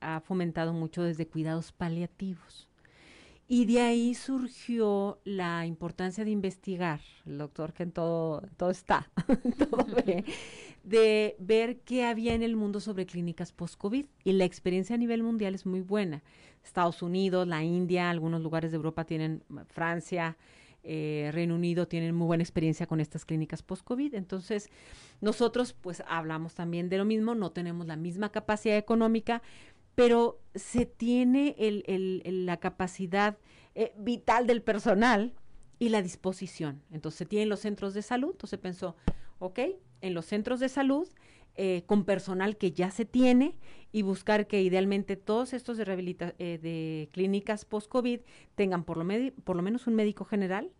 ha 0.00 0.20
fomentado 0.20 0.72
mucho 0.72 1.02
desde 1.02 1.26
cuidados 1.26 1.72
paliativos. 1.72 2.67
Y 3.50 3.64
de 3.64 3.80
ahí 3.80 4.14
surgió 4.14 5.20
la 5.24 5.64
importancia 5.64 6.22
de 6.22 6.30
investigar, 6.30 7.00
el 7.24 7.38
doctor 7.38 7.72
que 7.72 7.84
en 7.84 7.92
todo, 7.92 8.42
todo 8.58 8.70
está, 8.70 9.10
todo 9.58 9.86
ve, 9.86 10.26
de 10.84 11.34
ver 11.38 11.80
qué 11.80 12.04
había 12.04 12.34
en 12.34 12.42
el 12.42 12.56
mundo 12.56 12.78
sobre 12.78 13.06
clínicas 13.06 13.52
post-COVID. 13.52 14.04
Y 14.24 14.32
la 14.32 14.44
experiencia 14.44 14.96
a 14.96 14.98
nivel 14.98 15.22
mundial 15.22 15.54
es 15.54 15.64
muy 15.64 15.80
buena. 15.80 16.22
Estados 16.62 17.00
Unidos, 17.00 17.48
la 17.48 17.64
India, 17.64 18.10
algunos 18.10 18.42
lugares 18.42 18.70
de 18.70 18.76
Europa 18.76 19.04
tienen, 19.04 19.42
Francia, 19.68 20.36
eh, 20.84 21.30
Reino 21.32 21.54
Unido 21.54 21.88
tienen 21.88 22.14
muy 22.14 22.26
buena 22.26 22.42
experiencia 22.42 22.86
con 22.86 23.00
estas 23.00 23.24
clínicas 23.24 23.62
post-COVID. 23.62 24.14
Entonces, 24.14 24.68
nosotros 25.22 25.72
pues 25.72 26.02
hablamos 26.06 26.54
también 26.54 26.90
de 26.90 26.98
lo 26.98 27.06
mismo, 27.06 27.34
no 27.34 27.50
tenemos 27.50 27.86
la 27.86 27.96
misma 27.96 28.30
capacidad 28.30 28.76
económica, 28.76 29.42
pero 29.98 30.38
se 30.54 30.86
tiene 30.86 31.56
la 32.24 32.58
capacidad 32.58 33.36
eh, 33.74 33.92
vital 33.98 34.46
del 34.46 34.62
personal 34.62 35.34
y 35.80 35.88
la 35.88 36.02
disposición. 36.02 36.84
Entonces 36.92 37.18
se 37.18 37.26
tienen 37.26 37.48
los 37.48 37.58
centros 37.58 37.94
de 37.94 38.02
salud, 38.02 38.30
entonces 38.30 38.60
pensó, 38.60 38.94
ok, 39.40 39.58
en 40.00 40.14
los 40.14 40.24
centros 40.24 40.60
de 40.60 40.68
salud, 40.68 41.08
eh, 41.56 41.82
con 41.86 42.04
personal 42.04 42.56
que 42.56 42.70
ya 42.70 42.92
se 42.92 43.06
tiene 43.06 43.58
y 43.90 44.02
buscar 44.02 44.46
que 44.46 44.62
idealmente 44.62 45.16
todos 45.16 45.52
estos 45.52 45.76
de, 45.76 45.82
eh, 46.38 46.58
de 46.62 47.08
clínicas 47.10 47.64
post-COVID 47.64 48.20
tengan 48.54 48.84
por 48.84 48.98
lo 48.98 49.62
menos 49.62 49.86
un 49.88 49.94
médico 49.96 50.24
general, 50.24 50.70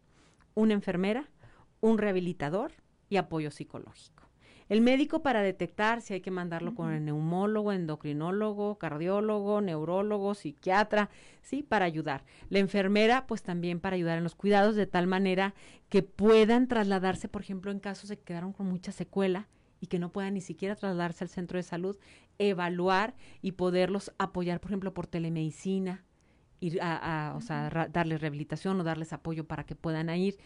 una 0.55 0.75
enfermera, 0.75 1.29
un 1.81 1.99
rehabilitador 1.99 2.71
y 3.09 3.17
apoyo 3.17 3.51
psicológico. 3.51 4.18
El 4.69 4.83
médico 4.83 5.23
para 5.23 5.43
detectar 5.43 6.03
si 6.03 6.15
hay 6.15 6.21
que 6.21 6.31
mandarlo 6.31 6.75
con 6.75 6.93
el 6.93 7.05
neumólogo, 7.05 7.73
endocrinólogo, 7.73 8.77
cardiólogo, 8.79 9.61
neurólogo, 9.61 10.35
psiquiatra, 10.35 11.09
sí, 11.41 11.63
para 11.63 11.87
ayudar. 11.87 12.25
La 12.51 12.59
enfermera, 12.59 13.27
pues 13.27 13.43
también 13.43 13.81
para 13.81 13.97
ayudar 13.97 14.19
en 14.19 14.25
los 14.25 14.35
cuidados 14.35 14.77
de 14.77 14.87
tal 14.87 15.07
manera 15.07 15.55
que 15.89 16.03
puedan 16.03 16.69
trasladarse, 16.69 17.29
por 17.29 17.43
ejemplo, 17.43 17.71
en 17.71 17.81
casos 17.81 18.11
de 18.11 18.19
que 18.19 18.25
quedaron 18.25 18.53
con 18.53 18.67
mucha 18.67 18.93
secuela 18.93 19.49
y 19.81 19.87
que 19.87 19.99
no 19.99 20.11
puedan 20.11 20.35
ni 20.35 20.41
siquiera 20.41 20.77
trasladarse 20.77 21.25
al 21.25 21.31
centro 21.31 21.57
de 21.57 21.63
salud, 21.63 21.97
evaluar 22.39 23.15
y 23.41 23.53
poderlos 23.53 24.13
apoyar, 24.19 24.61
por 24.61 24.71
ejemplo, 24.71 24.93
por 24.93 25.07
telemedicina, 25.07 26.05
ir 26.61 26.81
a, 26.83 27.35
o 27.37 27.41
sea, 27.41 27.71
darles 27.91 28.21
rehabilitación 28.21 28.81
o 28.81 28.85
darles 28.85 29.13
apoyo 29.13 29.47
para 29.47 29.65
que 29.65 29.75
puedan 29.75 30.11
ir. 30.11 30.39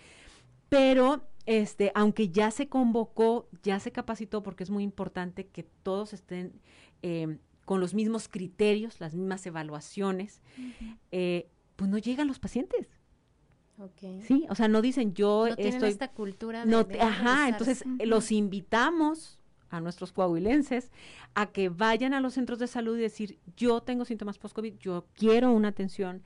Pero 0.73 1.21
este, 1.45 1.93
aunque 1.95 2.31
ya 2.31 2.51
se 2.51 2.69
convocó, 2.69 3.47
ya 3.63 3.79
se 3.79 3.93
capacitó, 3.93 4.43
porque 4.43 4.65
es 4.65 4.71
muy 4.71 4.83
importante 4.83 5.47
que 5.47 5.65
todos 5.83 6.15
estén 6.15 6.55
eh, 7.03 7.37
con 7.67 7.79
los 7.79 7.93
mismos 7.93 8.27
criterios, 8.27 8.99
las 8.99 9.13
mismas 9.13 9.45
evaluaciones, 9.45 10.41
eh, 11.11 11.51
pues 11.77 11.91
no 11.91 11.99
llegan 11.99 12.27
los 12.27 12.39
pacientes. 12.39 12.89
Okay. 13.77 14.23
Sí, 14.23 14.47
o 14.49 14.55
sea, 14.55 14.69
no 14.69 14.81
dicen 14.81 15.13
yo 15.13 15.47
no 15.47 15.55
estoy. 15.59 15.91
esta 15.91 16.09
cultura 16.13 16.65
no, 16.65 16.87
ajá, 17.01 17.49
entonces 17.51 17.85
los 18.03 18.33
invitamos 18.33 19.41
a 19.69 19.81
nuestros 19.81 20.13
coahuilenses 20.13 20.91
a 21.35 21.53
que 21.53 21.69
vayan 21.69 22.15
a 22.15 22.21
los 22.21 22.35
centros 22.35 22.59
de 22.59 22.67
salud 22.67 22.97
y 22.97 23.03
decir, 23.03 23.39
yo 23.57 23.83
tengo 23.83 24.07
síntomas 24.07 24.39
post-COVID, 24.39 24.79
yo 24.79 25.07
quiero 25.15 25.53
una 25.53 25.69
atención, 25.69 26.23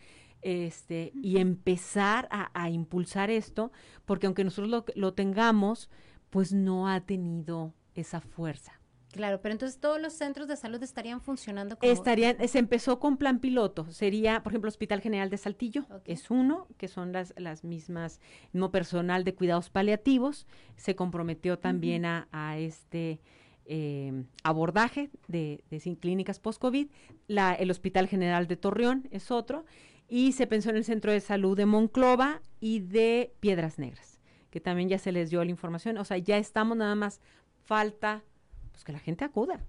este, 0.46 1.10
y 1.12 1.38
empezar 1.38 2.28
a, 2.30 2.70
impulsar 2.70 3.30
esto, 3.30 3.72
porque 4.04 4.26
aunque 4.26 4.44
nosotros 4.44 4.68
lo, 4.68 4.84
lo, 4.94 5.12
tengamos, 5.12 5.90
pues 6.30 6.52
no 6.52 6.88
ha 6.88 7.00
tenido 7.00 7.74
esa 7.96 8.20
fuerza. 8.20 8.80
Claro, 9.10 9.40
pero 9.42 9.54
entonces 9.54 9.80
todos 9.80 10.00
los 10.00 10.12
centros 10.12 10.46
de 10.46 10.56
salud 10.56 10.80
estarían 10.84 11.20
funcionando 11.20 11.76
como... 11.76 11.90
Estarían, 11.90 12.36
se 12.46 12.60
empezó 12.60 13.00
con 13.00 13.16
plan 13.16 13.40
piloto, 13.40 13.90
sería, 13.90 14.44
por 14.44 14.52
ejemplo, 14.52 14.68
Hospital 14.68 15.00
General 15.00 15.30
de 15.30 15.36
Saltillo, 15.36 15.84
es 16.04 16.30
uno, 16.30 16.68
que 16.76 16.86
son 16.86 17.10
las, 17.10 17.34
las 17.36 17.64
mismas, 17.64 18.20
no 18.52 18.70
personal 18.70 19.24
de 19.24 19.34
cuidados 19.34 19.68
paliativos, 19.68 20.46
se 20.76 20.94
comprometió 20.94 21.58
también 21.58 22.04
a, 22.04 22.28
a 22.30 22.56
este... 22.56 23.20
Eh, 23.68 24.22
abordaje 24.44 25.10
de, 25.26 25.64
de 25.70 25.96
clínicas 25.96 26.38
post-COVID, 26.38 26.86
el 27.26 27.70
Hospital 27.72 28.06
General 28.06 28.46
de 28.46 28.56
Torreón 28.56 29.08
es 29.10 29.32
otro, 29.32 29.64
y 30.08 30.32
se 30.32 30.46
pensó 30.46 30.70
en 30.70 30.76
el 30.76 30.84
Centro 30.84 31.12
de 31.12 31.20
Salud 31.20 31.56
de 31.56 31.66
Monclova 31.66 32.40
y 32.60 32.80
de 32.80 33.34
Piedras 33.40 33.78
Negras, 33.78 34.20
que 34.50 34.60
también 34.60 34.88
ya 34.88 34.98
se 34.98 35.12
les 35.12 35.30
dio 35.30 35.44
la 35.44 35.50
información. 35.50 35.98
O 35.98 36.04
sea, 36.04 36.18
ya 36.18 36.38
estamos 36.38 36.76
nada 36.76 36.94
más, 36.94 37.20
falta 37.64 38.22
pues 38.70 38.84
que 38.84 38.92
la 38.92 38.98
gente 38.98 39.24
acuda. 39.24 39.64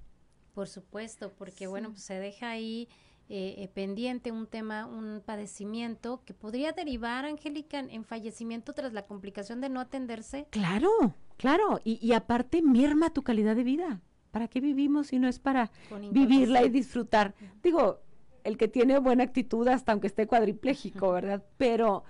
Por 0.54 0.68
supuesto, 0.68 1.32
porque 1.38 1.68
bueno, 1.68 1.90
pues 1.90 2.04
se 2.04 2.16
deja 2.16 2.50
ahí 2.50 2.88
eh, 3.30 3.56
eh, 3.58 3.68
pendiente 3.74 4.32
un 4.32 4.48
tema, 4.48 4.86
un 4.86 5.22
padecimiento 5.26 6.24
que 6.26 6.34
podría 6.34 6.72
derivar, 6.72 7.26
Angélica, 7.26 7.80
en, 7.80 8.04
fallecimiento 8.04 8.74
tras 8.74 8.94
la 8.94 9.06
complicación 9.06 9.62
de 9.62 9.70
no 9.70 9.80
atenderse. 9.80 10.48
Claro, 10.50 10.90
claro, 11.38 11.80
y, 11.84 12.06
y 12.06 12.14
aparte 12.14 12.62
merma 12.62 13.10
tu 13.10 13.24
calidad 13.24 13.56
de 13.56 13.64
vida. 13.64 14.02
¿Para 14.32 14.48
qué 14.48 14.60
vivimos 14.60 15.08
si 15.08 15.20
no 15.20 15.28
es 15.28 15.40
para 15.40 15.72
vivirla 16.12 16.64
y 16.64 16.70
disfrutar? 16.70 17.34
Digo, 17.64 18.02
el 18.48 18.58
que 18.58 18.70
tiene 18.70 18.98
buena 19.00 19.26
actitud 19.26 19.68
hasta 19.68 19.92
aunque 19.92 20.08
esté 20.08 20.26
cuadripléjico, 20.26 21.12
¿verdad? 21.12 21.44
Pero 21.58 22.06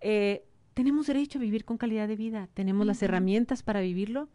eh, 0.00 0.42
tenemos 0.72 1.06
derecho 1.06 1.38
a 1.38 1.42
vivir 1.42 1.66
con 1.66 1.76
calidad 1.76 2.08
de 2.08 2.16
vida, 2.16 2.48
tenemos 2.54 2.86
las 2.86 3.02
herramientas 3.02 3.62
para 3.62 3.80
vivirlo, 3.82 4.30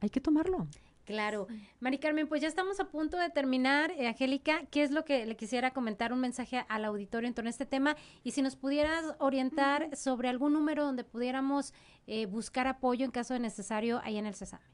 hay 0.00 0.10
que 0.10 0.20
tomarlo. 0.20 0.66
Claro. 1.04 1.46
Mari 1.80 1.98
Carmen, 1.98 2.28
pues 2.28 2.40
ya 2.40 2.48
estamos 2.48 2.78
a 2.78 2.88
punto 2.88 3.16
de 3.18 3.30
terminar. 3.30 3.92
Eh, 3.92 4.06
Angélica, 4.06 4.62
¿qué 4.70 4.82
es 4.82 4.90
lo 4.92 5.04
que 5.04 5.26
le 5.26 5.36
quisiera 5.36 5.72
comentar? 5.72 6.12
Un 6.12 6.20
mensaje 6.20 6.64
al 6.68 6.84
auditorio 6.84 7.26
en 7.26 7.34
torno 7.34 7.48
a 7.48 7.50
este 7.50 7.66
tema. 7.66 7.96
Y 8.22 8.30
si 8.30 8.42
nos 8.42 8.54
pudieras 8.54 9.16
orientar 9.18 9.96
sobre 9.96 10.28
algún 10.28 10.52
número 10.52 10.84
donde 10.84 11.02
pudiéramos 11.02 11.72
eh, 12.06 12.26
buscar 12.26 12.68
apoyo 12.68 13.04
en 13.04 13.10
caso 13.10 13.34
de 13.34 13.40
necesario 13.40 14.00
ahí 14.04 14.18
en 14.18 14.26
el 14.26 14.34
CESAME. 14.34 14.64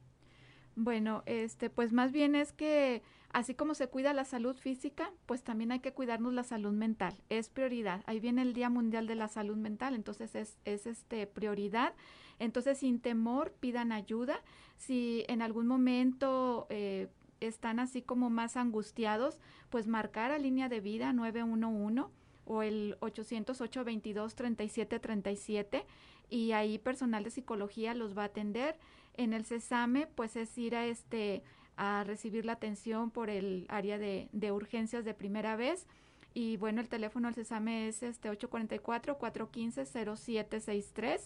Bueno, 0.75 1.23
este, 1.25 1.71
pues 1.71 1.95
más 1.95 2.13
bien 2.13 2.35
es 2.35 2.53
que 2.53 3.03
así 3.37 3.55
como 3.55 3.75
se 3.75 3.89
cuida 3.89 4.15
la 4.15 4.25
salud 4.25 4.57
física, 4.57 5.13
pues 5.27 5.43
también 5.43 5.71
hay 5.71 5.81
que 5.81 5.93
cuidarnos 5.93 6.33
la 6.33 6.43
salud 6.43 6.73
mental. 6.73 7.23
Es 7.29 7.51
prioridad. 7.51 8.03
Ahí 8.07 8.19
viene 8.19 8.41
el 8.41 8.55
Día 8.55 8.71
Mundial 8.71 9.07
de 9.07 9.15
la 9.15 9.29
Salud 9.29 9.59
Mental, 9.59 9.95
entonces 9.95 10.35
es, 10.35 10.57
es 10.65 10.87
este 10.87 11.27
prioridad. 11.27 11.93
Entonces, 12.39 12.79
sin 12.79 12.99
temor, 12.99 13.53
pidan 13.61 13.93
ayuda. 13.93 14.41
Si 14.79 15.27
en 15.29 15.43
algún 15.43 15.67
momento 15.67 16.67
eh, 16.71 17.09
están 17.41 17.79
así 17.79 18.01
como 18.01 18.31
más 18.31 18.57
angustiados, 18.57 19.39
pues 19.69 19.87
marcar 19.87 20.31
a 20.31 20.39
línea 20.39 20.71
de 20.71 20.81
vida 20.81 21.13
911 21.13 22.05
o 22.47 22.63
el 22.63 22.97
808 23.01 23.85
22 23.85 24.35
37 24.35 24.99
37 24.99 25.85
y 26.31 26.53
ahí 26.53 26.79
personal 26.79 27.23
de 27.23 27.31
psicología 27.31 27.93
los 27.93 28.17
va 28.17 28.23
a 28.23 28.27
atender. 28.27 28.79
En 29.19 29.35
el 29.35 29.45
CESAME, 29.45 30.07
pues 30.07 30.37
es 30.37 30.57
ir 30.57 30.75
a 30.75 30.87
este 30.87 31.43
a 31.77 32.05
recibir 32.05 32.45
la 32.45 32.53
atención 32.53 33.11
por 33.11 33.31
el 33.31 33.67
área 33.69 33.99
de, 33.99 34.29
de 34.33 34.53
urgencias 34.53 35.05
de 35.05 35.15
primera 35.15 35.57
vez. 35.57 35.87
Y 36.35 36.57
bueno, 36.59 36.81
el 36.81 36.89
teléfono 36.89 37.29
del 37.29 37.35
CESAME 37.35 37.89
es 37.89 38.03
este 38.03 38.31
844-415-0763. 38.31 41.21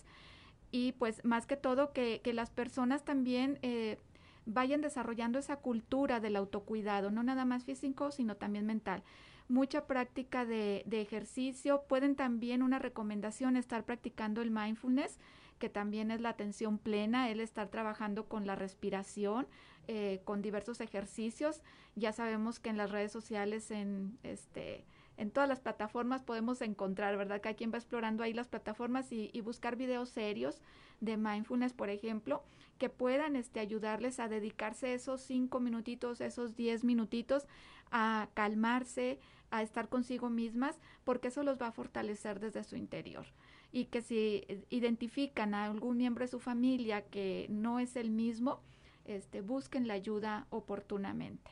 Y 0.72 0.92
pues 0.92 1.24
más 1.24 1.46
que 1.46 1.56
todo 1.56 1.92
que, 1.92 2.20
que 2.22 2.32
las 2.32 2.50
personas 2.50 3.04
también 3.04 3.58
eh, 3.62 3.98
vayan 4.46 4.80
desarrollando 4.80 5.38
esa 5.38 5.56
cultura 5.56 6.20
del 6.20 6.36
autocuidado, 6.36 7.10
no 7.10 7.22
nada 7.22 7.44
más 7.44 7.64
físico, 7.64 8.10
sino 8.12 8.36
también 8.36 8.66
mental 8.66 9.02
mucha 9.50 9.86
práctica 9.86 10.46
de, 10.46 10.84
de, 10.86 11.00
ejercicio. 11.00 11.82
Pueden 11.88 12.14
también 12.14 12.62
una 12.62 12.78
recomendación 12.78 13.56
estar 13.56 13.84
practicando 13.84 14.42
el 14.42 14.52
mindfulness, 14.52 15.18
que 15.58 15.68
también 15.68 16.12
es 16.12 16.20
la 16.20 16.30
atención 16.30 16.78
plena, 16.78 17.30
el 17.30 17.40
estar 17.40 17.68
trabajando 17.68 18.26
con 18.26 18.46
la 18.46 18.54
respiración, 18.54 19.48
eh, 19.92 20.20
con 20.22 20.40
diversos 20.40 20.80
ejercicios. 20.80 21.62
Ya 21.96 22.12
sabemos 22.12 22.60
que 22.60 22.70
en 22.70 22.76
las 22.76 22.92
redes 22.92 23.10
sociales, 23.10 23.72
en 23.72 24.16
este 24.22 24.84
en 25.16 25.32
todas 25.32 25.48
las 25.48 25.58
plataformas 25.58 26.22
podemos 26.22 26.62
encontrar, 26.62 27.16
¿verdad? 27.16 27.40
Cada 27.42 27.56
quien 27.56 27.72
va 27.72 27.78
explorando 27.78 28.22
ahí 28.22 28.32
las 28.32 28.46
plataformas 28.46 29.10
y, 29.10 29.30
y, 29.32 29.40
buscar 29.40 29.74
videos 29.74 30.08
serios 30.10 30.62
de 31.00 31.16
mindfulness, 31.16 31.72
por 31.72 31.90
ejemplo, 31.90 32.44
que 32.78 32.88
puedan 32.88 33.34
este, 33.34 33.58
ayudarles 33.58 34.20
a 34.20 34.28
dedicarse 34.28 34.94
esos 34.94 35.22
cinco 35.22 35.58
minutitos, 35.58 36.20
esos 36.20 36.54
diez 36.54 36.84
minutitos 36.84 37.48
a 37.90 38.28
calmarse, 38.34 39.18
a 39.50 39.62
estar 39.62 39.88
consigo 39.88 40.30
mismas, 40.30 40.78
porque 41.02 41.28
eso 41.28 41.42
los 41.42 41.60
va 41.60 41.66
a 41.66 41.72
fortalecer 41.72 42.38
desde 42.38 42.62
su 42.62 42.76
interior. 42.76 43.26
Y 43.72 43.86
que 43.86 44.02
si 44.02 44.44
eh, 44.46 44.64
identifican 44.70 45.54
a 45.54 45.64
algún 45.64 45.96
miembro 45.96 46.22
de 46.22 46.28
su 46.28 46.38
familia 46.38 47.02
que 47.02 47.48
no 47.50 47.80
es 47.80 47.96
el 47.96 48.10
mismo, 48.10 48.62
este, 49.04 49.40
busquen 49.40 49.86
la 49.86 49.94
ayuda 49.94 50.46
oportunamente. 50.50 51.50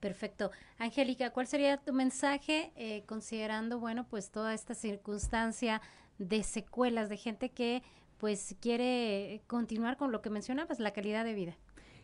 Perfecto. 0.00 0.50
Angélica, 0.78 1.30
¿cuál 1.30 1.46
sería 1.46 1.78
tu 1.78 1.92
mensaje 1.92 2.72
eh, 2.76 3.04
considerando, 3.06 3.78
bueno, 3.80 4.06
pues 4.08 4.30
toda 4.30 4.54
esta 4.54 4.74
circunstancia 4.74 5.80
de 6.18 6.42
secuelas 6.42 7.08
de 7.08 7.16
gente 7.16 7.50
que 7.50 7.82
pues 8.18 8.56
quiere 8.60 9.42
continuar 9.46 9.96
con 9.96 10.12
lo 10.12 10.22
que 10.22 10.30
mencionabas, 10.30 10.80
la 10.80 10.92
calidad 10.92 11.24
de 11.24 11.34
vida? 11.34 11.56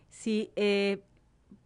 Sí, 0.09 0.53
eh, 0.57 1.03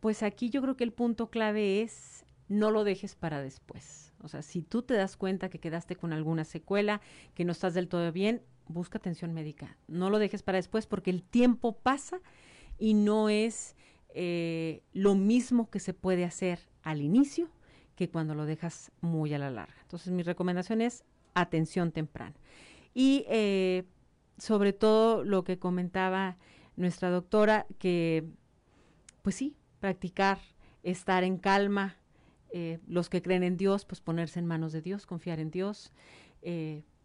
pues 0.00 0.22
aquí 0.22 0.50
yo 0.50 0.62
creo 0.62 0.76
que 0.76 0.84
el 0.84 0.92
punto 0.92 1.30
clave 1.30 1.82
es 1.82 2.24
no 2.48 2.70
lo 2.70 2.84
dejes 2.84 3.14
para 3.14 3.40
después. 3.40 4.12
O 4.22 4.28
sea, 4.28 4.42
si 4.42 4.62
tú 4.62 4.82
te 4.82 4.94
das 4.94 5.16
cuenta 5.16 5.48
que 5.48 5.58
quedaste 5.58 5.96
con 5.96 6.12
alguna 6.12 6.44
secuela, 6.44 7.00
que 7.34 7.44
no 7.44 7.52
estás 7.52 7.74
del 7.74 7.88
todo 7.88 8.10
bien, 8.12 8.42
busca 8.68 8.98
atención 8.98 9.32
médica. 9.32 9.76
No 9.88 10.10
lo 10.10 10.18
dejes 10.18 10.42
para 10.42 10.56
después 10.56 10.86
porque 10.86 11.10
el 11.10 11.22
tiempo 11.22 11.76
pasa 11.76 12.20
y 12.78 12.94
no 12.94 13.28
es 13.28 13.76
eh, 14.14 14.82
lo 14.92 15.14
mismo 15.14 15.70
que 15.70 15.80
se 15.80 15.94
puede 15.94 16.24
hacer 16.24 16.60
al 16.82 17.00
inicio 17.00 17.48
que 17.96 18.08
cuando 18.08 18.34
lo 18.34 18.46
dejas 18.46 18.92
muy 19.00 19.32
a 19.34 19.38
la 19.38 19.50
larga. 19.50 19.76
Entonces, 19.82 20.12
mi 20.12 20.22
recomendación 20.22 20.80
es 20.80 21.04
atención 21.34 21.92
temprana. 21.92 22.34
Y 22.94 23.24
eh, 23.28 23.84
sobre 24.38 24.72
todo 24.72 25.24
lo 25.24 25.44
que 25.44 25.58
comentaba 25.58 26.36
nuestra 26.76 27.10
doctora, 27.10 27.66
que 27.78 28.24
pues 29.22 29.36
sí, 29.36 29.56
practicar, 29.80 30.38
estar 30.82 31.24
en 31.24 31.38
calma, 31.38 31.96
eh, 32.52 32.78
los 32.86 33.08
que 33.08 33.22
creen 33.22 33.42
en 33.42 33.56
Dios, 33.56 33.84
pues 33.84 34.00
ponerse 34.00 34.38
en 34.38 34.46
manos 34.46 34.72
de 34.72 34.82
Dios, 34.82 35.04
confiar 35.04 35.40
en 35.40 35.50
Dios, 35.50 35.92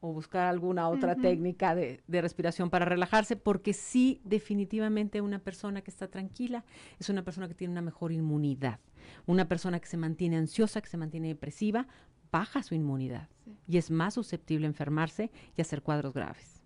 o 0.02 0.12
buscar 0.12 0.48
alguna 0.48 0.90
otra 0.90 1.16
técnica 1.16 1.76
de, 1.76 2.02
de, 2.08 2.22
respiración 2.22 2.72
para 2.72 2.86
relajarse, 2.86 3.36
porque 3.36 3.72
sí, 3.72 4.20
definitivamente 4.24 5.22
una 5.22 5.40
persona 5.40 5.82
que 5.82 5.92
está 5.92 6.08
tranquila 6.08 6.66
es 7.00 7.10
una 7.10 7.24
persona 7.24 7.48
que 7.48 7.54
tiene 7.54 7.72
una 7.72 7.84
mejor 7.84 8.12
inmunidad. 8.12 8.80
Una 9.28 9.48
persona 9.48 9.80
que 9.80 9.88
se 9.88 9.98
mantiene 9.98 10.38
ansiosa, 10.38 10.82
que 10.82 10.90
se 10.90 10.98
mantiene 10.98 11.28
depresiva, 11.28 11.88
baja 12.32 12.64
su 12.64 12.74
inmunidad 12.74 13.30
sí. 13.46 13.56
y 13.68 13.78
es 13.78 13.92
más 13.92 14.16
susceptible 14.16 14.66
a 14.66 14.70
enfermarse 14.70 15.30
y 15.56 15.62
a 15.62 15.64
hacer 15.64 15.84
cuadros 15.84 16.14
graves. 16.14 16.62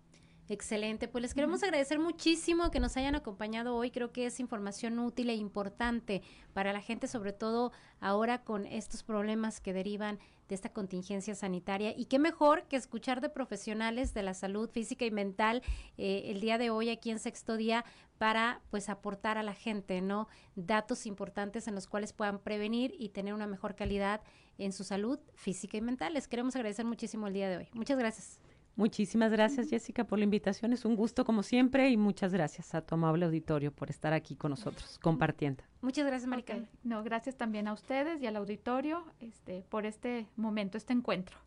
Excelente, 0.48 1.08
pues 1.08 1.22
les 1.22 1.34
queremos 1.34 1.64
agradecer 1.64 1.98
muchísimo 1.98 2.70
que 2.70 2.78
nos 2.78 2.96
hayan 2.96 3.16
acompañado 3.16 3.74
hoy. 3.74 3.90
Creo 3.90 4.12
que 4.12 4.26
es 4.26 4.38
información 4.38 4.98
útil 5.00 5.28
e 5.28 5.34
importante 5.34 6.22
para 6.52 6.72
la 6.72 6.80
gente, 6.80 7.08
sobre 7.08 7.32
todo 7.32 7.72
ahora 7.98 8.44
con 8.44 8.64
estos 8.64 9.02
problemas 9.02 9.60
que 9.60 9.72
derivan 9.72 10.20
de 10.48 10.54
esta 10.54 10.72
contingencia 10.72 11.34
sanitaria. 11.34 11.94
Y 11.96 12.06
qué 12.06 12.18
mejor 12.18 12.64
que 12.64 12.76
escuchar 12.76 13.20
de 13.20 13.28
profesionales 13.28 14.14
de 14.14 14.22
la 14.22 14.34
salud 14.34 14.70
física 14.70 15.04
y 15.04 15.10
mental 15.10 15.62
eh, 15.98 16.24
el 16.26 16.40
día 16.40 16.58
de 16.58 16.70
hoy 16.70 16.90
aquí 16.90 17.10
en 17.10 17.18
Sexto 17.18 17.56
Día 17.56 17.84
para 18.18 18.60
pues 18.70 18.88
aportar 18.88 19.38
a 19.38 19.42
la 19.42 19.54
gente, 19.54 20.00
¿no? 20.00 20.28
Datos 20.54 21.06
importantes 21.06 21.68
en 21.68 21.74
los 21.74 21.86
cuales 21.86 22.12
puedan 22.12 22.38
prevenir 22.38 22.94
y 22.98 23.10
tener 23.10 23.34
una 23.34 23.46
mejor 23.46 23.74
calidad 23.74 24.22
en 24.58 24.72
su 24.72 24.84
salud 24.84 25.18
física 25.34 25.76
y 25.76 25.80
mental. 25.80 26.14
Les 26.14 26.28
queremos 26.28 26.56
agradecer 26.56 26.84
muchísimo 26.84 27.26
el 27.26 27.34
día 27.34 27.48
de 27.48 27.58
hoy. 27.58 27.68
Muchas 27.74 27.98
gracias. 27.98 28.40
Muchísimas 28.76 29.32
gracias, 29.32 29.70
Jessica, 29.70 30.04
por 30.04 30.18
la 30.18 30.24
invitación. 30.24 30.74
Es 30.74 30.84
un 30.84 30.96
gusto 30.96 31.24
como 31.24 31.42
siempre 31.42 31.88
y 31.88 31.96
muchas 31.96 32.32
gracias 32.32 32.74
a 32.74 32.82
tu 32.82 32.94
amable 32.94 33.24
auditorio 33.24 33.72
por 33.72 33.88
estar 33.88 34.12
aquí 34.12 34.36
con 34.36 34.50
nosotros, 34.50 34.98
compartiendo. 34.98 35.64
Muchas 35.80 36.06
gracias, 36.06 36.28
Marica. 36.28 36.52
Okay. 36.52 36.68
No, 36.84 37.02
gracias 37.02 37.36
también 37.36 37.68
a 37.68 37.72
ustedes 37.72 38.20
y 38.22 38.26
al 38.26 38.36
auditorio 38.36 39.04
este, 39.18 39.64
por 39.70 39.86
este 39.86 40.26
momento, 40.36 40.76
este 40.76 40.92
encuentro. 40.92 41.38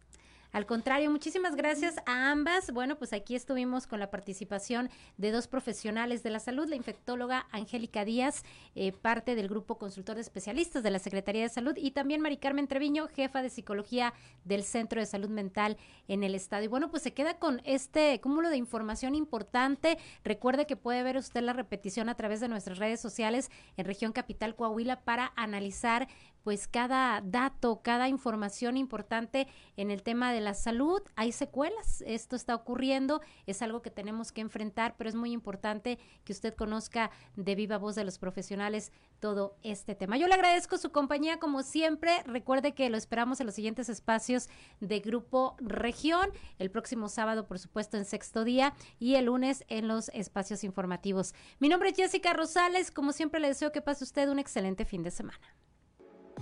Al 0.52 0.66
contrario, 0.66 1.12
muchísimas 1.12 1.56
gracias 1.56 1.98
a 2.08 2.32
ambas. 2.32 2.72
Bueno, 2.72 2.98
pues 2.98 3.14
aquí 3.14 3.36
estuvimos 3.36 3.86
con 3.86 4.00
la 4.00 4.10
participación 4.10 4.90
de 5.18 5.32
dos 5.32 5.48
profesionales 5.48 6.24
de 6.24 6.32
la 6.32 6.40
salud, 6.40 6.68
la 6.68 6.76
infectóloga 6.76 7.46
Angélica 7.52 8.04
Díaz, 8.04 8.44
eh, 8.74 8.92
parte 8.92 9.36
del 9.36 9.48
grupo 9.48 9.78
consultor 9.78 10.16
de 10.16 10.22
especialistas 10.22 10.82
de 10.82 10.90
la 10.90 10.98
Secretaría 10.98 11.44
de 11.44 11.50
Salud, 11.50 11.76
y 11.78 11.92
también 11.92 12.22
Mari 12.22 12.38
Carmen 12.38 12.68
Treviño, 12.68 13.08
jefa 13.08 13.44
de 13.44 13.52
psicología 13.52 14.14
del 14.44 14.64
Centro 14.64 15.00
de 15.00 15.06
Salud 15.06 15.30
Mental 15.30 15.78
en 16.08 16.24
el 16.24 16.34
Estado. 16.34 16.64
Y 16.64 16.68
bueno, 16.68 16.90
pues 16.90 17.04
se 17.04 17.14
queda 17.14 17.38
con 17.38 17.62
este 17.64 18.20
cúmulo 18.20 18.50
de 18.50 18.58
información 18.58 19.14
importante. 19.14 20.00
Recuerde 20.24 20.66
que 20.66 20.76
puede 20.76 21.04
ver 21.04 21.18
usted 21.18 21.42
la 21.42 21.54
repetición 21.54 22.10
a 22.10 22.16
través 22.16 22.40
de 22.40 22.48
nuestras 22.48 22.80
redes 22.80 23.00
sociales 23.00 23.52
en 23.78 23.86
Región 23.86 24.14
Capital 24.14 24.56
Coahuila 24.56 25.02
para 25.02 25.32
analizar 25.36 26.08
pues 26.44 26.68
cada 26.68 27.22
dato, 27.22 27.82
cada 27.84 28.08
información 28.10 28.78
importante 28.78 29.48
en 29.78 29.92
el 29.92 30.04
tema 30.04 30.32
de 30.32 30.42
la 30.42 30.54
salud. 30.54 31.02
Hay 31.16 31.32
secuelas, 31.32 32.04
esto 32.06 32.36
está 32.36 32.56
ocurriendo, 32.56 33.22
es 33.46 33.62
algo 33.62 33.82
que 33.82 33.92
tenemos 33.92 34.32
que 34.32 34.42
enfrentar, 34.42 34.96
pero 34.98 35.10
es 35.10 35.16
muy 35.16 35.32
importante 35.32 36.00
que 36.24 36.34
usted 36.34 36.54
conozca 36.56 37.12
de 37.36 37.56
viva 37.56 37.78
voz 37.78 37.96
de 37.96 38.04
los 38.04 38.18
profesionales 38.18 38.92
todo 39.20 39.58
este 39.64 39.96
tema. 39.96 40.18
Yo 40.18 40.28
le 40.28 40.34
agradezco 40.34 40.78
su 40.78 40.92
compañía 40.92 41.40
como 41.40 41.64
siempre. 41.64 42.24
Recuerde 42.26 42.74
que 42.74 42.90
lo 42.90 42.98
esperamos 42.98 43.40
en 43.40 43.46
los 43.46 43.56
siguientes 43.56 43.90
espacios 43.90 44.50
de 44.80 45.00
Grupo 45.00 45.56
Región, 45.60 46.30
el 46.58 46.72
próximo 46.72 47.10
sábado, 47.10 47.48
por 47.48 47.60
supuesto, 47.60 47.98
en 47.98 48.06
sexto 48.06 48.44
día 48.44 48.74
y 49.00 49.16
el 49.16 49.26
lunes 49.26 49.66
en 49.68 49.88
los 49.88 50.10
espacios 50.10 50.64
informativos. 50.64 51.34
Mi 51.60 51.70
nombre 51.70 51.90
es 51.90 51.96
Jessica 51.96 52.34
Rosales, 52.34 52.92
como 52.92 53.12
siempre 53.12 53.40
le 53.40 53.50
deseo 53.50 53.72
que 53.72 53.82
pase 53.82 54.04
usted 54.04 54.30
un 54.30 54.40
excelente 54.40 54.86
fin 54.86 55.04
de 55.04 55.12
semana. 55.12 55.40